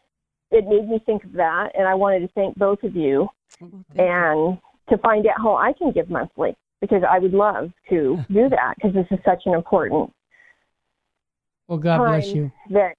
it 0.52 0.66
made 0.66 0.88
me 0.88 1.02
think 1.06 1.24
of 1.24 1.34
that, 1.34 1.72
and 1.78 1.88
I 1.88 1.96
wanted 1.96 2.20
to 2.20 2.28
thank 2.30 2.56
both 2.56 2.84
of 2.84 2.96
you, 2.96 3.28
well, 3.60 3.72
and 3.96 4.54
you. 4.54 4.62
to 4.90 4.98
find 5.02 5.26
out 5.26 5.38
how 5.38 5.56
I 5.56 5.74
can 5.74 5.92
give 5.92 6.10
monthly 6.10 6.56
because 6.82 7.04
I 7.10 7.20
would 7.20 7.34
love 7.34 7.72
to 7.90 8.24
do 8.32 8.50
that 8.50 8.76
because 8.76 8.94
this 8.94 9.08
is 9.12 9.20
such 9.26 9.44
an 9.46 9.54
important. 9.54 10.12
Well, 11.68 11.80
God 11.80 11.98
bless 12.06 12.28
you. 12.28 12.52
That, 12.70 12.94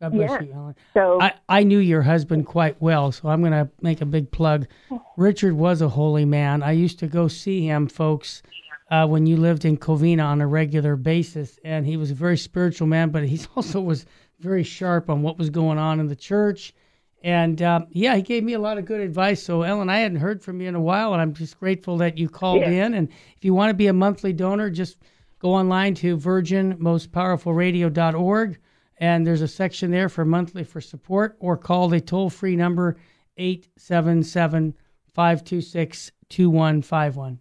God 0.00 0.12
bless 0.12 0.30
yeah. 0.30 0.42
you, 0.42 0.52
Ellen. 0.52 0.74
So 0.92 1.20
I, 1.20 1.34
I 1.48 1.62
knew 1.62 1.78
your 1.78 2.02
husband 2.02 2.46
quite 2.46 2.80
well, 2.80 3.12
so 3.12 3.28
I'm 3.28 3.40
going 3.40 3.52
to 3.52 3.70
make 3.80 4.00
a 4.00 4.06
big 4.06 4.30
plug. 4.30 4.66
Richard 5.16 5.54
was 5.54 5.80
a 5.80 5.88
holy 5.88 6.24
man. 6.24 6.62
I 6.62 6.72
used 6.72 6.98
to 6.98 7.06
go 7.06 7.28
see 7.28 7.66
him, 7.66 7.88
folks, 7.88 8.42
uh, 8.90 9.06
when 9.06 9.26
you 9.26 9.36
lived 9.36 9.64
in 9.64 9.78
Covina 9.78 10.24
on 10.24 10.40
a 10.40 10.46
regular 10.46 10.96
basis, 10.96 11.58
and 11.64 11.86
he 11.86 11.96
was 11.96 12.10
a 12.10 12.14
very 12.14 12.36
spiritual 12.36 12.86
man, 12.86 13.10
but 13.10 13.24
he 13.24 13.40
also 13.56 13.80
was 13.80 14.04
very 14.40 14.64
sharp 14.64 15.08
on 15.08 15.22
what 15.22 15.38
was 15.38 15.48
going 15.48 15.78
on 15.78 16.00
in 16.00 16.08
the 16.08 16.16
church 16.16 16.74
and 17.22 17.62
uh, 17.62 17.86
yeah, 17.90 18.16
he 18.16 18.22
gave 18.22 18.42
me 18.42 18.54
a 18.54 18.58
lot 18.58 18.78
of 18.78 18.84
good 18.84 19.00
advice. 19.00 19.40
So, 19.42 19.62
Ellen, 19.62 19.88
I 19.88 19.98
hadn't 19.98 20.18
heard 20.18 20.42
from 20.42 20.60
you 20.60 20.68
in 20.68 20.74
a 20.74 20.80
while, 20.80 21.12
and 21.12 21.22
I'm 21.22 21.32
just 21.32 21.56
grateful 21.58 21.96
that 21.98 22.18
you 22.18 22.28
called 22.28 22.62
yeah. 22.62 22.86
in. 22.86 22.94
And 22.94 23.08
if 23.36 23.44
you 23.44 23.54
want 23.54 23.70
to 23.70 23.74
be 23.74 23.86
a 23.86 23.92
monthly 23.92 24.32
donor, 24.32 24.70
just 24.70 24.98
go 25.38 25.54
online 25.54 25.94
to 25.96 26.16
virginmostpowerfulradio.org, 26.16 28.58
and 28.98 29.26
there's 29.26 29.42
a 29.42 29.48
section 29.48 29.90
there 29.90 30.08
for 30.08 30.24
monthly 30.24 30.64
for 30.64 30.80
support, 30.80 31.36
or 31.38 31.56
call 31.56 31.88
the 31.88 32.00
toll 32.00 32.28
free 32.28 32.56
number 32.56 32.96
877 33.36 34.74
526 35.14 36.10
2151. 36.28 37.38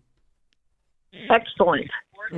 Excellent. 1.29 1.89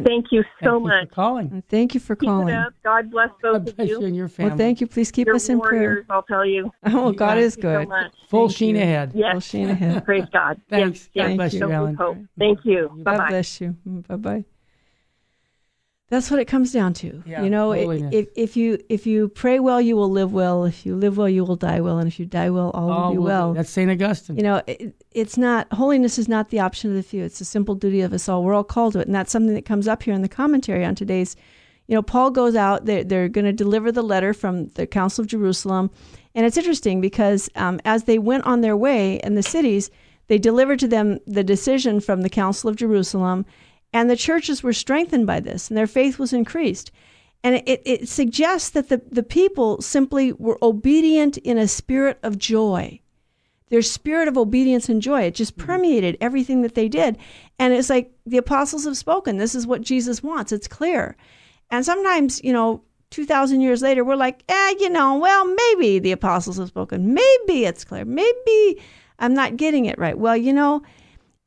Thank 0.04 0.32
you 0.32 0.44
so 0.64 0.72
thank 0.72 0.84
much 0.84 1.02
you 1.02 1.08
for 1.08 1.14
calling. 1.14 1.64
Thank 1.70 1.94
you 1.94 2.00
for 2.00 2.16
calling. 2.16 2.66
God 2.84 3.12
bless 3.12 3.30
both 3.42 3.66
God 3.66 3.76
bless 3.76 3.80
of 3.80 3.90
you. 3.90 4.00
you 4.00 4.06
and 4.06 4.16
your 4.16 4.28
family. 4.28 4.50
Well, 4.52 4.58
thank 4.58 4.82
you. 4.82 4.88
Please 4.88 5.12
keep 5.12 5.28
You're 5.28 5.36
us 5.36 5.50
in 5.50 5.58
warriors, 5.60 6.06
prayer. 6.06 6.16
I'll 6.16 6.24
tell 6.24 6.46
you. 6.46 6.72
Oh, 6.86 7.12
God 7.12 7.38
is 7.38 7.56
good. 7.56 7.88
So 7.88 8.10
Full 8.30 8.48
Thank 8.48 8.58
sheen 8.58 8.76
you. 8.76 8.82
ahead. 8.82 9.12
Yes. 9.14 9.32
Full 9.34 9.40
sheen 9.42 9.70
ahead. 9.70 10.06
Praise 10.06 10.26
God. 10.32 10.62
Thanks. 10.70 11.10
Yes, 11.14 11.26
God 11.26 11.30
yes. 11.30 11.36
bless 11.36 11.54
you, 11.54 11.60
So 11.60 11.70
Ellen. 11.70 11.96
hope. 11.96 12.18
Thank 12.38 12.60
you. 12.64 12.92
You 12.96 13.04
Bye 13.04 13.18
God 13.18 13.28
bless 13.30 13.62
you. 13.62 13.76
Bye 13.86 14.16
bye. 14.16 14.46
That's 16.14 16.30
what 16.30 16.40
it 16.40 16.46
comes 16.46 16.72
down 16.72 16.94
to. 16.96 17.24
Yeah, 17.26 17.42
you 17.42 17.50
know, 17.50 17.72
it, 17.72 18.14
if 18.14 18.28
if 18.36 18.56
you 18.56 18.78
if 18.88 19.08
you 19.08 19.30
pray 19.30 19.60
well, 19.60 19.82
you 19.82 19.96
will 19.96 20.12
live 20.12 20.32
well. 20.32 20.64
If 20.64 20.86
you 20.86 20.96
live 20.96 21.18
well, 21.18 21.28
you 21.28 21.44
will 21.44 21.56
die 21.56 21.82
well. 21.82 21.98
And 21.98 22.08
if 22.08 22.20
you 22.20 22.28
die 22.28 22.52
well, 22.52 22.70
all 22.76 22.88
will 22.88 23.12
be 23.14 23.18
will 23.18 23.24
be- 23.24 23.28
well. 23.30 23.54
That's 23.54 23.72
St. 23.72 23.90
Augustine. 23.90 24.38
You 24.38 24.44
know, 24.44 24.62
it, 24.68 24.94
it's 25.10 25.40
not 25.40 25.74
holiness 25.74 26.20
is 26.20 26.28
not 26.28 26.52
the 26.52 26.60
option 26.60 26.92
of 26.92 26.96
the 26.98 27.02
few. 27.02 27.24
It's 27.24 27.40
the 27.40 27.46
simple 27.46 27.74
duty 27.74 28.02
of 28.02 28.14
us 28.14 28.30
all. 28.30 28.44
We're 28.44 28.54
all 28.54 28.64
called 28.64 28.94
to 28.94 29.00
it, 29.00 29.08
and 29.08 29.16
that's 29.16 29.32
something 29.32 29.56
that 29.56 29.66
comes 29.66 29.88
up 29.88 30.04
here 30.04 30.14
in 30.14 30.22
the 30.22 30.30
commentary 30.30 30.86
on 30.86 30.94
today's. 30.94 31.36
You 31.88 31.96
know, 31.96 32.04
Paul 32.04 32.30
goes 32.30 32.56
out. 32.56 32.86
They're 32.86 33.04
they're 33.04 33.28
going 33.28 33.46
to 33.46 33.52
deliver 33.52 33.92
the 33.92 34.04
letter 34.04 34.36
from 34.36 34.68
the 34.76 34.86
Council 34.86 35.24
of 35.24 35.28
Jerusalem, 35.28 35.90
and 36.36 36.46
it's 36.46 36.58
interesting 36.58 37.02
because 37.02 37.50
um, 37.56 37.80
as 37.86 38.04
they 38.04 38.20
went 38.20 38.46
on 38.46 38.62
their 38.62 38.78
way 38.78 39.16
in 39.24 39.34
the 39.34 39.42
cities, 39.42 39.90
they 40.28 40.38
delivered 40.38 40.78
to 40.78 40.88
them 40.88 41.18
the 41.26 41.44
decision 41.44 42.00
from 42.00 42.22
the 42.22 42.30
Council 42.30 42.70
of 42.70 42.76
Jerusalem, 42.76 43.48
and 43.94 44.10
the 44.10 44.16
churches 44.16 44.64
were 44.64 44.74
strengthened 44.74 45.28
by 45.28 45.40
this, 45.40 45.70
and 45.70 45.78
their 45.78 45.88
faith 45.88 46.20
was 46.20 46.34
increased. 46.34 46.92
And 47.44 47.56
it, 47.66 47.82
it 47.86 48.10
suggests 48.10 48.70
that 48.72 48.90
the, 48.90 49.02
the 49.12 49.24
people 49.24 49.82
simply 49.82 50.32
were 50.34 50.58
obedient 50.62 51.38
in 51.38 51.58
a 51.58 51.68
spirit 51.68 52.18
of 52.24 52.38
joy 52.38 53.02
their 53.74 53.82
spirit 53.82 54.28
of 54.28 54.38
obedience 54.38 54.88
and 54.88 55.02
joy. 55.02 55.24
It 55.24 55.34
just 55.34 55.58
permeated 55.58 56.16
everything 56.22 56.62
that 56.62 56.76
they 56.76 56.88
did. 56.88 57.18
And 57.58 57.74
it's 57.74 57.90
like 57.90 58.12
the 58.24 58.38
apostles 58.38 58.86
have 58.86 58.96
spoken. 58.96 59.38
This 59.38 59.56
is 59.56 59.66
what 59.66 59.82
Jesus 59.82 60.22
wants. 60.22 60.52
It's 60.52 60.68
clear. 60.68 61.18
And 61.72 61.84
sometimes, 61.84 62.40
you 62.44 62.54
know, 62.54 62.84
2,000 63.10 63.62
years 63.62 63.82
later, 63.82 64.04
we're 64.04 64.16
like, 64.16 64.44
eh, 64.48 64.76
you 64.80 64.92
know, 64.92 65.18
well, 65.18 65.46
maybe 65.46 65.98
the 65.98 66.12
apostles 66.12 66.60
have 66.60 66.68
spoken. 66.68 67.16
Maybe 67.16 67.66
it's 67.66 67.84
clear. 67.84 68.06
Maybe 68.06 68.80
I'm 69.18 69.34
not 69.34 69.58
getting 69.58 69.86
it 69.86 69.98
right. 69.98 70.20
Well, 70.20 70.38
you 70.38 70.54
know, 70.54 70.84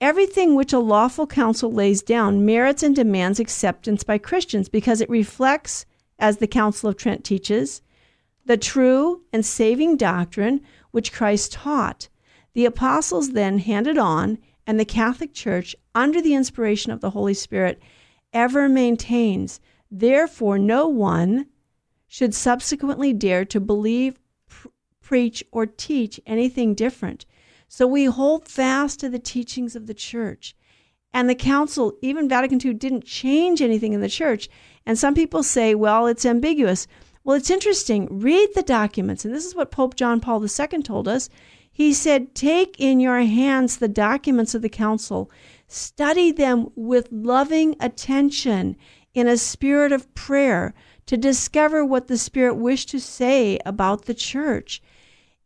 everything 0.00 0.54
which 0.54 0.72
a 0.72 0.78
lawful 0.78 1.26
council 1.26 1.72
lays 1.72 2.02
down 2.02 2.44
merits 2.44 2.82
and 2.82 2.94
demands 2.94 3.40
acceptance 3.40 4.04
by 4.04 4.18
Christians 4.18 4.68
because 4.68 5.00
it 5.00 5.10
reflects, 5.10 5.86
as 6.18 6.38
the 6.38 6.46
Council 6.46 6.88
of 6.88 6.96
Trent 6.96 7.24
teaches, 7.24 7.82
the 8.44 8.56
true 8.56 9.22
and 9.32 9.44
saving 9.44 9.96
doctrine 9.96 10.60
which 10.90 11.12
Christ 11.12 11.52
taught. 11.52 12.08
The 12.54 12.64
apostles 12.64 13.32
then 13.32 13.58
handed 13.58 13.98
on 13.98 14.38
and 14.66 14.80
the 14.80 14.84
Catholic 14.84 15.32
Church, 15.32 15.76
under 15.94 16.20
the 16.20 16.34
inspiration 16.34 16.90
of 16.90 17.00
the 17.00 17.10
Holy 17.10 17.34
Spirit, 17.34 17.80
ever 18.32 18.68
maintains. 18.68 19.60
Therefore, 19.90 20.58
no 20.58 20.88
one 20.88 21.46
should 22.08 22.34
subsequently 22.34 23.12
dare 23.12 23.44
to 23.44 23.60
believe, 23.60 24.18
pr- 24.48 24.68
preach, 25.00 25.44
or 25.52 25.66
teach 25.66 26.20
anything 26.26 26.74
different. 26.74 27.24
So 27.68 27.86
we 27.86 28.04
hold 28.04 28.48
fast 28.48 29.00
to 29.00 29.08
the 29.08 29.18
teachings 29.18 29.74
of 29.76 29.86
the 29.86 29.94
Church. 29.94 30.54
And 31.12 31.28
the 31.28 31.34
Council, 31.34 31.94
even 32.02 32.28
Vatican 32.28 32.60
II, 32.64 32.74
didn't 32.74 33.04
change 33.04 33.62
anything 33.62 33.92
in 33.92 34.00
the 34.00 34.08
Church. 34.08 34.48
And 34.84 34.98
some 34.98 35.14
people 35.14 35.42
say, 35.42 35.74
well, 35.74 36.06
it's 36.06 36.26
ambiguous. 36.26 36.86
Well, 37.24 37.36
it's 37.36 37.50
interesting. 37.50 38.06
Read 38.20 38.50
the 38.54 38.62
documents. 38.62 39.24
And 39.24 39.34
this 39.34 39.44
is 39.44 39.54
what 39.54 39.70
Pope 39.70 39.96
John 39.96 40.20
Paul 40.20 40.44
II 40.44 40.82
told 40.82 41.08
us. 41.08 41.28
He 41.72 41.92
said, 41.92 42.34
Take 42.34 42.76
in 42.78 43.00
your 43.00 43.20
hands 43.20 43.76
the 43.76 43.88
documents 43.88 44.54
of 44.54 44.62
the 44.62 44.68
Council, 44.68 45.30
study 45.68 46.32
them 46.32 46.68
with 46.74 47.08
loving 47.10 47.76
attention 47.80 48.76
in 49.12 49.26
a 49.26 49.36
spirit 49.36 49.92
of 49.92 50.14
prayer 50.14 50.72
to 51.06 51.16
discover 51.16 51.84
what 51.84 52.08
the 52.08 52.18
Spirit 52.18 52.54
wished 52.54 52.88
to 52.90 53.00
say 53.00 53.58
about 53.66 54.04
the 54.04 54.14
Church. 54.14 54.82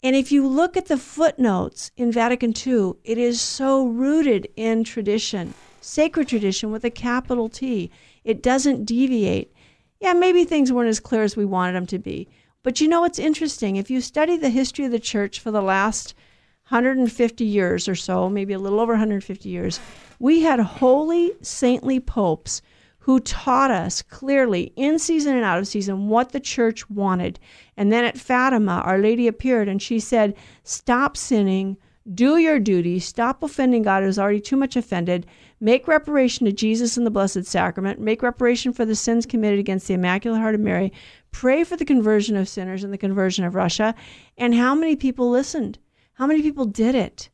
And 0.03 0.17
if 0.17 0.33
you 0.33 0.47
look 0.47 0.79
at 0.79 0.87
the 0.87 0.97
footnotes 0.97 1.91
in 1.95 2.11
Vatican 2.11 2.55
II, 2.57 2.95
it 3.05 3.19
is 3.19 3.39
so 3.39 3.87
rooted 3.87 4.49
in 4.57 4.83
tradition, 4.83 5.53
sacred 5.83 6.29
tradition 6.29 6.71
with 6.71 6.85
a 6.85 6.91
capital 6.91 7.51
T. 7.51 7.91
It 8.25 8.43
doesn't 8.43 8.87
deviate. 8.87 9.53
Yeah, 10.01 10.15
maybe 10.15 10.45
things 10.45 10.73
weren't 10.73 10.89
as 10.89 11.01
clear 11.01 11.23
as 11.23 11.37
we 11.37 11.45
wanted 11.45 11.75
them 11.75 11.87
to 11.89 11.99
be. 11.99 12.29
But 12.63 12.81
you 12.81 12.89
know 12.89 13.03
what's 13.03 13.19
interesting? 13.19 13.77
If 13.77 13.91
you 13.91 14.01
study 14.01 14.39
the 14.39 14.49
history 14.49 14.87
of 14.87 14.91
the 14.91 14.99
church 14.99 15.39
for 15.39 15.51
the 15.51 15.63
last 15.63 16.15
150 16.69 17.45
years 17.45 17.87
or 17.87 17.95
so, 17.95 18.31
maybe 18.31 18.55
a 18.55 18.59
little 18.59 18.81
over 18.81 18.95
150 18.95 19.49
years, 19.51 19.81
we 20.19 20.41
had 20.41 20.61
holy, 20.61 21.33
saintly 21.43 22.01
popes 22.01 22.63
who 23.11 23.19
taught 23.19 23.73
us 23.73 24.03
clearly 24.03 24.73
in 24.77 24.97
season 24.97 25.35
and 25.35 25.45
out 25.45 25.59
of 25.59 25.67
season 25.67 26.07
what 26.07 26.31
the 26.31 26.39
church 26.39 26.89
wanted. 26.89 27.41
And 27.77 27.91
then 27.91 28.05
at 28.05 28.17
Fatima, 28.17 28.83
Our 28.85 28.99
Lady 28.99 29.27
appeared 29.27 29.69
and 29.69 29.83
she 29.83 29.99
said, 29.99 30.37
Stop 30.63 31.17
sinning, 31.17 31.77
do 32.15 32.37
your 32.37 32.61
duty, 32.61 33.01
stop 33.01 33.43
offending 33.43 33.83
God 33.83 34.05
who's 34.05 34.17
already 34.17 34.41
too 34.41 34.57
much 34.57 34.77
offended, 34.77 35.27
make 35.59 35.89
reparation 35.89 36.47
to 36.47 36.53
Jesus 36.53 36.97
in 36.97 37.03
the 37.03 37.11
Blessed 37.11 37.47
Sacrament, 37.47 37.99
make 37.99 38.23
reparation 38.23 38.73
for 38.73 38.85
the 38.85 38.95
sins 38.95 39.27
committed 39.27 39.59
against 39.59 39.89
the 39.89 39.95
Immaculate 39.95 40.41
Heart 40.41 40.55
of 40.55 40.61
Mary, 40.61 40.93
pray 41.33 41.65
for 41.65 41.77
the 41.77 41.85
conversion 41.85 42.37
of 42.37 42.49
sinners 42.49 42.85
and 42.85 42.93
the 42.93 42.99
conversion 42.99 43.45
of 43.45 43.57
Russia. 43.57 43.93
And 44.39 44.55
how 44.55 44.77
many 44.77 44.95
people 44.95 45.29
listened? 45.29 45.81
How 46.13 46.29
many 46.29 46.43
people 46.43 46.65
did 46.65 46.95
it? 46.95 47.29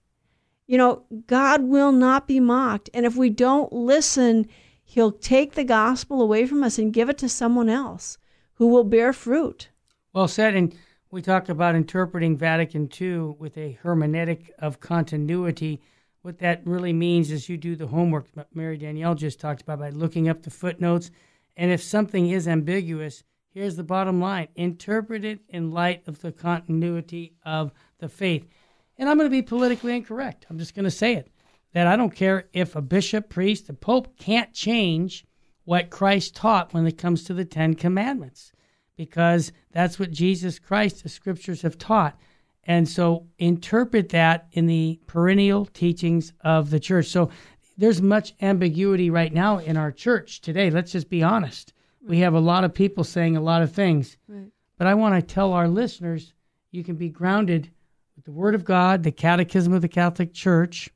You 0.68 0.78
know, 0.78 1.02
God 1.26 1.64
will 1.64 1.92
not 1.92 2.26
be 2.26 2.40
mocked. 2.40 2.88
And 2.94 3.04
if 3.04 3.14
we 3.14 3.28
don't 3.28 3.70
listen, 3.74 4.48
He'll 4.96 5.12
take 5.12 5.52
the 5.52 5.62
gospel 5.62 6.22
away 6.22 6.46
from 6.46 6.62
us 6.62 6.78
and 6.78 6.90
give 6.90 7.10
it 7.10 7.18
to 7.18 7.28
someone 7.28 7.68
else 7.68 8.16
who 8.54 8.68
will 8.68 8.82
bear 8.82 9.12
fruit. 9.12 9.68
Well 10.14 10.26
said. 10.26 10.54
And 10.54 10.74
we 11.10 11.20
talked 11.20 11.50
about 11.50 11.74
interpreting 11.74 12.34
Vatican 12.34 12.88
II 12.98 13.34
with 13.38 13.58
a 13.58 13.78
hermeneutic 13.84 14.48
of 14.58 14.80
continuity. 14.80 15.82
What 16.22 16.38
that 16.38 16.62
really 16.64 16.94
means 16.94 17.30
is 17.30 17.46
you 17.46 17.58
do 17.58 17.76
the 17.76 17.88
homework 17.88 18.28
Mary 18.54 18.78
Danielle 18.78 19.14
just 19.14 19.38
talked 19.38 19.60
about 19.60 19.80
by 19.80 19.90
looking 19.90 20.30
up 20.30 20.40
the 20.40 20.50
footnotes. 20.50 21.10
And 21.58 21.70
if 21.70 21.82
something 21.82 22.30
is 22.30 22.48
ambiguous, 22.48 23.22
here's 23.50 23.76
the 23.76 23.84
bottom 23.84 24.18
line 24.18 24.48
interpret 24.54 25.26
it 25.26 25.40
in 25.50 25.72
light 25.72 26.08
of 26.08 26.22
the 26.22 26.32
continuity 26.32 27.34
of 27.44 27.70
the 27.98 28.08
faith. 28.08 28.48
And 28.96 29.10
I'm 29.10 29.18
going 29.18 29.26
to 29.26 29.30
be 29.30 29.42
politically 29.42 29.94
incorrect. 29.94 30.46
I'm 30.48 30.58
just 30.58 30.74
going 30.74 30.84
to 30.84 30.90
say 30.90 31.16
it 31.16 31.28
that 31.76 31.86
I 31.86 31.94
don't 31.94 32.14
care 32.14 32.48
if 32.54 32.74
a 32.74 32.80
bishop, 32.80 33.28
priest, 33.28 33.68
a 33.68 33.74
pope 33.74 34.18
can't 34.18 34.54
change 34.54 35.26
what 35.64 35.90
Christ 35.90 36.34
taught 36.34 36.72
when 36.72 36.86
it 36.86 36.96
comes 36.96 37.22
to 37.24 37.34
the 37.34 37.44
Ten 37.44 37.74
Commandments, 37.74 38.50
because 38.96 39.52
that's 39.72 39.98
what 39.98 40.10
Jesus 40.10 40.58
Christ, 40.58 41.02
the 41.02 41.10
scriptures 41.10 41.60
have 41.60 41.76
taught. 41.76 42.18
And 42.64 42.88
so 42.88 43.26
interpret 43.38 44.08
that 44.08 44.46
in 44.52 44.64
the 44.64 44.98
perennial 45.06 45.66
teachings 45.66 46.32
of 46.40 46.70
the 46.70 46.80
church. 46.80 47.08
So 47.08 47.28
there's 47.76 48.00
much 48.00 48.32
ambiguity 48.40 49.10
right 49.10 49.34
now 49.34 49.58
in 49.58 49.76
our 49.76 49.92
church 49.92 50.40
today. 50.40 50.70
Let's 50.70 50.92
just 50.92 51.10
be 51.10 51.22
honest. 51.22 51.74
We 52.00 52.20
have 52.20 52.32
a 52.32 52.40
lot 52.40 52.64
of 52.64 52.72
people 52.72 53.04
saying 53.04 53.36
a 53.36 53.42
lot 53.42 53.60
of 53.60 53.70
things. 53.70 54.16
Right. 54.26 54.46
But 54.78 54.86
I 54.86 54.94
want 54.94 55.14
to 55.14 55.34
tell 55.34 55.52
our 55.52 55.68
listeners 55.68 56.32
you 56.70 56.82
can 56.82 56.96
be 56.96 57.10
grounded 57.10 57.70
with 58.16 58.24
the 58.24 58.32
Word 58.32 58.54
of 58.54 58.64
God, 58.64 59.02
the 59.02 59.12
Catechism 59.12 59.74
of 59.74 59.82
the 59.82 59.88
Catholic 59.88 60.32
Church, 60.32 60.88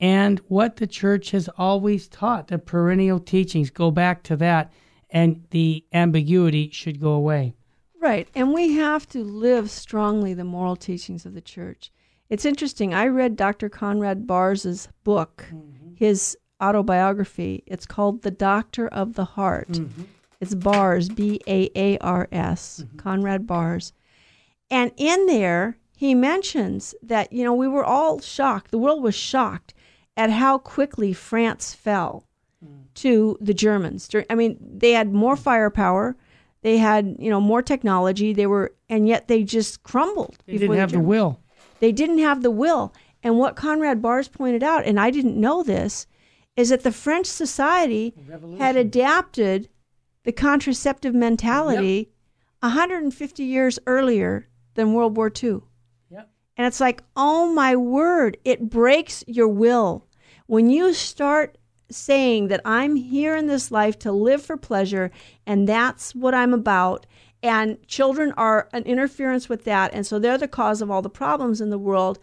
and 0.00 0.38
what 0.48 0.76
the 0.76 0.86
church 0.86 1.30
has 1.32 1.48
always 1.58 2.08
taught. 2.08 2.48
The 2.48 2.58
perennial 2.58 3.20
teachings 3.20 3.70
go 3.70 3.90
back 3.90 4.22
to 4.24 4.36
that, 4.36 4.72
and 5.10 5.44
the 5.50 5.84
ambiguity 5.92 6.70
should 6.70 7.00
go 7.00 7.12
away. 7.12 7.54
Right. 8.00 8.28
And 8.34 8.54
we 8.54 8.72
have 8.74 9.06
to 9.10 9.22
live 9.22 9.70
strongly 9.70 10.32
the 10.32 10.44
moral 10.44 10.76
teachings 10.76 11.26
of 11.26 11.34
the 11.34 11.42
church. 11.42 11.92
It's 12.30 12.46
interesting. 12.46 12.94
I 12.94 13.08
read 13.08 13.36
Dr. 13.36 13.68
Conrad 13.68 14.26
Baars' 14.26 14.88
book, 15.04 15.46
mm-hmm. 15.52 15.94
his 15.96 16.36
autobiography. 16.62 17.62
It's 17.66 17.84
called 17.84 18.22
The 18.22 18.30
Doctor 18.30 18.88
of 18.88 19.14
the 19.14 19.24
Heart. 19.24 19.72
Mm-hmm. 19.72 20.02
It's 20.40 20.54
Baars, 20.54 21.10
B 21.10 21.40
A 21.46 21.70
A 21.76 21.98
R 21.98 22.26
S, 22.32 22.82
mm-hmm. 22.82 22.96
Conrad 22.96 23.46
Baars. 23.46 23.92
And 24.70 24.92
in 24.96 25.26
there, 25.26 25.76
he 25.94 26.14
mentions 26.14 26.94
that, 27.02 27.30
you 27.32 27.44
know, 27.44 27.52
we 27.52 27.68
were 27.68 27.84
all 27.84 28.20
shocked. 28.20 28.70
The 28.70 28.78
world 28.78 29.02
was 29.02 29.14
shocked 29.14 29.74
at 30.20 30.28
how 30.28 30.58
quickly 30.58 31.14
France 31.14 31.72
fell 31.72 32.26
to 32.94 33.38
the 33.40 33.54
Germans. 33.54 34.10
I 34.28 34.34
mean, 34.34 34.58
they 34.60 34.92
had 34.92 35.14
more 35.14 35.34
firepower, 35.34 36.14
they 36.60 36.76
had, 36.76 37.16
you 37.18 37.30
know, 37.30 37.40
more 37.40 37.62
technology, 37.62 38.34
they 38.34 38.46
were 38.46 38.74
and 38.90 39.08
yet 39.08 39.28
they 39.28 39.42
just 39.44 39.82
crumbled. 39.82 40.36
They 40.44 40.58
didn't 40.58 40.76
have 40.76 40.90
the, 40.90 40.98
the 40.98 41.02
will. 41.02 41.40
They 41.78 41.90
didn't 41.90 42.18
have 42.18 42.42
the 42.42 42.50
will. 42.50 42.92
And 43.22 43.38
what 43.38 43.56
Conrad 43.56 44.02
Baars 44.02 44.28
pointed 44.28 44.62
out, 44.62 44.84
and 44.84 45.00
I 45.00 45.10
didn't 45.10 45.40
know 45.40 45.62
this, 45.62 46.06
is 46.54 46.68
that 46.68 46.82
the 46.82 46.92
French 46.92 47.26
society 47.26 48.12
had 48.58 48.76
adapted 48.76 49.70
the 50.24 50.32
contraceptive 50.32 51.14
mentality 51.14 52.10
yep. 52.62 52.72
150 52.74 53.42
years 53.42 53.78
earlier 53.86 54.48
than 54.74 54.92
World 54.92 55.16
War 55.16 55.32
II. 55.42 55.60
Yep. 56.10 56.30
And 56.58 56.66
it's 56.66 56.80
like, 56.80 57.02
oh 57.16 57.50
my 57.54 57.74
word, 57.74 58.36
it 58.44 58.68
breaks 58.68 59.24
your 59.26 59.48
will. 59.48 60.04
When 60.50 60.68
you 60.68 60.92
start 60.94 61.58
saying 61.92 62.48
that 62.48 62.60
I'm 62.64 62.96
here 62.96 63.36
in 63.36 63.46
this 63.46 63.70
life 63.70 63.96
to 64.00 64.10
live 64.10 64.42
for 64.42 64.56
pleasure 64.56 65.12
and 65.46 65.68
that's 65.68 66.12
what 66.12 66.34
I'm 66.34 66.52
about, 66.52 67.06
and 67.40 67.78
children 67.86 68.32
are 68.36 68.68
an 68.72 68.82
interference 68.82 69.48
with 69.48 69.62
that, 69.62 69.94
and 69.94 70.04
so 70.04 70.18
they're 70.18 70.36
the 70.36 70.48
cause 70.48 70.82
of 70.82 70.90
all 70.90 71.02
the 71.02 71.08
problems 71.08 71.60
in 71.60 71.70
the 71.70 71.78
world. 71.78 72.18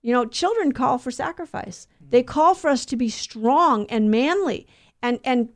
You 0.00 0.14
know, 0.14 0.24
children 0.24 0.72
call 0.72 0.96
for 0.96 1.10
sacrifice. 1.10 1.86
They 2.00 2.22
call 2.22 2.54
for 2.54 2.70
us 2.70 2.86
to 2.86 2.96
be 2.96 3.10
strong 3.10 3.84
and 3.90 4.10
manly 4.10 4.66
and 5.02 5.20
and 5.22 5.50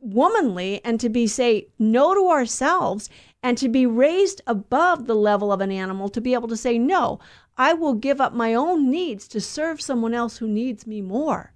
womanly 0.00 0.80
and 0.84 0.98
to 0.98 1.08
be 1.08 1.28
say 1.28 1.68
no 1.78 2.12
to 2.12 2.28
ourselves 2.28 3.08
and 3.42 3.56
to 3.58 3.68
be 3.68 3.86
raised 3.86 4.40
above 4.48 5.06
the 5.06 5.14
level 5.14 5.52
of 5.52 5.60
an 5.60 5.70
animal 5.70 6.08
to 6.08 6.20
be 6.20 6.34
able 6.34 6.48
to 6.48 6.56
say, 6.56 6.76
no, 6.76 7.20
I 7.60 7.74
will 7.74 7.92
give 7.92 8.22
up 8.22 8.32
my 8.32 8.54
own 8.54 8.90
needs 8.90 9.28
to 9.28 9.38
serve 9.38 9.82
someone 9.82 10.14
else 10.14 10.38
who 10.38 10.48
needs 10.48 10.86
me 10.86 11.02
more. 11.02 11.52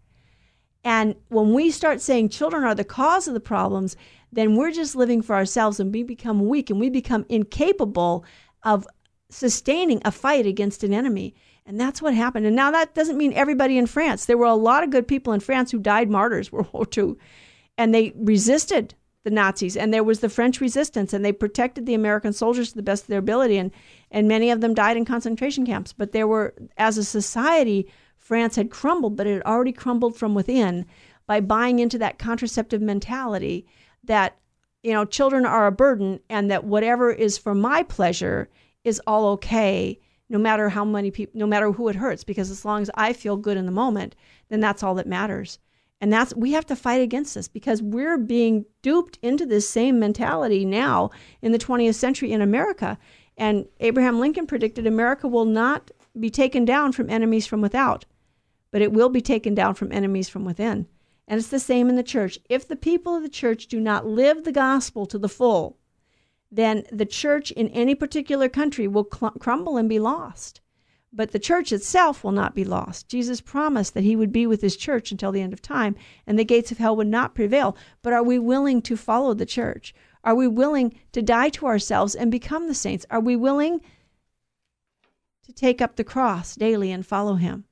And 0.85 1.15
when 1.29 1.55
we 1.55 1.71
start 1.71 2.03
saying 2.03 2.29
children 2.29 2.63
are 2.63 2.75
the 2.75 2.85
cause 2.85 3.27
of 3.27 3.33
the 3.33 3.41
problems, 3.41 3.97
then 4.31 4.55
we're 4.55 4.71
just 4.71 4.95
living 4.95 5.23
for 5.23 5.35
ourselves 5.35 5.81
and 5.81 5.95
we 5.95 6.03
become 6.03 6.47
weak 6.47 6.69
and 6.69 6.79
we 6.79 6.91
become 6.91 7.25
incapable 7.31 8.23
of 8.65 8.87
sustaining 9.31 10.03
a 10.05 10.13
fight 10.13 10.45
against 10.45 10.85
an 10.85 10.93
enemy. 10.93 11.35
And 11.65 11.81
that's 11.81 12.03
what 12.03 12.13
happened. 12.13 12.45
And 12.45 12.55
now 12.55 12.71
that 12.71 12.95
doesn't 12.95 13.17
mean 13.17 13.33
everybody 13.33 13.79
in 13.79 13.87
France. 13.87 14.27
There 14.27 14.37
were 14.37 14.45
a 14.45 14.55
lot 14.55 14.85
of 14.85 14.91
good 14.91 15.09
people 15.09 15.33
in 15.33 15.41
France 15.41 15.71
who 15.71 15.79
died 15.79 16.11
martyrs 16.11 16.53
World 16.53 16.69
War 16.75 16.87
II, 16.95 17.15
and 17.79 17.95
they 17.95 18.13
resisted 18.15 18.95
the 19.25 19.31
Nazis, 19.31 19.75
and 19.75 19.93
there 19.93 20.05
was 20.05 20.21
the 20.21 20.29
French 20.29 20.61
resistance, 20.61 21.15
and 21.15 21.25
they 21.25 21.33
protected 21.33 21.87
the 21.87 21.95
American 21.95 22.33
soldiers 22.35 22.71
to 22.71 22.77
the 22.77 22.83
best 22.83 23.05
of 23.05 23.09
their 23.09 23.19
ability, 23.19 23.57
and 23.57 23.73
and 24.15 24.29
many 24.29 24.49
of 24.51 24.61
them 24.61 24.75
died 24.75 24.97
in 24.97 25.05
concentration 25.05 25.67
camps. 25.67 25.93
But 25.93 26.13
there 26.13 26.29
were, 26.29 26.55
as 26.79 26.97
a 26.97 27.05
society, 27.05 27.91
France 28.17 28.55
had 28.55 28.71
crumbled, 28.71 29.17
but 29.17 29.27
it 29.27 29.35
had 29.35 29.43
already 29.43 29.73
crumbled 29.73 30.17
from 30.17 30.35
within 30.35 30.87
by 31.27 31.41
buying 31.41 31.81
into 31.81 31.99
that 31.99 32.19
contraceptive 32.19 32.81
mentality 32.81 33.67
that 34.05 34.39
you 34.85 34.93
know 34.93 35.05
children 35.05 35.45
are 35.45 35.67
a 35.67 35.73
burden, 35.73 36.21
and 36.31 36.49
that 36.49 36.65
whatever 36.65 37.11
is 37.11 37.37
for 37.37 37.57
my 37.57 37.83
pleasure 37.83 38.49
is 38.85 39.03
all 39.05 39.27
okay, 39.33 39.99
no 40.29 40.39
matter 40.39 40.69
how 40.69 40.85
many 40.85 41.11
people, 41.11 41.37
no 41.37 41.47
matter 41.47 41.73
who 41.73 41.89
it 41.89 41.97
hurts, 41.97 42.23
because 42.23 42.51
as 42.51 42.65
long 42.65 42.83
as 42.83 42.91
I 42.95 43.15
feel 43.15 43.37
good 43.37 43.57
in 43.57 43.67
the 43.67 43.73
moment, 43.73 44.15
then 44.49 44.61
that's 44.61 44.85
all 44.85 44.95
that 44.95 45.09
matters. 45.09 45.59
And 46.01 46.13
that's 46.13 46.37
we 46.37 46.53
have 46.53 46.67
to 46.67 46.77
fight 46.77 47.01
against 47.01 47.35
this 47.35 47.49
because 47.49 47.83
we're 47.83 48.19
being 48.19 48.67
duped 48.83 49.19
into 49.23 49.45
this 49.45 49.69
same 49.69 49.99
mentality 49.99 50.65
now 50.65 51.11
in 51.43 51.51
the 51.51 51.59
20th 51.59 51.95
century 51.95 52.31
in 52.31 52.43
America. 52.43 52.99
And 53.37 53.67
Abraham 53.81 54.21
Lincoln 54.21 54.47
predicted 54.47 54.87
America 54.87 55.27
will 55.27 55.45
not 55.45 55.91
be 56.19 56.31
taken 56.31 56.65
down 56.65 56.93
from 56.93 57.11
enemies 57.11 57.47
from 57.47 57.61
without, 57.61 58.05
but 58.71 58.83
it 58.83 58.93
will 58.93 59.09
be 59.09 59.21
taken 59.21 59.55
down 59.55 59.75
from 59.75 59.93
enemies 59.93 60.29
from 60.29 60.45
within. 60.45 60.87
And 61.27 61.39
it's 61.39 61.49
the 61.49 61.59
same 61.59 61.89
in 61.89 61.97
the 61.97 62.03
church. 62.03 62.39
If 62.49 62.69
the 62.69 62.77
people 62.77 63.17
of 63.17 63.23
the 63.23 63.29
church 63.29 63.67
do 63.67 63.81
not 63.81 64.07
live 64.07 64.45
the 64.45 64.53
gospel 64.53 65.07
to 65.07 65.19
the 65.19 65.29
full, 65.29 65.79
then 66.51 66.85
the 66.93 67.07
church 67.07 67.51
in 67.51 67.69
any 67.69 67.95
particular 67.95 68.49
country 68.49 68.87
will 68.87 69.09
cl- 69.13 69.33
crumble 69.33 69.77
and 69.77 69.89
be 69.89 69.99
lost. 69.99 70.61
But 71.13 71.33
the 71.33 71.39
church 71.39 71.73
itself 71.73 72.23
will 72.23 72.33
not 72.33 72.55
be 72.55 72.65
lost. 72.65 73.09
Jesus 73.09 73.41
promised 73.41 73.95
that 73.95 74.05
he 74.05 74.17
would 74.17 74.33
be 74.33 74.47
with 74.47 74.61
his 74.61 74.77
church 74.77 75.13
until 75.13 75.33
the 75.33 75.41
end 75.41 75.53
of 75.53 75.63
time, 75.63 75.95
and 76.27 76.39
the 76.39 76.45
gates 76.45 76.73
of 76.73 76.79
hell 76.79 76.97
would 76.97 77.07
not 77.07 77.35
prevail. 77.35 77.77
But 78.03 78.13
are 78.13 78.23
we 78.23 78.39
willing 78.39 78.83
to 78.83 78.97
follow 78.97 79.33
the 79.33 79.47
church? 79.47 79.95
Are 80.25 80.35
we 80.35 80.49
willing 80.49 80.99
to 81.13 81.23
die 81.23 81.51
to 81.51 81.67
ourselves 81.67 82.15
and 82.15 82.31
become 82.31 82.67
the 82.67 82.75
saints? 82.75 83.07
Are 83.11 83.21
we 83.21 83.37
willing 83.37 83.81
to 85.45 85.53
take 85.53 85.81
up 85.81 85.97
the 85.97 86.05
cross 86.05 86.57
daily 86.57 86.91
and 86.91 87.07
follow 87.07 87.35
him? 87.35 87.65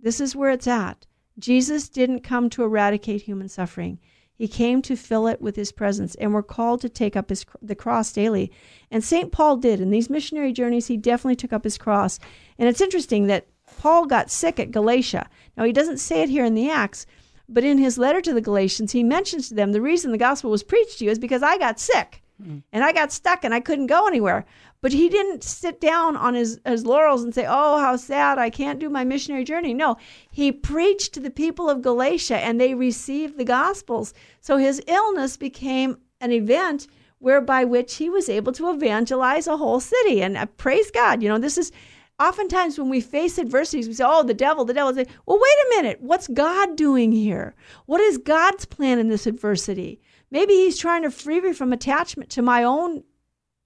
This 0.00 0.20
is 0.20 0.36
where 0.36 0.50
it's 0.50 0.68
at. 0.68 1.06
Jesus 1.38 1.88
didn't 1.88 2.20
come 2.20 2.48
to 2.50 2.62
eradicate 2.62 3.22
human 3.22 3.48
suffering. 3.48 3.98
He 4.34 4.46
came 4.46 4.82
to 4.82 4.94
fill 4.94 5.26
it 5.26 5.40
with 5.40 5.56
his 5.56 5.72
presence, 5.72 6.14
and 6.14 6.32
we're 6.32 6.44
called 6.44 6.80
to 6.82 6.88
take 6.88 7.16
up 7.16 7.28
his, 7.28 7.44
the 7.60 7.74
cross 7.74 8.12
daily. 8.12 8.52
And 8.88 9.02
St. 9.02 9.32
Paul 9.32 9.56
did. 9.56 9.80
In 9.80 9.90
these 9.90 10.08
missionary 10.08 10.52
journeys, 10.52 10.86
he 10.86 10.96
definitely 10.96 11.34
took 11.34 11.52
up 11.52 11.64
his 11.64 11.76
cross. 11.76 12.20
And 12.56 12.68
it's 12.68 12.80
interesting 12.80 13.26
that 13.26 13.48
Paul 13.78 14.06
got 14.06 14.30
sick 14.30 14.60
at 14.60 14.70
Galatia. 14.70 15.28
Now, 15.56 15.64
he 15.64 15.72
doesn't 15.72 15.98
say 15.98 16.22
it 16.22 16.28
here 16.28 16.44
in 16.44 16.54
the 16.54 16.70
Acts, 16.70 17.04
but 17.48 17.64
in 17.64 17.78
his 17.78 17.98
letter 17.98 18.20
to 18.20 18.34
the 18.34 18.40
Galatians, 18.40 18.92
he 18.92 19.02
mentions 19.02 19.48
to 19.48 19.54
them 19.54 19.72
the 19.72 19.80
reason 19.80 20.12
the 20.12 20.18
gospel 20.18 20.50
was 20.50 20.62
preached 20.62 20.98
to 20.98 21.04
you 21.04 21.10
is 21.10 21.18
because 21.18 21.42
I 21.42 21.56
got 21.58 21.80
sick 21.80 22.22
mm. 22.42 22.62
and 22.72 22.84
I 22.84 22.92
got 22.92 23.12
stuck 23.12 23.44
and 23.44 23.54
I 23.54 23.60
couldn't 23.60 23.86
go 23.86 24.06
anywhere. 24.06 24.44
But 24.80 24.92
he 24.92 25.08
didn't 25.08 25.42
sit 25.42 25.80
down 25.80 26.16
on 26.16 26.34
his, 26.34 26.60
his 26.64 26.86
laurels 26.86 27.24
and 27.24 27.34
say, 27.34 27.46
Oh, 27.48 27.80
how 27.80 27.96
sad, 27.96 28.38
I 28.38 28.48
can't 28.48 28.78
do 28.78 28.88
my 28.88 29.02
missionary 29.02 29.44
journey. 29.44 29.74
No, 29.74 29.96
he 30.30 30.52
preached 30.52 31.14
to 31.14 31.20
the 31.20 31.30
people 31.30 31.68
of 31.68 31.82
Galatia 31.82 32.36
and 32.36 32.60
they 32.60 32.74
received 32.74 33.38
the 33.38 33.44
gospels. 33.44 34.14
So 34.40 34.56
his 34.56 34.80
illness 34.86 35.36
became 35.36 35.98
an 36.20 36.30
event 36.30 36.86
whereby 37.18 37.64
which 37.64 37.96
he 37.96 38.08
was 38.08 38.28
able 38.28 38.52
to 38.52 38.70
evangelize 38.70 39.48
a 39.48 39.56
whole 39.56 39.80
city. 39.80 40.22
And 40.22 40.36
uh, 40.36 40.46
praise 40.46 40.90
God, 40.92 41.22
you 41.22 41.28
know, 41.28 41.38
this 41.38 41.58
is 41.58 41.72
oftentimes 42.18 42.78
when 42.78 42.88
we 42.88 43.00
face 43.00 43.38
adversities, 43.38 43.88
we 43.88 43.94
say, 43.94 44.04
Oh, 44.06 44.22
the 44.22 44.34
devil, 44.34 44.64
the 44.64 44.74
devil. 44.74 44.94
Say, 44.94 45.06
well, 45.26 45.38
wait 45.38 45.66
a 45.66 45.82
minute. 45.82 45.98
What's 46.00 46.28
God 46.28 46.76
doing 46.76 47.12
here? 47.12 47.54
What 47.86 48.00
is 48.00 48.18
God's 48.18 48.64
plan 48.64 48.98
in 48.98 49.08
this 49.08 49.26
adversity? 49.26 50.00
Maybe 50.30 50.54
he's 50.54 50.78
trying 50.78 51.02
to 51.02 51.10
free 51.10 51.40
me 51.40 51.52
from 51.52 51.72
attachment 51.72 52.30
to 52.30 52.42
my 52.42 52.62
own 52.64 53.02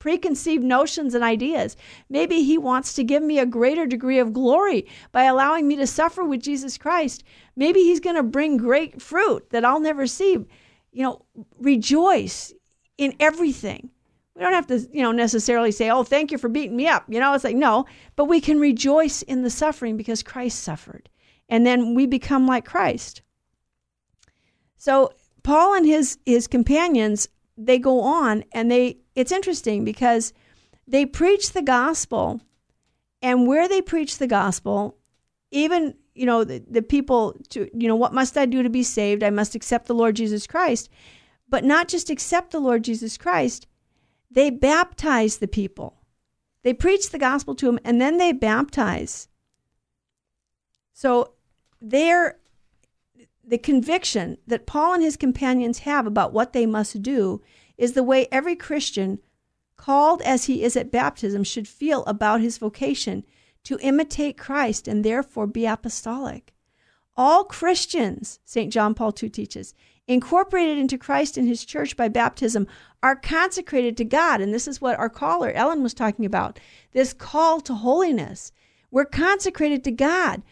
preconceived 0.03 0.65
notions 0.65 1.15
and 1.15 1.23
ideas. 1.23 1.77
Maybe 2.11 2.43
He 2.43 2.59
wants 2.59 2.93
to 2.95 3.05
give 3.05 3.23
me 3.23 3.39
a 3.39 3.47
greater 3.47 3.87
degree 3.87 4.19
of 4.19 4.33
glory 4.33 4.89
by 5.13 5.23
allowing 5.23 5.69
me 5.69 5.77
to 5.77 5.87
suffer 5.87 6.25
with 6.25 6.43
Jesus 6.43 6.77
Christ. 6.77 7.23
Maybe 7.55 7.83
He's 7.83 8.01
going 8.01 8.17
to 8.17 8.25
bring 8.25 8.57
great 8.57 9.01
fruit 9.01 9.49
that 9.51 9.65
I'll 9.65 9.79
never 9.79 10.09
see. 10.09 10.33
You 10.91 11.03
know, 11.05 11.25
rejoice 11.57 12.53
in 12.99 13.15
everything. 13.21 13.92
We 14.43 14.45
don't 14.51 14.55
have 14.55 14.67
to, 14.67 14.89
you 14.93 15.03
know, 15.03 15.13
necessarily 15.13 15.71
say, 15.71 15.89
"Oh, 15.89 16.03
thank 16.03 16.33
you 16.33 16.39
for 16.39 16.49
beating 16.49 16.75
me 16.75 16.89
up." 16.89 17.05
You 17.07 17.21
know, 17.21 17.33
it's 17.33 17.45
like 17.45 17.55
no, 17.55 17.87
but 18.17 18.25
we 18.25 18.41
can 18.41 18.59
rejoice 18.59 19.23
in 19.23 19.43
the 19.43 19.51
suffering 19.51 19.97
because 19.97 20.25
Christ 20.25 20.59
suffered, 20.65 21.09
and 21.49 21.65
then 21.65 21.95
we 21.95 22.07
become 22.07 22.49
like 22.49 22.65
Christ. 22.65 23.23
So 24.77 25.13
Paul 25.45 25.75
and 25.75 25.87
his 25.87 26.19
his 26.27 26.49
companions 26.49 27.29
they 27.57 27.79
go 27.79 28.01
on 28.01 28.43
and 28.51 28.69
they 28.69 28.99
it's 29.15 29.31
interesting 29.31 29.85
because 29.85 30.33
they 30.89 31.07
preach 31.07 31.53
the 31.53 31.63
gospel 31.63 32.41
and 33.21 33.47
where 33.47 33.69
they 33.69 33.81
preach 33.81 34.19
the 34.19 34.27
gospel 34.27 34.99
even 35.53 35.95
you 36.15 36.27
know 36.27 36.43
the, 36.43 36.65
the 36.69 36.83
people 36.83 37.37
to 37.51 37.71
you 37.79 37.87
know 37.87 37.95
what 37.95 38.15
must 38.15 38.37
i 38.37 38.47
do 38.47 38.63
to 38.63 38.71
be 38.71 38.83
saved 38.83 39.23
i 39.23 39.31
must 39.31 39.55
accept 39.55 39.87
the 39.87 39.95
lord 39.95 40.17
jesus 40.17 40.47
christ 40.47 40.89
but 41.49 41.63
not 41.63 41.89
just 41.89 42.11
accept 42.11 42.51
the 42.51 42.59
lord 42.59 42.83
jesus 42.83 43.17
christ 43.19 43.67
they 44.33 44.51
baptize 44.51 45.39
the 45.39 45.49
people 45.49 46.01
they 46.63 46.73
preach 46.73 47.11
the 47.11 47.19
gospel 47.19 47.55
to 47.55 47.67
them 47.67 47.79
and 47.85 48.01
then 48.01 48.19
they 48.19 48.33
baptize 48.33 49.29
so 50.93 51.33
they're 51.81 52.39
the 53.45 53.59
conviction 53.59 54.39
that 54.47 54.67
Paul 54.67 54.95
and 54.95 55.03
his 55.03 55.17
companions 55.17 55.81
have 55.81 56.07
about 56.07 56.33
what 56.33 56.53
they 56.53 56.67
must 56.67 57.03
do 57.03 57.43
is 57.77 57.93
the 57.93 58.03
way 58.03 58.29
every 58.31 58.55
Christian, 58.55 59.19
called 59.77 60.23
as 60.23 60.45
he 60.45 60.63
is 60.63 60.77
at 60.77 60.93
baptism, 60.93 61.43
should 61.43 61.67
feel 61.67 62.05
about 62.05 62.41
his 62.41 62.59
vocation 62.59 63.25
to 63.65 63.79
imitate 63.81 64.39
Christ 64.39 64.87
and 64.87 65.05
therefore 65.05 65.47
be 65.47 65.67
apostolic. 65.67 66.55
All 67.17 67.45
Christians, 67.45 68.39
St. 68.45 68.73
John 68.73 68.95
Paul 68.95 69.13
II 69.21 69.29
teaches, 69.29 69.75
incorporated 70.09 70.79
into 70.79 70.99
Christ 70.99 71.37
and 71.37 71.47
his 71.47 71.65
church 71.65 71.97
by 71.97 72.09
baptism, 72.09 72.67
are 73.03 73.17
consecrated 73.17 73.97
to 73.97 74.05
God. 74.05 74.41
And 74.41 74.53
this 74.53 74.69
is 74.69 74.81
what 74.81 74.99
our 74.99 75.09
caller, 75.09 75.51
Ellen, 75.51 75.83
was 75.83 75.95
talking 75.95 76.25
about 76.25 76.59
this 76.93 77.13
call 77.13 77.61
to 77.63 77.75
holiness. 77.75 78.53
We're 78.91 79.05
consecrated 79.05 79.85
to 79.85 79.91
God. 79.91 80.43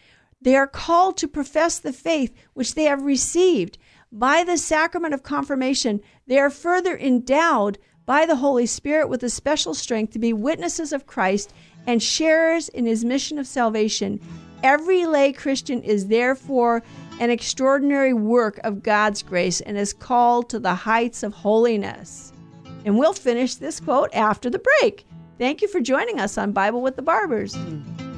They 0.41 0.55
are 0.55 0.67
called 0.67 1.17
to 1.17 1.27
profess 1.27 1.77
the 1.79 1.93
faith 1.93 2.33
which 2.53 2.73
they 2.73 2.85
have 2.85 3.03
received. 3.03 3.77
By 4.11 4.43
the 4.43 4.57
sacrament 4.57 5.13
of 5.13 5.23
confirmation, 5.23 6.01
they 6.27 6.39
are 6.39 6.49
further 6.49 6.97
endowed 6.97 7.77
by 8.05 8.25
the 8.25 8.37
Holy 8.37 8.65
Spirit 8.65 9.07
with 9.07 9.23
a 9.23 9.29
special 9.29 9.73
strength 9.73 10.13
to 10.13 10.19
be 10.19 10.33
witnesses 10.33 10.91
of 10.91 11.05
Christ 11.05 11.53
and 11.87 12.01
sharers 12.01 12.67
in 12.69 12.85
his 12.85 13.05
mission 13.05 13.37
of 13.37 13.47
salvation. 13.47 14.19
Every 14.63 15.05
lay 15.05 15.31
Christian 15.31 15.81
is 15.81 16.07
therefore 16.07 16.83
an 17.21 17.29
extraordinary 17.29 18.13
work 18.13 18.59
of 18.63 18.81
God's 18.81 19.21
grace 19.21 19.61
and 19.61 19.77
is 19.77 19.93
called 19.93 20.49
to 20.49 20.59
the 20.59 20.73
heights 20.73 21.21
of 21.21 21.33
holiness. 21.33 22.33
And 22.83 22.97
we'll 22.97 23.13
finish 23.13 23.55
this 23.55 23.79
quote 23.79 24.09
after 24.11 24.49
the 24.49 24.59
break. 24.81 25.05
Thank 25.37 25.61
you 25.61 25.67
for 25.67 25.79
joining 25.79 26.19
us 26.19 26.35
on 26.39 26.51
Bible 26.51 26.81
with 26.81 26.95
the 26.95 27.03
Barbers. 27.03 27.53
Mm. 27.53 28.10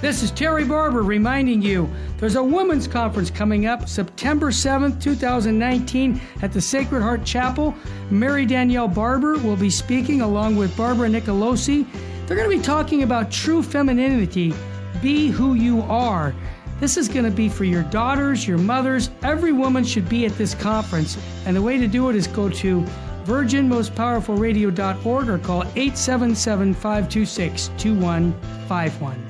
This 0.00 0.22
is 0.22 0.30
Terry 0.30 0.64
Barber 0.64 1.02
reminding 1.02 1.60
you 1.60 1.86
there's 2.16 2.36
a 2.36 2.42
women's 2.42 2.88
conference 2.88 3.30
coming 3.30 3.66
up 3.66 3.86
September 3.86 4.50
7th, 4.50 5.02
2019 5.02 6.18
at 6.40 6.54
the 6.54 6.60
Sacred 6.60 7.02
Heart 7.02 7.26
Chapel. 7.26 7.74
Mary 8.08 8.46
Danielle 8.46 8.88
Barber 8.88 9.36
will 9.36 9.56
be 9.56 9.68
speaking 9.68 10.22
along 10.22 10.56
with 10.56 10.74
Barbara 10.74 11.10
Nicolosi. 11.10 11.86
They're 12.26 12.36
going 12.36 12.50
to 12.50 12.56
be 12.56 12.62
talking 12.62 13.02
about 13.02 13.30
true 13.30 13.62
femininity. 13.62 14.54
Be 15.02 15.28
who 15.28 15.52
you 15.52 15.82
are. 15.82 16.34
This 16.80 16.96
is 16.96 17.06
going 17.06 17.26
to 17.26 17.30
be 17.30 17.50
for 17.50 17.64
your 17.64 17.82
daughters, 17.82 18.48
your 18.48 18.56
mothers. 18.56 19.10
Every 19.22 19.52
woman 19.52 19.84
should 19.84 20.08
be 20.08 20.24
at 20.24 20.32
this 20.38 20.54
conference. 20.54 21.18
And 21.44 21.54
the 21.54 21.60
way 21.60 21.76
to 21.76 21.86
do 21.86 22.08
it 22.08 22.16
is 22.16 22.26
go 22.26 22.48
to 22.48 22.80
virginmostpowerfulradio.org 23.26 25.28
or 25.28 25.38
call 25.40 25.62
877 25.62 26.72
526 26.72 27.68
2151. 27.76 29.29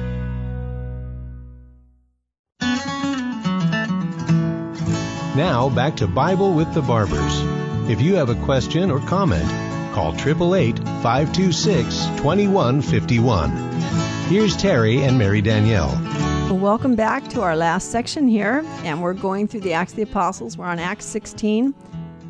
Now 5.41 5.69
back 5.69 5.95
to 5.95 6.05
Bible 6.05 6.53
with 6.53 6.71
the 6.75 6.83
Barbers. 6.83 7.41
If 7.89 7.99
you 7.99 8.13
have 8.13 8.29
a 8.29 8.35
question 8.45 8.91
or 8.91 8.99
comment, 8.99 9.49
call 9.91 10.13
888 10.13 10.77
526 11.01 12.05
2151. 12.17 13.49
Here's 14.29 14.55
Terry 14.55 15.01
and 15.01 15.17
Mary 15.17 15.41
Danielle. 15.41 15.99
Welcome 16.53 16.93
back 16.93 17.27
to 17.29 17.41
our 17.41 17.55
last 17.55 17.89
section 17.89 18.27
here, 18.27 18.63
and 18.83 19.01
we're 19.01 19.15
going 19.15 19.47
through 19.47 19.61
the 19.61 19.73
Acts 19.73 19.93
of 19.93 19.95
the 19.95 20.03
Apostles. 20.03 20.59
We're 20.59 20.67
on 20.67 20.77
Acts 20.77 21.05
16, 21.05 21.73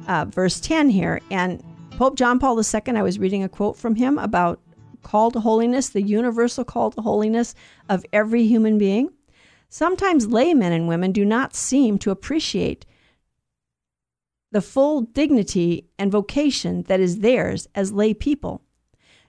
uh, 0.08 0.26
verse 0.30 0.62
10 0.62 0.90
here. 0.90 1.20
And 1.30 1.62
Pope 1.98 2.16
John 2.16 2.40
Paul 2.40 2.58
II, 2.58 2.96
I 2.96 3.02
was 3.02 3.20
reading 3.20 3.44
a 3.44 3.50
quote 3.50 3.76
from 3.76 3.96
him 3.96 4.20
about 4.20 4.62
call 5.04 5.32
to 5.32 5.42
holiness, 5.42 5.90
the 5.90 6.02
universal 6.02 6.64
call 6.64 6.92
to 6.92 7.02
holiness 7.02 7.56
of 7.90 8.06
every 8.14 8.46
human 8.46 8.78
being. 8.78 9.12
Sometimes 9.68 10.28
laymen 10.28 10.72
and 10.72 10.88
women 10.88 11.12
do 11.12 11.26
not 11.26 11.58
seem 11.58 11.98
to 12.00 12.12
appreciate 12.12 12.86
the 14.52 14.62
full 14.62 15.02
dignity 15.02 15.88
and 15.98 16.12
vocation 16.12 16.84
that 16.84 17.00
is 17.00 17.20
theirs 17.20 17.68
as 17.74 17.92
lay 17.92 18.14
people. 18.14 18.62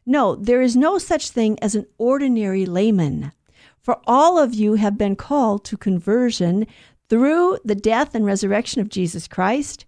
No, 0.04 0.34
there 0.34 0.60
is 0.60 0.76
no 0.76 0.98
such 0.98 1.30
thing 1.30 1.58
as 1.62 1.74
an 1.74 1.86
ordinary 1.96 2.66
layman, 2.66 3.32
for 3.80 4.00
all 4.06 4.38
of 4.38 4.54
you 4.54 4.74
have 4.74 4.98
been 4.98 5.16
called 5.16 5.64
to 5.66 5.76
conversion 5.76 6.66
through 7.08 7.58
the 7.64 7.74
death 7.74 8.14
and 8.14 8.24
resurrection 8.24 8.80
of 8.80 8.88
Jesus 8.88 9.28
Christ. 9.28 9.86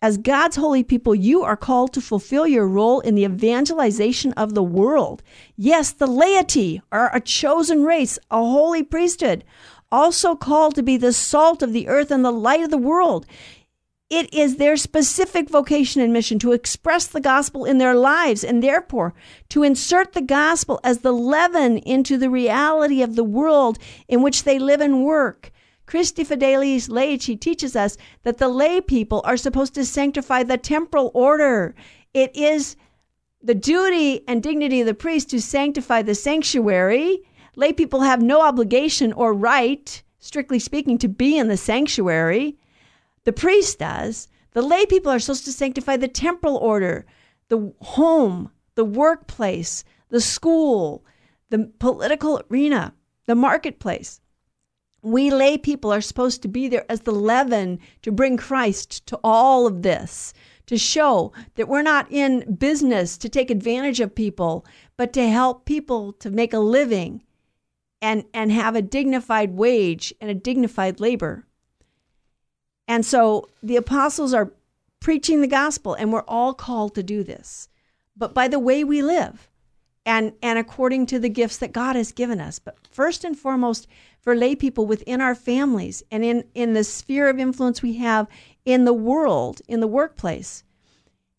As 0.00 0.18
God's 0.18 0.56
holy 0.56 0.82
people, 0.82 1.14
you 1.14 1.44
are 1.44 1.56
called 1.56 1.92
to 1.92 2.00
fulfill 2.00 2.44
your 2.44 2.66
role 2.66 2.98
in 3.00 3.14
the 3.14 3.22
evangelization 3.22 4.32
of 4.32 4.54
the 4.54 4.62
world. 4.62 5.22
Yes, 5.56 5.92
the 5.92 6.08
laity 6.08 6.82
are 6.90 7.14
a 7.14 7.20
chosen 7.20 7.84
race, 7.84 8.18
a 8.28 8.38
holy 8.38 8.82
priesthood, 8.82 9.44
also 9.92 10.34
called 10.34 10.74
to 10.74 10.82
be 10.82 10.96
the 10.96 11.12
salt 11.12 11.62
of 11.62 11.72
the 11.72 11.86
earth 11.86 12.10
and 12.10 12.24
the 12.24 12.32
light 12.32 12.62
of 12.62 12.70
the 12.70 12.78
world. 12.78 13.26
It 14.12 14.34
is 14.34 14.56
their 14.56 14.76
specific 14.76 15.48
vocation 15.48 16.02
and 16.02 16.12
mission 16.12 16.38
to 16.40 16.52
express 16.52 17.06
the 17.06 17.18
gospel 17.18 17.64
in 17.64 17.78
their 17.78 17.94
lives 17.94 18.44
and 18.44 18.62
therefore 18.62 19.14
to 19.48 19.62
insert 19.62 20.12
the 20.12 20.20
gospel 20.20 20.78
as 20.84 20.98
the 20.98 21.12
leaven 21.12 21.78
into 21.78 22.18
the 22.18 22.28
reality 22.28 23.00
of 23.00 23.16
the 23.16 23.24
world 23.24 23.78
in 24.08 24.20
which 24.20 24.42
they 24.42 24.58
live 24.58 24.82
and 24.82 25.02
work. 25.02 25.50
Christifideles 25.86 26.90
Laici 26.90 27.40
teaches 27.40 27.74
us 27.74 27.96
that 28.22 28.36
the 28.36 28.50
lay 28.50 28.82
people 28.82 29.22
are 29.24 29.38
supposed 29.38 29.74
to 29.76 29.84
sanctify 29.86 30.42
the 30.42 30.58
temporal 30.58 31.10
order. 31.14 31.74
It 32.12 32.36
is 32.36 32.76
the 33.42 33.54
duty 33.54 34.28
and 34.28 34.42
dignity 34.42 34.82
of 34.82 34.86
the 34.88 34.92
priest 34.92 35.30
to 35.30 35.40
sanctify 35.40 36.02
the 36.02 36.14
sanctuary. 36.14 37.20
Lay 37.56 37.72
people 37.72 38.02
have 38.02 38.20
no 38.20 38.42
obligation 38.42 39.14
or 39.14 39.32
right, 39.32 40.02
strictly 40.18 40.58
speaking, 40.58 40.98
to 40.98 41.08
be 41.08 41.38
in 41.38 41.48
the 41.48 41.56
sanctuary. 41.56 42.58
The 43.24 43.32
priest 43.32 43.78
does. 43.78 44.28
The 44.52 44.62
lay 44.62 44.86
people 44.86 45.10
are 45.10 45.18
supposed 45.18 45.44
to 45.46 45.52
sanctify 45.52 45.96
the 45.96 46.08
temporal 46.08 46.56
order, 46.56 47.06
the 47.48 47.72
home, 47.80 48.50
the 48.74 48.84
workplace, 48.84 49.84
the 50.08 50.20
school, 50.20 51.04
the 51.50 51.70
political 51.78 52.42
arena, 52.50 52.94
the 53.26 53.34
marketplace. 53.34 54.20
We 55.02 55.30
lay 55.30 55.58
people 55.58 55.92
are 55.92 56.00
supposed 56.00 56.42
to 56.42 56.48
be 56.48 56.68
there 56.68 56.84
as 56.88 57.00
the 57.00 57.12
leaven 57.12 57.78
to 58.02 58.12
bring 58.12 58.36
Christ 58.36 59.06
to 59.06 59.18
all 59.24 59.66
of 59.66 59.82
this, 59.82 60.32
to 60.66 60.78
show 60.78 61.32
that 61.56 61.68
we're 61.68 61.82
not 61.82 62.06
in 62.10 62.54
business 62.54 63.18
to 63.18 63.28
take 63.28 63.50
advantage 63.50 64.00
of 64.00 64.14
people, 64.14 64.64
but 64.96 65.12
to 65.14 65.28
help 65.28 65.64
people 65.64 66.12
to 66.14 66.30
make 66.30 66.52
a 66.52 66.58
living 66.58 67.22
and, 68.00 68.24
and 68.32 68.52
have 68.52 68.76
a 68.76 68.82
dignified 68.82 69.52
wage 69.52 70.14
and 70.20 70.30
a 70.30 70.34
dignified 70.34 71.00
labor. 71.00 71.46
And 72.88 73.04
so 73.06 73.48
the 73.62 73.76
apostles 73.76 74.34
are 74.34 74.52
preaching 75.00 75.40
the 75.40 75.48
gospel, 75.48 75.94
and 75.94 76.12
we're 76.12 76.22
all 76.22 76.54
called 76.54 76.94
to 76.94 77.02
do 77.02 77.24
this, 77.24 77.68
but 78.16 78.34
by 78.34 78.48
the 78.48 78.58
way 78.58 78.84
we 78.84 79.02
live 79.02 79.50
and, 80.04 80.32
and 80.42 80.58
according 80.58 81.06
to 81.06 81.18
the 81.18 81.28
gifts 81.28 81.58
that 81.58 81.72
God 81.72 81.96
has 81.96 82.12
given 82.12 82.40
us. 82.40 82.58
But 82.58 82.76
first 82.88 83.24
and 83.24 83.38
foremost, 83.38 83.86
for 84.20 84.36
lay 84.36 84.54
people 84.54 84.86
within 84.86 85.20
our 85.20 85.34
families 85.34 86.02
and 86.10 86.24
in, 86.24 86.44
in 86.54 86.72
the 86.72 86.84
sphere 86.84 87.28
of 87.28 87.38
influence 87.38 87.82
we 87.82 87.94
have 87.94 88.28
in 88.64 88.84
the 88.84 88.92
world, 88.92 89.60
in 89.66 89.80
the 89.80 89.88
workplace. 89.88 90.62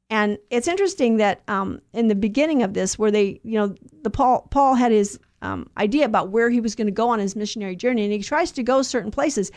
And 0.10 0.38
it's 0.50 0.68
interesting 0.68 1.18
that 1.18 1.42
um, 1.48 1.82
in 1.94 2.08
the 2.08 2.16
beginning 2.16 2.62
of 2.62 2.74
this, 2.74 3.00
where 3.00 3.12
they, 3.12 3.40
you 3.44 3.58
know, 3.58 3.76
the 4.04 4.10
Paul 4.10 4.48
Paul 4.52 4.76
had 4.76 4.92
his 4.92 5.20
um, 5.42 5.70
idea 5.78 6.06
about 6.06 6.30
where 6.30 6.50
he 6.50 6.60
was 6.60 6.76
going 6.76 6.88
to 6.88 6.92
go 6.92 7.10
on 7.10 7.20
his 7.20 7.36
missionary 7.36 7.76
journey, 7.76 8.04
and 8.04 8.14
he 8.14 8.22
tries 8.22 8.52
to 8.52 8.64
go 8.64 8.82
certain 8.82 9.12
places, 9.12 9.52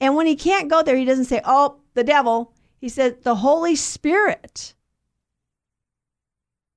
and 0.00 0.16
when 0.16 0.26
he 0.26 0.36
can't 0.36 0.70
go 0.70 0.82
there, 0.82 0.96
he 0.96 1.04
doesn't 1.04 1.26
say, 1.26 1.40
oh, 1.44 1.78
the 1.94 2.04
devil. 2.04 2.52
He 2.80 2.88
said, 2.88 3.22
the 3.22 3.36
Holy 3.36 3.76
Spirit 3.76 4.74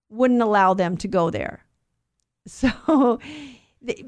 wouldn't 0.10 0.42
allow 0.42 0.74
them 0.74 0.98
to 0.98 1.08
go 1.08 1.30
there. 1.30 1.64
So 2.50 3.20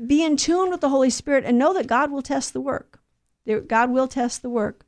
be 0.07 0.23
in 0.23 0.37
tune 0.37 0.69
with 0.69 0.81
the 0.81 0.89
Holy 0.89 1.09
Spirit 1.09 1.43
and 1.45 1.57
know 1.57 1.73
that 1.73 1.87
God 1.87 2.11
will 2.11 2.21
test 2.21 2.53
the 2.53 2.61
work. 2.61 2.99
God 3.67 3.91
will 3.91 4.07
test 4.07 4.41
the 4.41 4.49
work. 4.49 4.85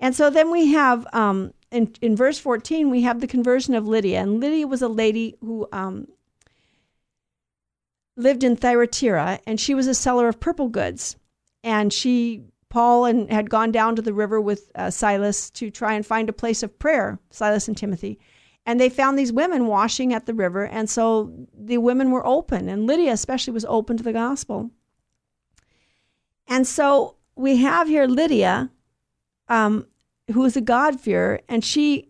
And 0.00 0.14
so 0.14 0.30
then 0.30 0.50
we 0.50 0.72
have, 0.72 1.06
um, 1.12 1.54
in, 1.70 1.94
in 2.00 2.16
verse 2.16 2.38
14, 2.38 2.90
we 2.90 3.02
have 3.02 3.20
the 3.20 3.26
conversion 3.26 3.74
of 3.74 3.86
Lydia. 3.86 4.20
And 4.20 4.40
Lydia 4.40 4.66
was 4.66 4.82
a 4.82 4.88
lady 4.88 5.36
who 5.40 5.68
um, 5.72 6.08
lived 8.16 8.42
in 8.42 8.56
Thyatira, 8.56 9.40
and 9.46 9.60
she 9.60 9.74
was 9.74 9.86
a 9.86 9.94
seller 9.94 10.28
of 10.28 10.40
purple 10.40 10.68
goods. 10.68 11.16
And 11.62 11.92
she 11.92 12.42
Paul 12.72 13.04
and 13.04 13.30
had 13.30 13.50
gone 13.50 13.70
down 13.70 13.96
to 13.96 14.02
the 14.02 14.14
river 14.14 14.40
with 14.40 14.70
uh, 14.74 14.90
Silas 14.90 15.50
to 15.50 15.70
try 15.70 15.92
and 15.92 16.06
find 16.06 16.30
a 16.30 16.32
place 16.32 16.62
of 16.62 16.78
prayer, 16.78 17.18
Silas 17.28 17.68
and 17.68 17.76
Timothy. 17.76 18.18
And 18.64 18.80
they 18.80 18.88
found 18.88 19.18
these 19.18 19.30
women 19.30 19.66
washing 19.66 20.14
at 20.14 20.24
the 20.24 20.32
river. 20.32 20.64
And 20.64 20.88
so 20.88 21.30
the 21.52 21.76
women 21.76 22.10
were 22.10 22.26
open, 22.26 22.70
and 22.70 22.86
Lydia 22.86 23.12
especially 23.12 23.52
was 23.52 23.66
open 23.66 23.98
to 23.98 24.02
the 24.02 24.12
gospel. 24.14 24.70
And 26.46 26.66
so 26.66 27.16
we 27.36 27.58
have 27.58 27.88
here 27.88 28.06
Lydia, 28.06 28.70
um, 29.48 29.86
who 30.32 30.42
is 30.46 30.56
a 30.56 30.62
God-fearer, 30.62 31.40
and 31.50 31.62
she 31.62 32.08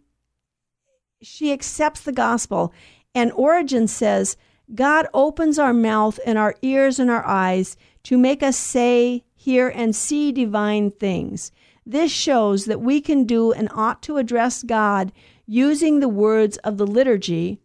she 1.21 1.53
accepts 1.53 2.03
the 2.03 2.13
gospel. 2.13 2.73
And 3.17 3.33
Origen 3.33 3.89
says, 3.89 4.37
God 4.73 5.09
opens 5.13 5.59
our 5.59 5.75
mouth 5.75 6.21
and 6.25 6.39
our 6.39 6.55
ears 6.63 7.01
and 7.01 7.11
our 7.11 7.27
eyes 7.27 7.77
to 8.05 8.17
make 8.17 8.45
us 8.45 8.57
say 8.57 9.25
hear, 9.43 9.69
and 9.69 9.95
see 9.95 10.31
divine 10.31 10.91
things. 10.91 11.51
This 11.85 12.13
shows 12.13 12.67
that 12.67 12.81
we 12.81 13.01
can 13.01 13.25
do 13.25 13.53
and 13.53 13.69
ought 13.73 14.03
to 14.03 14.17
address 14.17 14.63
God 14.63 15.13
using 15.47 15.99
the 15.99 16.09
words 16.09 16.57
of 16.59 16.77
the 16.77 16.87
liturgy 16.87 17.61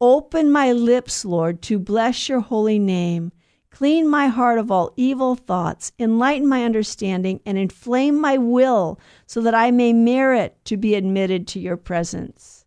Open 0.00 0.52
my 0.52 0.70
lips, 0.70 1.24
Lord, 1.24 1.60
to 1.62 1.76
bless 1.76 2.28
your 2.28 2.38
holy 2.38 2.78
name. 2.78 3.32
Clean 3.70 4.08
my 4.08 4.28
heart 4.28 4.60
of 4.60 4.70
all 4.70 4.92
evil 4.96 5.34
thoughts, 5.34 5.90
enlighten 5.98 6.46
my 6.46 6.64
understanding, 6.64 7.40
and 7.44 7.58
inflame 7.58 8.20
my 8.20 8.38
will 8.38 9.00
so 9.26 9.40
that 9.40 9.56
I 9.56 9.72
may 9.72 9.92
merit 9.92 10.56
to 10.66 10.76
be 10.76 10.94
admitted 10.94 11.48
to 11.48 11.60
your 11.60 11.76
presence. 11.76 12.64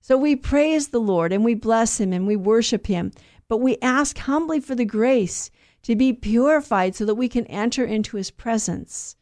So 0.00 0.16
we 0.16 0.36
praise 0.36 0.88
the 0.88 1.00
Lord 1.00 1.32
and 1.32 1.44
we 1.44 1.54
bless 1.54 1.98
him 1.98 2.12
and 2.12 2.24
we 2.24 2.36
worship 2.36 2.86
him, 2.86 3.10
but 3.48 3.58
we 3.58 3.76
ask 3.82 4.16
humbly 4.18 4.60
for 4.60 4.76
the 4.76 4.84
grace 4.84 5.50
to 5.84 5.94
be 5.94 6.12
purified 6.12 6.96
so 6.96 7.04
that 7.04 7.14
we 7.14 7.28
can 7.28 7.46
enter 7.46 7.84
into 7.84 8.16
his 8.16 8.30
presence. 8.30 9.16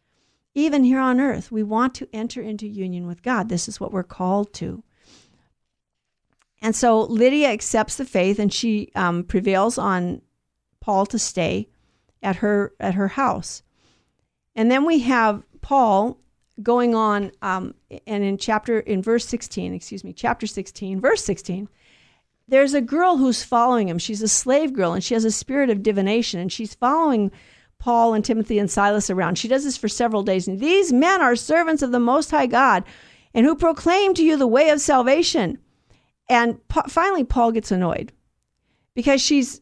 Even 0.54 0.84
here 0.84 1.00
on 1.00 1.20
earth, 1.20 1.50
we 1.50 1.62
want 1.62 1.94
to 1.94 2.08
enter 2.12 2.40
into 2.40 2.66
union 2.66 3.06
with 3.06 3.22
God. 3.22 3.48
This 3.48 3.68
is 3.68 3.80
what 3.80 3.92
we're 3.92 4.02
called 4.02 4.52
to. 4.54 4.82
And 6.60 6.76
so 6.76 7.02
Lydia 7.02 7.48
accepts 7.50 7.96
the 7.96 8.04
faith 8.04 8.38
and 8.38 8.52
she 8.52 8.90
um, 8.94 9.24
prevails 9.24 9.76
on 9.76 10.22
Paul 10.80 11.06
to 11.06 11.18
stay 11.18 11.68
at 12.22 12.36
her 12.36 12.72
at 12.78 12.94
her 12.94 13.08
house. 13.08 13.62
And 14.54 14.70
then 14.70 14.84
we 14.84 15.00
have 15.00 15.42
Paul 15.60 16.18
going 16.62 16.94
on 16.94 17.32
um, 17.40 17.74
and 18.06 18.22
in 18.22 18.38
chapter 18.38 18.78
in 18.80 19.02
verse 19.02 19.26
16, 19.26 19.74
excuse 19.74 20.04
me, 20.04 20.12
chapter 20.12 20.46
16, 20.46 21.00
verse 21.00 21.24
16, 21.24 21.68
there's 22.48 22.74
a 22.74 22.80
girl 22.80 23.16
who's 23.16 23.42
following 23.42 23.88
him. 23.88 23.98
She's 23.98 24.22
a 24.22 24.28
slave 24.28 24.72
girl 24.72 24.92
and 24.92 25.02
she 25.02 25.14
has 25.14 25.24
a 25.24 25.30
spirit 25.30 25.70
of 25.70 25.82
divination 25.82 26.40
and 26.40 26.52
she's 26.52 26.74
following 26.74 27.30
Paul 27.78 28.14
and 28.14 28.24
Timothy 28.24 28.58
and 28.58 28.70
Silas 28.70 29.10
around. 29.10 29.38
She 29.38 29.48
does 29.48 29.64
this 29.64 29.76
for 29.76 29.88
several 29.88 30.22
days. 30.22 30.46
And 30.46 30.60
these 30.60 30.92
men 30.92 31.20
are 31.20 31.34
servants 31.34 31.82
of 31.82 31.92
the 31.92 31.98
Most 31.98 32.30
High 32.30 32.46
God 32.46 32.84
and 33.34 33.46
who 33.46 33.56
proclaim 33.56 34.14
to 34.14 34.24
you 34.24 34.36
the 34.36 34.46
way 34.46 34.70
of 34.70 34.80
salvation. 34.80 35.58
And 36.28 36.60
finally, 36.88 37.24
Paul 37.24 37.52
gets 37.52 37.72
annoyed 37.72 38.12
because 38.94 39.20
she's, 39.20 39.60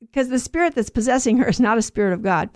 because 0.00 0.28
the 0.28 0.38
spirit 0.38 0.74
that's 0.74 0.90
possessing 0.90 1.38
her 1.38 1.48
is 1.48 1.60
not 1.60 1.78
a 1.78 1.82
spirit 1.82 2.12
of 2.12 2.22
God. 2.22 2.50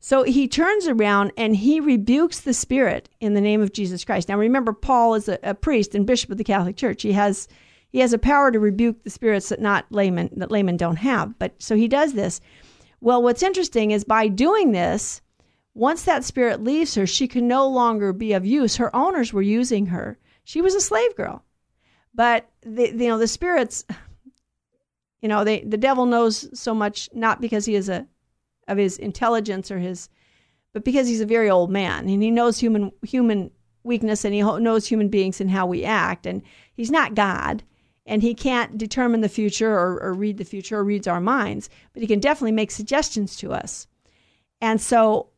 So 0.00 0.22
he 0.22 0.48
turns 0.48 0.86
around 0.86 1.32
and 1.38 1.56
he 1.56 1.80
rebukes 1.80 2.40
the 2.40 2.52
spirit 2.52 3.08
in 3.20 3.34
the 3.34 3.40
name 3.40 3.62
of 3.62 3.72
Jesus 3.72 4.04
Christ. 4.04 4.28
Now 4.28 4.36
remember, 4.36 4.72
Paul 4.72 5.14
is 5.14 5.28
a, 5.28 5.38
a 5.42 5.54
priest 5.54 5.94
and 5.94 6.06
bishop 6.06 6.30
of 6.30 6.38
the 6.38 6.44
Catholic 6.44 6.76
Church. 6.76 7.02
He 7.02 7.12
has 7.12 7.48
he 7.94 8.00
has 8.00 8.12
a 8.12 8.18
power 8.18 8.50
to 8.50 8.58
rebuke 8.58 9.04
the 9.04 9.10
spirits 9.10 9.50
that 9.50 9.60
not 9.60 9.86
laymen 9.90 10.30
that 10.36 10.50
laymen 10.50 10.76
don't 10.76 10.96
have. 10.96 11.38
But 11.38 11.54
so 11.62 11.76
he 11.76 11.86
does 11.86 12.14
this. 12.14 12.40
Well, 13.00 13.22
what's 13.22 13.42
interesting 13.42 13.92
is 13.92 14.02
by 14.02 14.26
doing 14.26 14.72
this, 14.72 15.22
once 15.74 16.02
that 16.02 16.24
spirit 16.24 16.60
leaves 16.60 16.96
her, 16.96 17.06
she 17.06 17.28
can 17.28 17.46
no 17.46 17.68
longer 17.68 18.12
be 18.12 18.32
of 18.32 18.44
use. 18.44 18.74
Her 18.76 18.94
owners 18.96 19.32
were 19.32 19.42
using 19.42 19.86
her. 19.86 20.18
She 20.42 20.60
was 20.60 20.74
a 20.74 20.80
slave 20.80 21.14
girl. 21.14 21.44
But 22.12 22.50
the, 22.62 22.88
you 22.88 23.08
know 23.08 23.18
the 23.18 23.28
spirits 23.28 23.84
you 25.22 25.28
know, 25.28 25.44
they, 25.44 25.60
the 25.60 25.78
devil 25.78 26.04
knows 26.04 26.50
so 26.52 26.74
much 26.74 27.08
not 27.14 27.40
because 27.40 27.64
he 27.64 27.76
is 27.76 27.88
a 27.88 28.08
of 28.66 28.76
his 28.76 28.98
intelligence 28.98 29.70
or 29.70 29.78
his 29.78 30.08
but 30.72 30.82
because 30.84 31.06
he's 31.06 31.20
a 31.20 31.26
very 31.26 31.48
old 31.48 31.70
man 31.70 32.08
and 32.08 32.22
he 32.22 32.30
knows 32.32 32.58
human 32.58 32.90
human 33.02 33.52
weakness 33.84 34.24
and 34.24 34.34
he 34.34 34.42
knows 34.42 34.86
human 34.86 35.08
beings 35.08 35.40
and 35.40 35.52
how 35.52 35.64
we 35.64 35.84
act 35.84 36.26
and 36.26 36.42
he's 36.74 36.90
not 36.90 37.14
God 37.14 37.62
and 38.06 38.22
he 38.22 38.34
can't 38.34 38.76
determine 38.76 39.20
the 39.20 39.28
future 39.28 39.72
or, 39.72 40.00
or 40.00 40.12
read 40.12 40.38
the 40.38 40.44
future 40.44 40.78
or 40.78 40.84
reads 40.84 41.06
our 41.06 41.20
minds, 41.20 41.70
but 41.92 42.02
he 42.02 42.06
can 42.06 42.20
definitely 42.20 42.52
make 42.52 42.70
suggestions 42.70 43.36
to 43.36 43.52
us. 43.52 43.86
And 44.60 44.80
so 44.80 45.30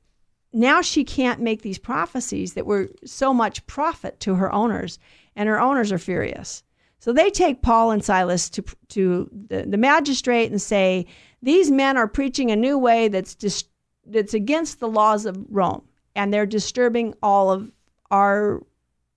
now 0.53 0.83
she 0.83 1.05
can't 1.05 1.41
make 1.41 1.63
these 1.63 1.79
prophecies 1.79 2.55
that 2.55 2.67
were 2.67 2.89
so 3.05 3.33
much 3.33 3.67
profit 3.67 4.19
to 4.21 4.35
her 4.37 4.53
owners, 4.53 4.99
and 5.37 5.49
her 5.49 5.61
owners 5.61 5.93
are 5.93 5.99
furious. 5.99 6.63
So 6.99 7.13
they 7.13 7.31
take 7.31 7.63
Paul 7.63 7.91
and 7.91 8.05
Silas 8.05 8.49
to, 8.51 8.65
to 8.89 9.31
the, 9.33 9.63
the 9.63 9.77
magistrate 9.77 10.51
and 10.51 10.61
say, 10.61 11.07
These 11.43 11.71
men 11.71 11.97
are 11.97 12.09
preaching 12.09 12.51
a 12.51 12.57
new 12.57 12.79
way 12.79 13.09
that's, 13.09 13.35
dis- 13.35 13.65
that's 14.07 14.35
against 14.35 14.81
the 14.81 14.89
laws 14.89 15.27
of 15.27 15.37
Rome, 15.51 15.87
and 16.15 16.33
they're 16.33 16.47
disturbing 16.47 17.15
all 17.23 17.53
of 17.53 17.71
our 18.11 18.63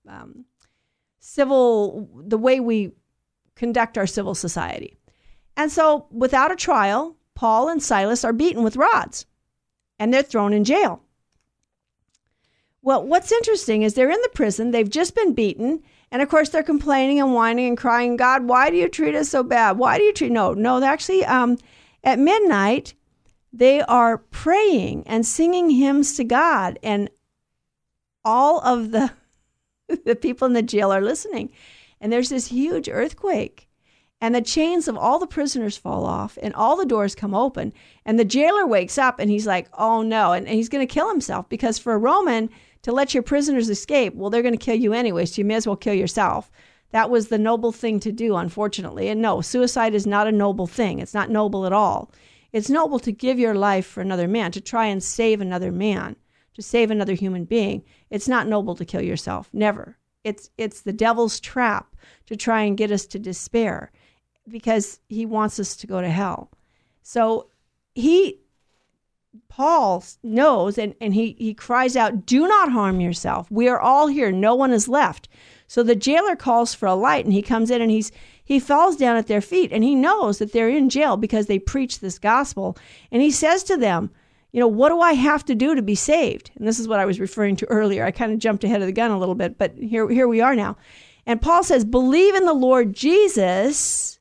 um, 0.06 0.44
civil, 1.20 2.08
the 2.14 2.38
way 2.38 2.60
we 2.60 2.92
conduct 3.60 3.98
our 3.98 4.06
civil 4.06 4.34
society. 4.34 4.96
And 5.54 5.70
so, 5.70 6.06
without 6.10 6.50
a 6.50 6.56
trial, 6.56 7.14
Paul 7.34 7.68
and 7.68 7.82
Silas 7.82 8.24
are 8.24 8.32
beaten 8.32 8.62
with 8.62 8.74
rods 8.74 9.26
and 9.98 10.14
they're 10.14 10.22
thrown 10.22 10.54
in 10.54 10.64
jail. 10.64 11.02
Well, 12.80 13.04
what's 13.06 13.30
interesting 13.30 13.82
is 13.82 13.92
they're 13.92 14.10
in 14.10 14.22
the 14.22 14.30
prison, 14.32 14.70
they've 14.70 14.88
just 14.88 15.14
been 15.14 15.34
beaten, 15.34 15.82
and 16.10 16.22
of 16.22 16.30
course 16.30 16.48
they're 16.48 16.62
complaining 16.62 17.20
and 17.20 17.34
whining 17.34 17.68
and 17.68 17.76
crying, 17.76 18.16
God, 18.16 18.44
why 18.44 18.70
do 18.70 18.76
you 18.78 18.88
treat 18.88 19.14
us 19.14 19.28
so 19.28 19.42
bad? 19.42 19.76
Why 19.76 19.98
do 19.98 20.04
you 20.04 20.14
treat 20.14 20.32
no, 20.32 20.54
no, 20.54 20.82
actually 20.82 21.26
um, 21.26 21.58
at 22.02 22.18
midnight 22.18 22.94
they 23.52 23.82
are 23.82 24.16
praying 24.16 25.06
and 25.06 25.26
singing 25.26 25.68
hymns 25.68 26.16
to 26.16 26.24
God 26.24 26.78
and 26.82 27.10
all 28.24 28.60
of 28.60 28.90
the 28.90 29.12
the 30.06 30.16
people 30.16 30.46
in 30.46 30.54
the 30.54 30.62
jail 30.62 30.90
are 30.90 31.02
listening 31.02 31.50
and 32.00 32.12
there's 32.12 32.28
this 32.28 32.46
huge 32.48 32.88
earthquake 32.88 33.68
and 34.20 34.34
the 34.34 34.42
chains 34.42 34.86
of 34.86 34.96
all 34.96 35.18
the 35.18 35.26
prisoners 35.26 35.76
fall 35.76 36.04
off 36.04 36.38
and 36.42 36.54
all 36.54 36.76
the 36.76 36.84
doors 36.84 37.14
come 37.14 37.34
open 37.34 37.72
and 38.04 38.18
the 38.18 38.24
jailer 38.24 38.66
wakes 38.66 38.98
up 38.98 39.18
and 39.18 39.30
he's 39.30 39.46
like 39.46 39.68
oh 39.78 40.02
no 40.02 40.32
and, 40.32 40.46
and 40.46 40.56
he's 40.56 40.68
going 40.68 40.86
to 40.86 40.92
kill 40.92 41.08
himself 41.08 41.48
because 41.48 41.78
for 41.78 41.92
a 41.94 41.98
roman 41.98 42.50
to 42.82 42.92
let 42.92 43.14
your 43.14 43.22
prisoners 43.22 43.68
escape 43.68 44.14
well 44.14 44.30
they're 44.30 44.42
going 44.42 44.56
to 44.56 44.64
kill 44.64 44.76
you 44.76 44.92
anyway 44.92 45.24
so 45.24 45.40
you 45.40 45.44
may 45.44 45.54
as 45.54 45.66
well 45.66 45.76
kill 45.76 45.94
yourself. 45.94 46.50
That 46.92 47.10
was 47.10 47.28
the 47.28 47.38
noble 47.38 47.72
thing 47.72 48.00
to 48.00 48.12
do 48.12 48.36
unfortunately. 48.36 49.08
And 49.08 49.22
no 49.22 49.40
suicide 49.40 49.94
is 49.94 50.06
not 50.06 50.26
a 50.26 50.32
noble 50.32 50.66
thing. 50.66 50.98
It's 50.98 51.14
not 51.14 51.30
noble 51.30 51.64
at 51.66 51.72
all. 51.72 52.12
It's 52.52 52.68
noble 52.68 52.98
to 53.00 53.12
give 53.12 53.38
your 53.38 53.54
life 53.54 53.86
for 53.86 54.00
another 54.00 54.26
man 54.26 54.50
to 54.52 54.60
try 54.60 54.86
and 54.86 55.02
save 55.02 55.40
another 55.40 55.70
man 55.70 56.16
to 56.54 56.62
save 56.62 56.90
another 56.90 57.14
human 57.14 57.44
being. 57.44 57.84
It's 58.10 58.26
not 58.26 58.48
noble 58.48 58.74
to 58.74 58.84
kill 58.84 59.02
yourself. 59.02 59.48
Never 59.52 59.98
it's 60.24 60.50
it's 60.58 60.82
the 60.82 60.92
devil's 60.92 61.40
trap 61.40 61.96
to 62.26 62.36
try 62.36 62.62
and 62.62 62.76
get 62.76 62.92
us 62.92 63.06
to 63.06 63.18
despair 63.18 63.90
because 64.48 65.00
he 65.08 65.26
wants 65.26 65.58
us 65.58 65.76
to 65.76 65.86
go 65.86 66.00
to 66.00 66.08
hell. 66.08 66.50
So 67.02 67.48
he 67.94 68.40
Paul 69.48 70.04
knows 70.22 70.78
and, 70.78 70.94
and 71.00 71.14
he, 71.14 71.36
he 71.38 71.54
cries 71.54 71.96
out, 71.96 72.26
Do 72.26 72.48
not 72.48 72.72
harm 72.72 73.00
yourself. 73.00 73.50
We 73.50 73.68
are 73.68 73.80
all 73.80 74.08
here. 74.08 74.32
No 74.32 74.54
one 74.54 74.72
is 74.72 74.88
left. 74.88 75.28
So 75.68 75.82
the 75.82 75.94
jailer 75.94 76.34
calls 76.34 76.74
for 76.74 76.86
a 76.86 76.94
light 76.94 77.24
and 77.24 77.32
he 77.32 77.42
comes 77.42 77.70
in 77.70 77.80
and 77.80 77.90
he's 77.90 78.10
he 78.42 78.58
falls 78.58 78.96
down 78.96 79.16
at 79.16 79.28
their 79.28 79.40
feet 79.40 79.70
and 79.70 79.84
he 79.84 79.94
knows 79.94 80.38
that 80.38 80.52
they're 80.52 80.68
in 80.68 80.88
jail 80.88 81.16
because 81.16 81.46
they 81.46 81.60
preach 81.60 82.00
this 82.00 82.18
gospel. 82.18 82.76
And 83.12 83.22
he 83.22 83.30
says 83.30 83.62
to 83.64 83.76
them, 83.76 84.10
you 84.52 84.60
know, 84.60 84.68
what 84.68 84.88
do 84.88 85.00
I 85.00 85.12
have 85.12 85.44
to 85.46 85.54
do 85.54 85.74
to 85.74 85.82
be 85.82 85.94
saved? 85.94 86.50
And 86.56 86.66
this 86.66 86.78
is 86.80 86.88
what 86.88 87.00
I 87.00 87.04
was 87.04 87.20
referring 87.20 87.56
to 87.56 87.66
earlier. 87.66 88.04
I 88.04 88.10
kind 88.10 88.32
of 88.32 88.38
jumped 88.38 88.64
ahead 88.64 88.80
of 88.80 88.86
the 88.86 88.92
gun 88.92 89.10
a 89.10 89.18
little 89.18 89.34
bit, 89.34 89.58
but 89.58 89.76
here, 89.76 90.08
here 90.08 90.28
we 90.28 90.40
are 90.40 90.54
now. 90.54 90.76
And 91.26 91.40
Paul 91.40 91.62
says, 91.62 91.84
believe 91.84 92.34
in 92.34 92.46
the 92.46 92.54
Lord 92.54 92.92
Jesus, 92.92 94.18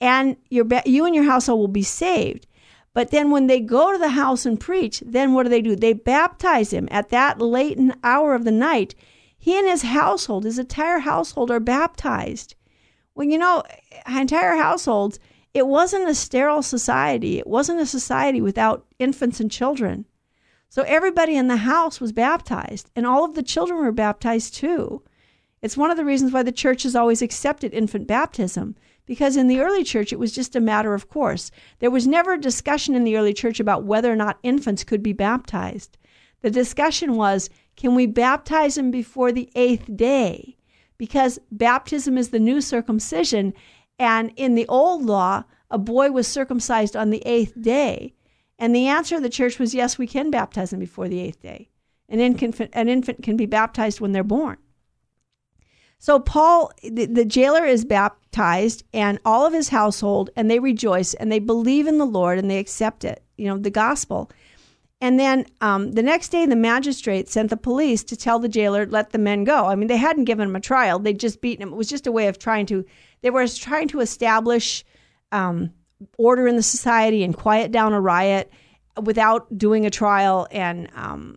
and 0.00 0.36
your, 0.50 0.66
you 0.84 1.06
and 1.06 1.14
your 1.14 1.24
household 1.24 1.60
will 1.60 1.68
be 1.68 1.82
saved. 1.82 2.46
But 2.92 3.10
then 3.10 3.30
when 3.30 3.46
they 3.46 3.60
go 3.60 3.92
to 3.92 3.98
the 3.98 4.10
house 4.10 4.46
and 4.46 4.58
preach, 4.58 5.02
then 5.04 5.32
what 5.32 5.44
do 5.44 5.48
they 5.50 5.62
do? 5.62 5.76
They 5.76 5.92
baptize 5.92 6.72
him 6.72 6.88
at 6.90 7.10
that 7.10 7.40
late 7.40 7.78
hour 8.02 8.34
of 8.34 8.44
the 8.44 8.50
night. 8.50 8.94
He 9.38 9.58
and 9.58 9.68
his 9.68 9.82
household, 9.82 10.44
his 10.44 10.58
entire 10.58 11.00
household, 11.00 11.50
are 11.50 11.60
baptized. 11.60 12.54
Well, 13.14 13.26
you 13.26 13.38
know, 13.38 13.62
entire 14.06 14.56
households 14.56 15.18
it 15.56 15.66
wasn't 15.66 16.06
a 16.06 16.14
sterile 16.14 16.60
society. 16.60 17.38
It 17.38 17.46
wasn't 17.46 17.80
a 17.80 17.86
society 17.86 18.42
without 18.42 18.84
infants 18.98 19.40
and 19.40 19.50
children. 19.50 20.04
So 20.68 20.82
everybody 20.82 21.34
in 21.34 21.48
the 21.48 21.56
house 21.56 21.98
was 21.98 22.12
baptized, 22.12 22.90
and 22.94 23.06
all 23.06 23.24
of 23.24 23.34
the 23.34 23.42
children 23.42 23.78
were 23.78 23.90
baptized 23.90 24.52
too. 24.52 25.02
It's 25.62 25.74
one 25.74 25.90
of 25.90 25.96
the 25.96 26.04
reasons 26.04 26.30
why 26.30 26.42
the 26.42 26.52
church 26.52 26.82
has 26.82 26.94
always 26.94 27.22
accepted 27.22 27.72
infant 27.72 28.06
baptism, 28.06 28.76
because 29.06 29.34
in 29.34 29.46
the 29.46 29.60
early 29.60 29.82
church 29.82 30.12
it 30.12 30.18
was 30.18 30.34
just 30.34 30.54
a 30.54 30.60
matter 30.60 30.92
of 30.92 31.08
course. 31.08 31.50
There 31.78 31.90
was 31.90 32.06
never 32.06 32.34
a 32.34 32.38
discussion 32.38 32.94
in 32.94 33.04
the 33.04 33.16
early 33.16 33.32
church 33.32 33.58
about 33.58 33.84
whether 33.84 34.12
or 34.12 34.16
not 34.16 34.38
infants 34.42 34.84
could 34.84 35.02
be 35.02 35.14
baptized. 35.14 35.96
The 36.42 36.50
discussion 36.50 37.16
was 37.16 37.48
can 37.76 37.94
we 37.94 38.04
baptize 38.04 38.74
them 38.74 38.90
before 38.90 39.32
the 39.32 39.50
eighth 39.54 39.96
day? 39.96 40.58
Because 40.98 41.38
baptism 41.50 42.18
is 42.18 42.28
the 42.28 42.38
new 42.38 42.60
circumcision, 42.60 43.54
and 43.98 44.32
in 44.36 44.54
the 44.54 44.66
old 44.68 45.04
law, 45.04 45.44
a 45.70 45.78
boy 45.78 46.10
was 46.10 46.26
circumcised 46.26 46.96
on 46.96 47.10
the 47.10 47.22
eighth 47.26 47.60
day. 47.60 48.14
And 48.58 48.74
the 48.74 48.86
answer 48.86 49.16
of 49.16 49.22
the 49.22 49.28
church 49.28 49.58
was 49.58 49.74
yes, 49.74 49.98
we 49.98 50.06
can 50.06 50.30
baptize 50.30 50.70
them 50.70 50.80
before 50.80 51.08
the 51.08 51.20
eighth 51.20 51.42
day. 51.42 51.68
An 52.08 52.20
infant, 52.20 52.70
an 52.72 52.88
infant 52.88 53.22
can 53.22 53.36
be 53.36 53.46
baptized 53.46 54.00
when 54.00 54.12
they're 54.12 54.24
born. 54.24 54.58
So 55.98 56.20
Paul, 56.20 56.70
the, 56.82 57.06
the, 57.06 57.24
jailer 57.24 57.64
is 57.64 57.84
baptized, 57.84 58.84
and 58.92 59.18
all 59.24 59.46
of 59.46 59.54
his 59.54 59.70
household, 59.70 60.30
and 60.36 60.50
they 60.50 60.58
rejoice 60.58 61.14
and 61.14 61.32
they 61.32 61.38
believe 61.38 61.86
in 61.86 61.98
the 61.98 62.04
Lord 62.06 62.38
and 62.38 62.50
they 62.50 62.58
accept 62.58 63.04
it, 63.04 63.24
you 63.36 63.46
know, 63.46 63.56
the 63.56 63.70
gospel. 63.70 64.30
And 65.00 65.18
then 65.18 65.46
um, 65.60 65.92
the 65.92 66.02
next 66.02 66.28
day, 66.28 66.46
the 66.46 66.56
magistrate 66.56 67.28
sent 67.28 67.50
the 67.50 67.56
police 67.56 68.04
to 68.04 68.16
tell 68.16 68.38
the 68.38 68.48
jailer, 68.48 68.86
let 68.86 69.10
the 69.10 69.18
men 69.18 69.44
go. 69.44 69.66
I 69.66 69.74
mean, 69.74 69.88
they 69.88 69.96
hadn't 69.96 70.24
given 70.24 70.48
him 70.48 70.56
a 70.56 70.60
trial; 70.60 70.98
they'd 70.98 71.20
just 71.20 71.40
beaten 71.40 71.62
him. 71.62 71.72
It 71.72 71.76
was 71.76 71.88
just 71.88 72.06
a 72.06 72.12
way 72.12 72.28
of 72.28 72.38
trying 72.38 72.66
to 72.66 72.84
they 73.26 73.30
were 73.30 73.48
trying 73.48 73.88
to 73.88 73.98
establish 73.98 74.84
um, 75.32 75.72
order 76.16 76.46
in 76.46 76.54
the 76.54 76.62
society 76.62 77.24
and 77.24 77.36
quiet 77.36 77.72
down 77.72 77.92
a 77.92 78.00
riot 78.00 78.52
without 79.02 79.58
doing 79.58 79.84
a 79.84 79.90
trial. 79.90 80.46
And 80.52 80.88
um, 80.94 81.36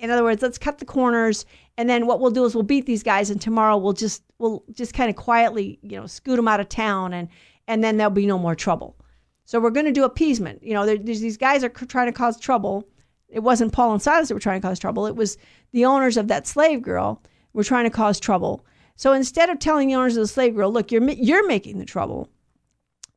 in 0.00 0.10
other 0.10 0.24
words, 0.24 0.42
let's 0.42 0.58
cut 0.58 0.78
the 0.78 0.84
corners. 0.84 1.46
And 1.78 1.88
then 1.88 2.08
what 2.08 2.18
we'll 2.18 2.32
do 2.32 2.44
is 2.44 2.56
we'll 2.56 2.64
beat 2.64 2.86
these 2.86 3.04
guys, 3.04 3.30
and 3.30 3.40
tomorrow 3.40 3.76
we'll 3.76 3.92
just 3.92 4.24
we'll 4.40 4.64
just 4.72 4.92
kind 4.92 5.08
of 5.08 5.14
quietly, 5.14 5.78
you 5.82 6.00
know, 6.00 6.08
scoot 6.08 6.34
them 6.34 6.48
out 6.48 6.58
of 6.58 6.68
town, 6.68 7.12
and 7.12 7.28
and 7.68 7.84
then 7.84 7.96
there'll 7.96 8.10
be 8.10 8.26
no 8.26 8.36
more 8.36 8.56
trouble. 8.56 8.96
So 9.44 9.60
we're 9.60 9.70
going 9.70 9.86
to 9.86 9.92
do 9.92 10.02
appeasement. 10.02 10.64
You 10.64 10.74
know, 10.74 10.96
these 10.96 11.36
guys 11.36 11.62
are 11.62 11.68
trying 11.68 12.06
to 12.06 12.12
cause 12.12 12.40
trouble. 12.40 12.88
It 13.28 13.44
wasn't 13.44 13.72
Paul 13.72 13.92
and 13.92 14.02
Silas 14.02 14.26
that 14.26 14.34
were 14.34 14.40
trying 14.40 14.60
to 14.60 14.66
cause 14.66 14.80
trouble. 14.80 15.06
It 15.06 15.14
was 15.14 15.38
the 15.70 15.84
owners 15.84 16.16
of 16.16 16.26
that 16.26 16.48
slave 16.48 16.82
girl 16.82 17.22
were 17.52 17.62
trying 17.62 17.84
to 17.84 17.90
cause 17.90 18.18
trouble. 18.18 18.66
So 18.96 19.12
instead 19.12 19.50
of 19.50 19.58
telling 19.58 19.88
the 19.88 19.94
owners 19.94 20.16
of 20.16 20.22
the 20.22 20.28
slave 20.28 20.54
girl, 20.54 20.72
look, 20.72 20.92
you're, 20.92 21.02
you're 21.10 21.46
making 21.46 21.78
the 21.78 21.84
trouble, 21.84 22.30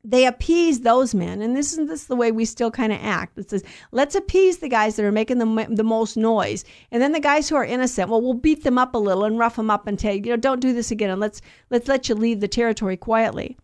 they 0.04 0.26
appease 0.26 0.82
those 0.82 1.14
men. 1.14 1.42
And 1.42 1.56
this 1.56 1.78
is, 1.78 1.88
this 1.88 2.06
the 2.06 2.16
way 2.16 2.32
we 2.32 2.46
still 2.46 2.72
kind 2.72 2.94
of 2.94 3.00
act. 3.02 3.38
It 3.38 3.50
says, 3.50 3.64
let's 3.92 4.16
appease 4.16 4.58
the 4.58 4.70
guys 4.70 4.96
that 4.96 5.06
are 5.06 5.12
making 5.12 5.40
the, 5.40 5.68
the 5.70 5.84
most 5.84 6.18
noise. 6.18 6.64
And 6.92 7.02
then 7.02 7.12
the 7.12 7.20
guys 7.20 7.50
who 7.50 7.56
are 7.56 7.66
innocent, 7.66 8.10
well, 8.10 8.22
we'll 8.22 8.34
beat 8.34 8.64
them 8.64 8.78
up 8.78 8.96
a 8.96 8.98
little 8.98 9.26
and 9.26 9.38
rough 9.38 9.58
them 9.58 9.70
up 9.70 9.86
and 9.86 10.00
tell 10.00 10.14
you, 10.14 10.22
you 10.24 10.30
know, 10.32 10.38
don't 10.38 10.62
do 10.62 10.74
this 10.74 10.92
again. 10.92 11.10
And 11.10 11.20
let's, 11.20 11.42
let's 11.70 11.88
let 11.88 12.08
you 12.08 12.16
leave 12.16 12.40
the 12.40 12.48
territory 12.48 12.98
quietly. 12.98 13.58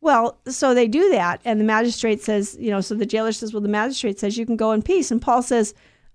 Well, 0.00 0.38
so 0.46 0.74
they 0.74 0.86
do 0.86 1.08
that, 1.12 1.40
and 1.46 1.58
the 1.58 1.64
magistrate 1.64 2.20
says, 2.20 2.58
you 2.60 2.70
know, 2.70 2.82
so 2.82 2.94
the 2.94 3.06
jailer 3.06 3.32
says, 3.32 3.54
well, 3.54 3.62
the 3.62 3.70
magistrate 3.70 4.18
says 4.18 4.36
you 4.36 4.44
can 4.44 4.56
go 4.56 4.72
in 4.72 4.82
peace, 4.82 5.10
and 5.10 5.22
Paul 5.22 5.42
says, 5.42 5.72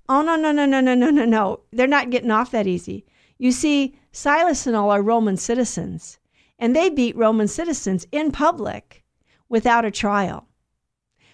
oh 0.08 0.22
no 0.22 0.36
no 0.36 0.52
no 0.52 0.68
no 0.68 0.80
no 0.80 0.94
no 0.94 1.10
no 1.10 1.26
no, 1.26 1.62
they're 1.72 1.88
not 1.88 2.12
getting 2.12 2.30
off 2.30 2.52
that 2.52 2.68
easy. 2.68 3.04
You 3.40 3.52
see, 3.52 3.96
Silas 4.12 4.66
and 4.66 4.76
all 4.76 4.92
are 4.92 5.02
Roman 5.02 5.38
citizens, 5.38 6.20
and 6.58 6.76
they 6.76 6.90
beat 6.90 7.16
Roman 7.16 7.48
citizens 7.48 8.06
in 8.12 8.32
public 8.32 9.04
without 9.48 9.86
a 9.86 9.92
trial. 9.92 10.48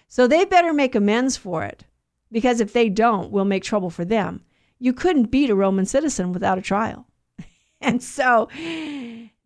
So 0.08 0.26
they 0.26 0.44
better 0.44 0.72
make 0.72 0.94
amends 0.94 1.36
for 1.36 1.64
it, 1.64 1.84
because 2.30 2.60
if 2.60 2.72
they 2.72 2.88
don't, 2.88 3.30
we'll 3.30 3.44
make 3.44 3.64
trouble 3.64 3.90
for 3.90 4.04
them. 4.04 4.42
You 4.78 4.92
couldn't 4.92 5.30
beat 5.30 5.50
a 5.50 5.54
Roman 5.54 5.86
citizen 5.86 6.32
without 6.32 6.58
a 6.58 6.62
trial. 6.62 7.06
and 7.80 8.02
so 8.02 8.48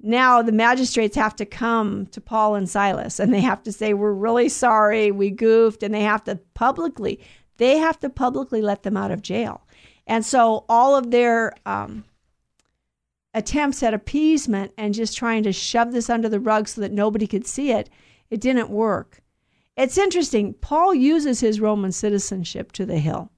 now 0.00 0.42
the 0.42 0.52
magistrates 0.52 1.16
have 1.16 1.36
to 1.36 1.46
come 1.46 2.06
to 2.06 2.20
Paul 2.20 2.54
and 2.54 2.68
Silas 2.68 3.20
and 3.20 3.32
they 3.32 3.40
have 3.40 3.62
to 3.64 3.72
say, 3.72 3.94
We're 3.94 4.12
really 4.12 4.48
sorry, 4.48 5.10
we 5.10 5.30
goofed, 5.30 5.82
and 5.82 5.94
they 5.94 6.02
have 6.02 6.24
to 6.24 6.36
publicly, 6.54 7.20
they 7.58 7.78
have 7.78 7.98
to 8.00 8.10
publicly 8.10 8.62
let 8.62 8.82
them 8.82 8.96
out 8.96 9.10
of 9.10 9.22
jail. 9.22 9.62
And 10.06 10.24
so 10.26 10.64
all 10.68 10.96
of 10.96 11.10
their 11.10 11.54
um, 11.66 12.04
attempts 13.32 13.82
at 13.82 13.94
appeasement 13.94 14.72
and 14.76 14.94
just 14.94 15.16
trying 15.16 15.42
to 15.44 15.52
shove 15.52 15.92
this 15.92 16.10
under 16.10 16.28
the 16.28 16.40
rug 16.40 16.68
so 16.68 16.80
that 16.80 16.92
nobody 16.92 17.26
could 17.26 17.46
see 17.46 17.70
it, 17.70 17.88
it 18.28 18.40
didn't 18.40 18.70
work. 18.70 19.20
It's 19.76 19.98
interesting. 19.98 20.54
Paul 20.54 20.94
uses 20.94 21.40
his 21.40 21.60
Roman 21.60 21.92
citizenship 21.92 22.72
to 22.72 22.84
the 22.84 22.98
hill. 22.98 23.30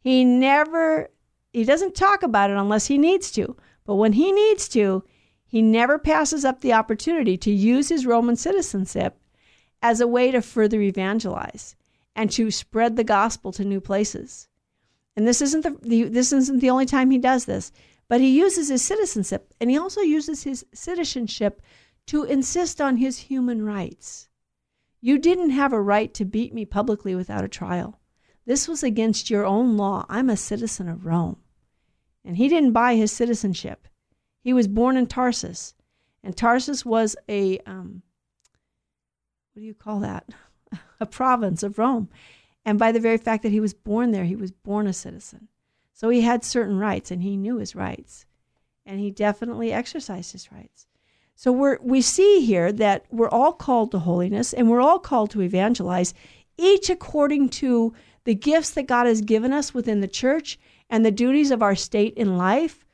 He 0.00 0.24
never, 0.24 1.10
he 1.52 1.64
doesn't 1.64 1.94
talk 1.94 2.22
about 2.22 2.50
it 2.50 2.56
unless 2.56 2.86
he 2.86 2.98
needs 2.98 3.30
to. 3.32 3.56
But 3.84 3.96
when 3.96 4.14
he 4.14 4.32
needs 4.32 4.68
to, 4.70 5.04
he 5.46 5.62
never 5.62 5.98
passes 5.98 6.44
up 6.44 6.60
the 6.60 6.72
opportunity 6.72 7.36
to 7.38 7.50
use 7.50 7.88
his 7.88 8.06
Roman 8.06 8.36
citizenship 8.36 9.16
as 9.82 10.00
a 10.00 10.06
way 10.08 10.30
to 10.30 10.42
further 10.42 10.80
evangelize 10.80 11.76
and 12.14 12.30
to 12.32 12.50
spread 12.50 12.96
the 12.96 13.04
gospel 13.04 13.52
to 13.52 13.64
new 13.64 13.80
places. 13.80 14.48
And 15.16 15.26
this 15.26 15.40
isn't 15.40 15.62
the, 15.62 15.78
the, 15.82 16.04
this 16.04 16.32
isn't 16.32 16.60
the 16.60 16.70
only 16.70 16.86
time 16.86 17.10
he 17.10 17.18
does 17.18 17.44
this, 17.44 17.72
but 18.08 18.20
he 18.20 18.38
uses 18.38 18.68
his 18.68 18.82
citizenship 18.82 19.52
and 19.60 19.70
he 19.70 19.78
also 19.78 20.00
uses 20.00 20.44
his 20.44 20.64
citizenship 20.72 21.62
to 22.06 22.24
insist 22.24 22.80
on 22.80 22.96
his 22.96 23.18
human 23.18 23.64
rights. 23.64 24.28
You 25.00 25.18
didn't 25.18 25.50
have 25.50 25.72
a 25.72 25.80
right 25.80 26.12
to 26.14 26.24
beat 26.24 26.54
me 26.54 26.64
publicly 26.64 27.14
without 27.14 27.44
a 27.44 27.48
trial. 27.48 28.00
This 28.44 28.68
was 28.68 28.82
against 28.82 29.28
your 29.28 29.44
own 29.44 29.76
law. 29.76 30.06
I'm 30.08 30.30
a 30.30 30.36
citizen 30.36 30.88
of 30.88 31.04
Rome. 31.04 31.38
And 32.24 32.36
he 32.36 32.48
didn't 32.48 32.72
buy 32.72 32.94
his 32.94 33.12
citizenship. 33.12 33.88
He 34.40 34.52
was 34.52 34.68
born 34.68 34.96
in 34.96 35.06
Tarsus, 35.06 35.74
and 36.22 36.36
Tarsus 36.36 36.84
was 36.84 37.16
a 37.28 37.58
um, 37.66 38.02
what 39.52 39.60
do 39.60 39.66
you 39.66 39.74
call 39.74 40.00
that? 40.00 40.28
a 41.00 41.06
province 41.06 41.62
of 41.62 41.78
Rome. 41.78 42.08
And 42.64 42.78
by 42.78 42.92
the 42.92 43.00
very 43.00 43.16
fact 43.16 43.42
that 43.42 43.52
he 43.52 43.60
was 43.60 43.74
born 43.74 44.10
there, 44.10 44.24
he 44.24 44.36
was 44.36 44.50
born 44.50 44.86
a 44.86 44.92
citizen. 44.92 45.48
So 45.96 46.10
he 46.10 46.20
had 46.20 46.44
certain 46.44 46.78
rights, 46.78 47.10
and 47.10 47.22
he 47.22 47.36
knew 47.36 47.56
his 47.56 47.74
rights, 47.74 48.26
and 48.84 49.00
he 49.00 49.10
definitely 49.10 49.72
exercised 49.72 50.30
his 50.30 50.52
rights. 50.52 50.86
So 51.34 51.50
we 51.50 51.76
we 51.80 52.00
see 52.02 52.46
here 52.46 52.70
that 52.72 53.06
we're 53.10 53.28
all 53.28 53.52
called 53.52 53.90
to 53.90 53.98
holiness, 53.98 54.52
and 54.52 54.70
we're 54.70 54.80
all 54.80 55.00
called 55.00 55.30
to 55.30 55.42
evangelize, 55.42 56.14
each 56.56 56.88
according 56.90 57.48
to 57.60 57.94
the 58.24 58.34
gifts 58.34 58.70
that 58.70 58.86
God 58.86 59.06
has 59.06 59.20
given 59.22 59.52
us 59.52 59.74
within 59.74 60.00
the 60.00 60.08
church 60.08 60.58
and 60.88 61.04
the 61.04 61.10
duties 61.10 61.50
of 61.50 61.62
our 61.62 61.74
state 61.74 62.14
in 62.14 62.36
life 62.36 62.86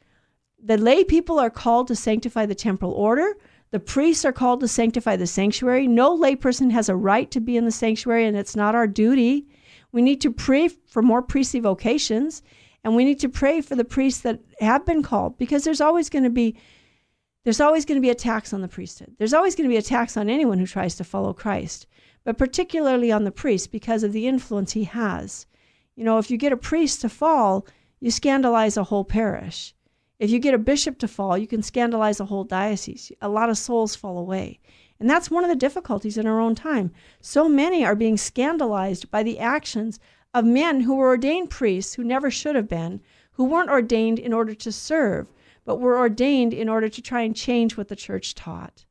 the 0.64 0.78
lay 0.78 1.02
people 1.02 1.40
are 1.40 1.50
called 1.50 1.88
to 1.88 1.96
sanctify 1.96 2.46
the 2.46 2.54
temporal 2.54 2.92
order. 2.92 3.36
The 3.72 3.80
priests 3.80 4.24
are 4.24 4.32
called 4.32 4.60
to 4.60 4.68
sanctify 4.68 5.16
the 5.16 5.26
sanctuary. 5.26 5.88
No 5.88 6.16
layperson 6.16 6.70
has 6.70 6.88
a 6.88 6.94
right 6.94 7.30
to 7.32 7.40
be 7.40 7.56
in 7.56 7.64
the 7.64 7.72
sanctuary, 7.72 8.26
and 8.26 8.36
it's 8.36 8.54
not 8.54 8.74
our 8.74 8.86
duty. 8.86 9.46
We 9.90 10.02
need 10.02 10.20
to 10.20 10.30
pray 10.30 10.68
for 10.68 11.02
more 11.02 11.22
priestly 11.22 11.58
vocations, 11.58 12.42
and 12.84 12.96
we 12.96 13.04
need 13.04 13.20
to 13.20 13.28
pray 13.28 13.60
for 13.60 13.76
the 13.76 13.84
priests 13.84 14.20
that 14.22 14.40
have 14.60 14.84
been 14.84 15.02
called, 15.02 15.38
because 15.38 15.64
there's 15.64 15.80
always 15.80 16.10
going 16.10 16.24
to 16.24 16.30
be 16.30 16.56
there's 17.44 17.60
always 17.60 17.84
going 17.84 17.96
to 17.96 18.02
be 18.02 18.10
a 18.10 18.14
tax 18.14 18.52
on 18.52 18.60
the 18.60 18.68
priesthood. 18.68 19.16
There's 19.18 19.34
always 19.34 19.56
going 19.56 19.68
to 19.68 19.72
be 19.72 19.78
a 19.78 19.82
tax 19.82 20.16
on 20.16 20.28
anyone 20.28 20.58
who 20.58 20.66
tries 20.66 20.94
to 20.96 21.04
follow 21.04 21.32
Christ, 21.32 21.88
but 22.22 22.38
particularly 22.38 23.10
on 23.10 23.24
the 23.24 23.32
priest 23.32 23.72
because 23.72 24.04
of 24.04 24.12
the 24.12 24.28
influence 24.28 24.72
he 24.72 24.84
has. 24.84 25.46
You 25.96 26.04
know, 26.04 26.18
if 26.18 26.30
you 26.30 26.36
get 26.36 26.52
a 26.52 26.56
priest 26.56 27.00
to 27.00 27.08
fall, 27.08 27.66
you 27.98 28.12
scandalize 28.12 28.76
a 28.76 28.84
whole 28.84 29.04
parish. 29.04 29.74
If 30.20 30.30
you 30.30 30.38
get 30.38 30.54
a 30.54 30.58
bishop 30.58 30.98
to 30.98 31.08
fall, 31.08 31.36
you 31.36 31.48
can 31.48 31.62
scandalize 31.62 32.20
a 32.20 32.26
whole 32.26 32.44
diocese. 32.44 33.10
A 33.20 33.28
lot 33.28 33.50
of 33.50 33.58
souls 33.58 33.96
fall 33.96 34.18
away. 34.18 34.60
And 35.00 35.10
that's 35.10 35.32
one 35.32 35.42
of 35.42 35.50
the 35.50 35.56
difficulties 35.56 36.16
in 36.16 36.28
our 36.28 36.38
own 36.38 36.54
time. 36.54 36.92
So 37.20 37.48
many 37.48 37.84
are 37.84 37.96
being 37.96 38.16
scandalized 38.16 39.10
by 39.10 39.24
the 39.24 39.40
actions 39.40 39.98
of 40.34 40.44
men 40.44 40.80
who 40.80 40.94
were 40.94 41.08
ordained 41.08 41.50
priests 41.50 41.94
who 41.94 42.04
never 42.04 42.30
should 42.30 42.56
have 42.56 42.68
been, 42.68 43.00
who 43.32 43.44
weren't 43.44 43.70
ordained 43.70 44.18
in 44.18 44.32
order 44.32 44.54
to 44.54 44.72
serve, 44.72 45.26
but 45.64 45.80
were 45.80 45.98
ordained 45.98 46.52
in 46.52 46.68
order 46.68 46.88
to 46.88 47.02
try 47.02 47.22
and 47.22 47.36
change 47.36 47.76
what 47.76 47.88
the 47.88 47.96
church 47.96 48.34
taught. 48.34 48.84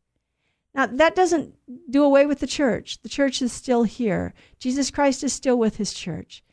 Now, 0.73 0.85
that 0.85 1.15
doesn't 1.15 1.53
do 1.89 2.03
away 2.03 2.25
with 2.25 2.39
the 2.39 2.47
church. 2.47 3.01
The 3.01 3.09
church 3.09 3.41
is 3.41 3.51
still 3.51 3.83
here. 3.83 4.33
Jesus 4.57 4.89
Christ 4.89 5.23
is 5.23 5.33
still 5.33 5.57
with 5.57 5.77
his 5.77 5.93
church. 5.93 6.43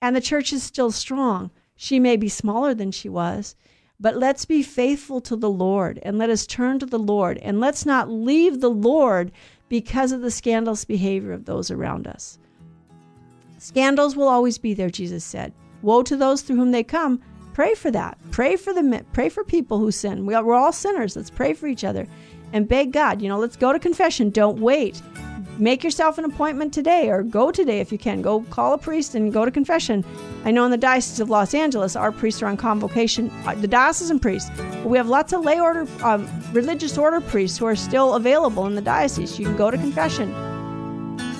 And 0.00 0.16
the 0.16 0.20
church 0.20 0.52
is 0.52 0.62
still 0.62 0.90
strong. 0.90 1.50
She 1.74 2.00
may 2.00 2.16
be 2.16 2.28
smaller 2.28 2.72
than 2.72 2.90
she 2.90 3.08
was, 3.08 3.54
but 4.00 4.16
let's 4.16 4.46
be 4.46 4.62
faithful 4.62 5.20
to 5.22 5.36
the 5.36 5.50
Lord 5.50 5.98
and 6.02 6.16
let 6.16 6.30
us 6.30 6.46
turn 6.46 6.78
to 6.78 6.86
the 6.86 6.98
Lord 6.98 7.36
and 7.38 7.60
let's 7.60 7.84
not 7.84 8.10
leave 8.10 8.60
the 8.60 8.70
Lord 8.70 9.30
because 9.68 10.12
of 10.12 10.22
the 10.22 10.30
scandalous 10.30 10.84
behavior 10.86 11.32
of 11.32 11.44
those 11.44 11.70
around 11.70 12.06
us. 12.06 12.38
Scandals 13.58 14.16
will 14.16 14.28
always 14.28 14.58
be 14.58 14.74
there, 14.74 14.90
Jesus 14.90 15.24
said. 15.24 15.52
Woe 15.82 16.02
to 16.02 16.16
those 16.16 16.42
through 16.42 16.56
whom 16.56 16.72
they 16.72 16.82
come. 16.82 17.20
Pray 17.54 17.74
for 17.74 17.90
that. 17.90 18.18
Pray 18.30 18.56
for 18.56 18.74
the 18.74 19.04
pray 19.12 19.28
for 19.28 19.44
people 19.44 19.78
who 19.78 19.90
sin. 19.90 20.26
We 20.26 20.34
are, 20.34 20.44
we're 20.44 20.54
all 20.54 20.72
sinners. 20.72 21.16
Let's 21.16 21.30
pray 21.30 21.54
for 21.54 21.66
each 21.66 21.84
other 21.84 22.06
and 22.52 22.68
beg 22.68 22.92
God. 22.92 23.22
You 23.22 23.28
know, 23.28 23.38
let's 23.38 23.56
go 23.56 23.72
to 23.72 23.78
confession. 23.78 24.30
Don't 24.30 24.60
wait 24.60 25.00
make 25.58 25.82
yourself 25.82 26.18
an 26.18 26.24
appointment 26.24 26.72
today 26.72 27.08
or 27.08 27.22
go 27.22 27.50
today 27.50 27.80
if 27.80 27.90
you 27.90 27.98
can. 27.98 28.22
Go 28.22 28.42
call 28.50 28.74
a 28.74 28.78
priest 28.78 29.14
and 29.14 29.32
go 29.32 29.44
to 29.44 29.50
confession. 29.50 30.04
I 30.44 30.50
know 30.50 30.64
in 30.64 30.70
the 30.70 30.76
Diocese 30.76 31.20
of 31.20 31.30
Los 31.30 31.54
Angeles, 31.54 31.96
our 31.96 32.12
priests 32.12 32.42
are 32.42 32.46
on 32.46 32.56
convocation, 32.56 33.30
uh, 33.46 33.54
the 33.54 33.68
diocesan 33.68 34.20
priests. 34.20 34.50
We 34.84 34.96
have 34.98 35.08
lots 35.08 35.32
of 35.32 35.44
lay 35.44 35.60
order, 35.60 35.86
um, 36.02 36.28
religious 36.52 36.96
order 36.98 37.20
priests 37.20 37.58
who 37.58 37.66
are 37.66 37.76
still 37.76 38.14
available 38.14 38.66
in 38.66 38.74
the 38.74 38.82
diocese. 38.82 39.38
You 39.38 39.46
can 39.46 39.56
go 39.56 39.70
to 39.70 39.78
confession. 39.78 40.34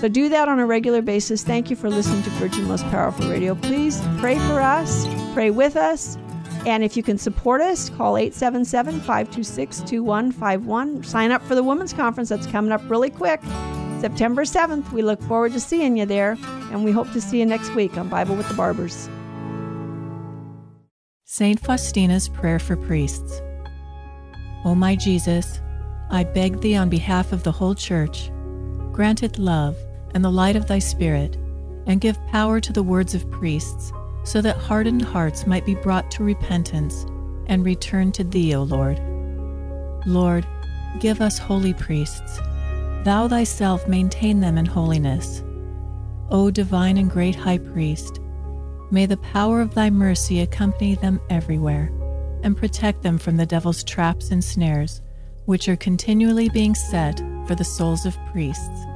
So 0.01 0.09
do 0.09 0.29
that 0.29 0.49
on 0.49 0.59
a 0.59 0.67
regular 0.67 1.01
basis. 1.01 1.43
Thank 1.43 1.71
you 1.71 1.77
for 1.77 1.89
listening 1.89 2.23
to 2.25 2.31
Virgin 2.31 2.65
Most 2.65 2.85
Powerful 2.87 3.31
Radio. 3.31 3.55
Please 3.55 4.01
pray 4.19 4.39
for 4.39 4.61
us, 4.61 5.07
pray 5.33 5.51
with 5.51 5.75
us. 5.75 6.19
And 6.67 6.85
if 6.85 6.97
you 6.97 7.03
can 7.03 7.17
support 7.17 7.63
us, 7.63 7.89
call 7.91 8.19
877 8.19 9.01
526 9.01 9.81
2151. 9.81 11.05
Sign 11.05 11.31
up 11.31 11.41
for 11.43 11.55
the 11.55 11.63
Women's 11.63 11.93
Conference 11.93 12.29
that's 12.29 12.47
coming 12.47 12.73
up 12.73 12.83
really 12.91 13.09
quick. 13.09 13.41
September 14.01 14.43
7th. 14.43 14.93
We 14.93 15.03
look 15.03 15.23
forward 15.23 15.53
to 15.53 15.61
seeing 15.61 15.97
you 15.97 16.05
there, 16.05 16.37
and 16.71 16.85
we 16.85 16.93
hope 16.93 17.11
to 17.13 17.21
see 17.21 17.39
you 17.39 17.47
next 17.47 17.75
week 17.75 17.97
on 17.97 18.09
Bible 18.09 18.37
with 18.37 18.49
the 18.49 18.55
Barbers. 18.55 19.09
St. 21.25 21.61
Faustina's 21.61 22.29
Prayer 22.29 22.59
for 22.59 22.77
Priests. 22.77 23.41
O 24.65 24.75
my 24.75 24.95
Jesus, 24.95 25.61
I 26.11 26.25
beg 26.25 26.61
thee 26.61 26.77
on 26.77 26.89
behalf 26.89 27.33
of 27.33 27.45
the 27.45 27.53
whole 27.53 27.75
Church, 27.75 28.31
grant 28.93 29.23
it 29.23 29.39
love 29.39 29.77
and 30.17 30.25
the 30.25 30.31
light 30.31 30.57
of 30.57 30.67
thy 30.67 30.79
Spirit, 30.79 31.37
and 31.87 32.01
give 32.01 32.27
power 32.29 32.59
to 32.59 32.73
the 32.73 32.83
words 32.83 33.15
of 33.15 33.31
priests, 33.31 33.93
so 34.25 34.41
that 34.41 34.57
hardened 34.57 35.03
hearts 35.03 35.47
might 35.47 35.67
be 35.67 35.75
brought 35.75 36.11
to 36.11 36.25
repentance 36.25 37.05
and 37.49 37.67
return 37.67 38.11
to 38.11 38.25
thee, 38.25 38.55
O 38.55 38.63
Lord. 38.63 38.99
Lord, 40.07 40.47
give 41.01 41.21
us 41.21 41.37
holy 41.37 41.75
priests 41.75 42.41
Thou 43.05 43.29
thyself 43.29 43.87
maintain 43.87 44.41
them 44.41 44.57
in 44.57 44.65
holiness. 44.65 45.45
O 46.31 46.51
divine 46.51 46.97
and 46.97 47.11
great 47.11 47.35
High 47.35 47.59
Priest, 47.59 48.19
may 48.91 49.05
the 49.05 49.19
power 49.19 49.61
of 49.61 49.75
thy 49.75 49.91
mercy 49.91 50.41
accompany 50.41 50.95
them 50.95 51.21
everywhere 51.29 51.93
and 52.43 52.57
protect 52.57 53.03
them 53.03 53.19
from 53.19 53.37
the 53.37 53.45
devil's 53.45 53.85
traps 53.85 54.31
and 54.31 54.43
snares, 54.43 55.03
which 55.45 55.69
are 55.69 55.77
continually 55.77 56.49
being 56.49 56.75
set 56.75 57.19
for 57.47 57.55
the 57.55 57.65
souls 57.65 58.07
of 58.07 58.17
priests. 58.33 58.87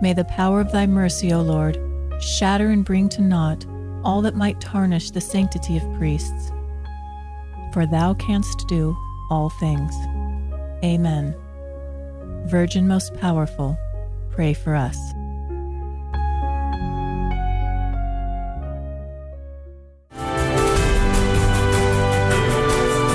May 0.00 0.12
the 0.12 0.24
power 0.24 0.60
of 0.60 0.70
thy 0.70 0.86
mercy, 0.86 1.32
O 1.32 1.42
Lord, 1.42 1.76
shatter 2.20 2.68
and 2.68 2.84
bring 2.84 3.08
to 3.10 3.20
naught 3.20 3.66
all 4.04 4.22
that 4.22 4.36
might 4.36 4.60
tarnish 4.60 5.10
the 5.10 5.20
sanctity 5.20 5.76
of 5.76 5.94
priests. 5.94 6.52
For 7.72 7.84
thou 7.84 8.14
canst 8.14 8.64
do 8.68 8.96
all 9.30 9.50
things. 9.50 9.94
Amen. 10.84 11.34
Virgin 12.46 12.86
Most 12.86 13.12
Powerful, 13.14 13.76
pray 14.30 14.54
for 14.54 14.76
us. 14.76 14.96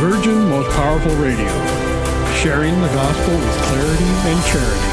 Virgin 0.01 0.49
Most 0.49 0.69
Powerful 0.75 1.15
Radio, 1.15 1.47
sharing 2.35 2.79
the 2.81 2.87
gospel 2.87 3.35
with 3.35 3.61
clarity 3.63 4.03
and 4.03 4.43
charity. 4.43 4.92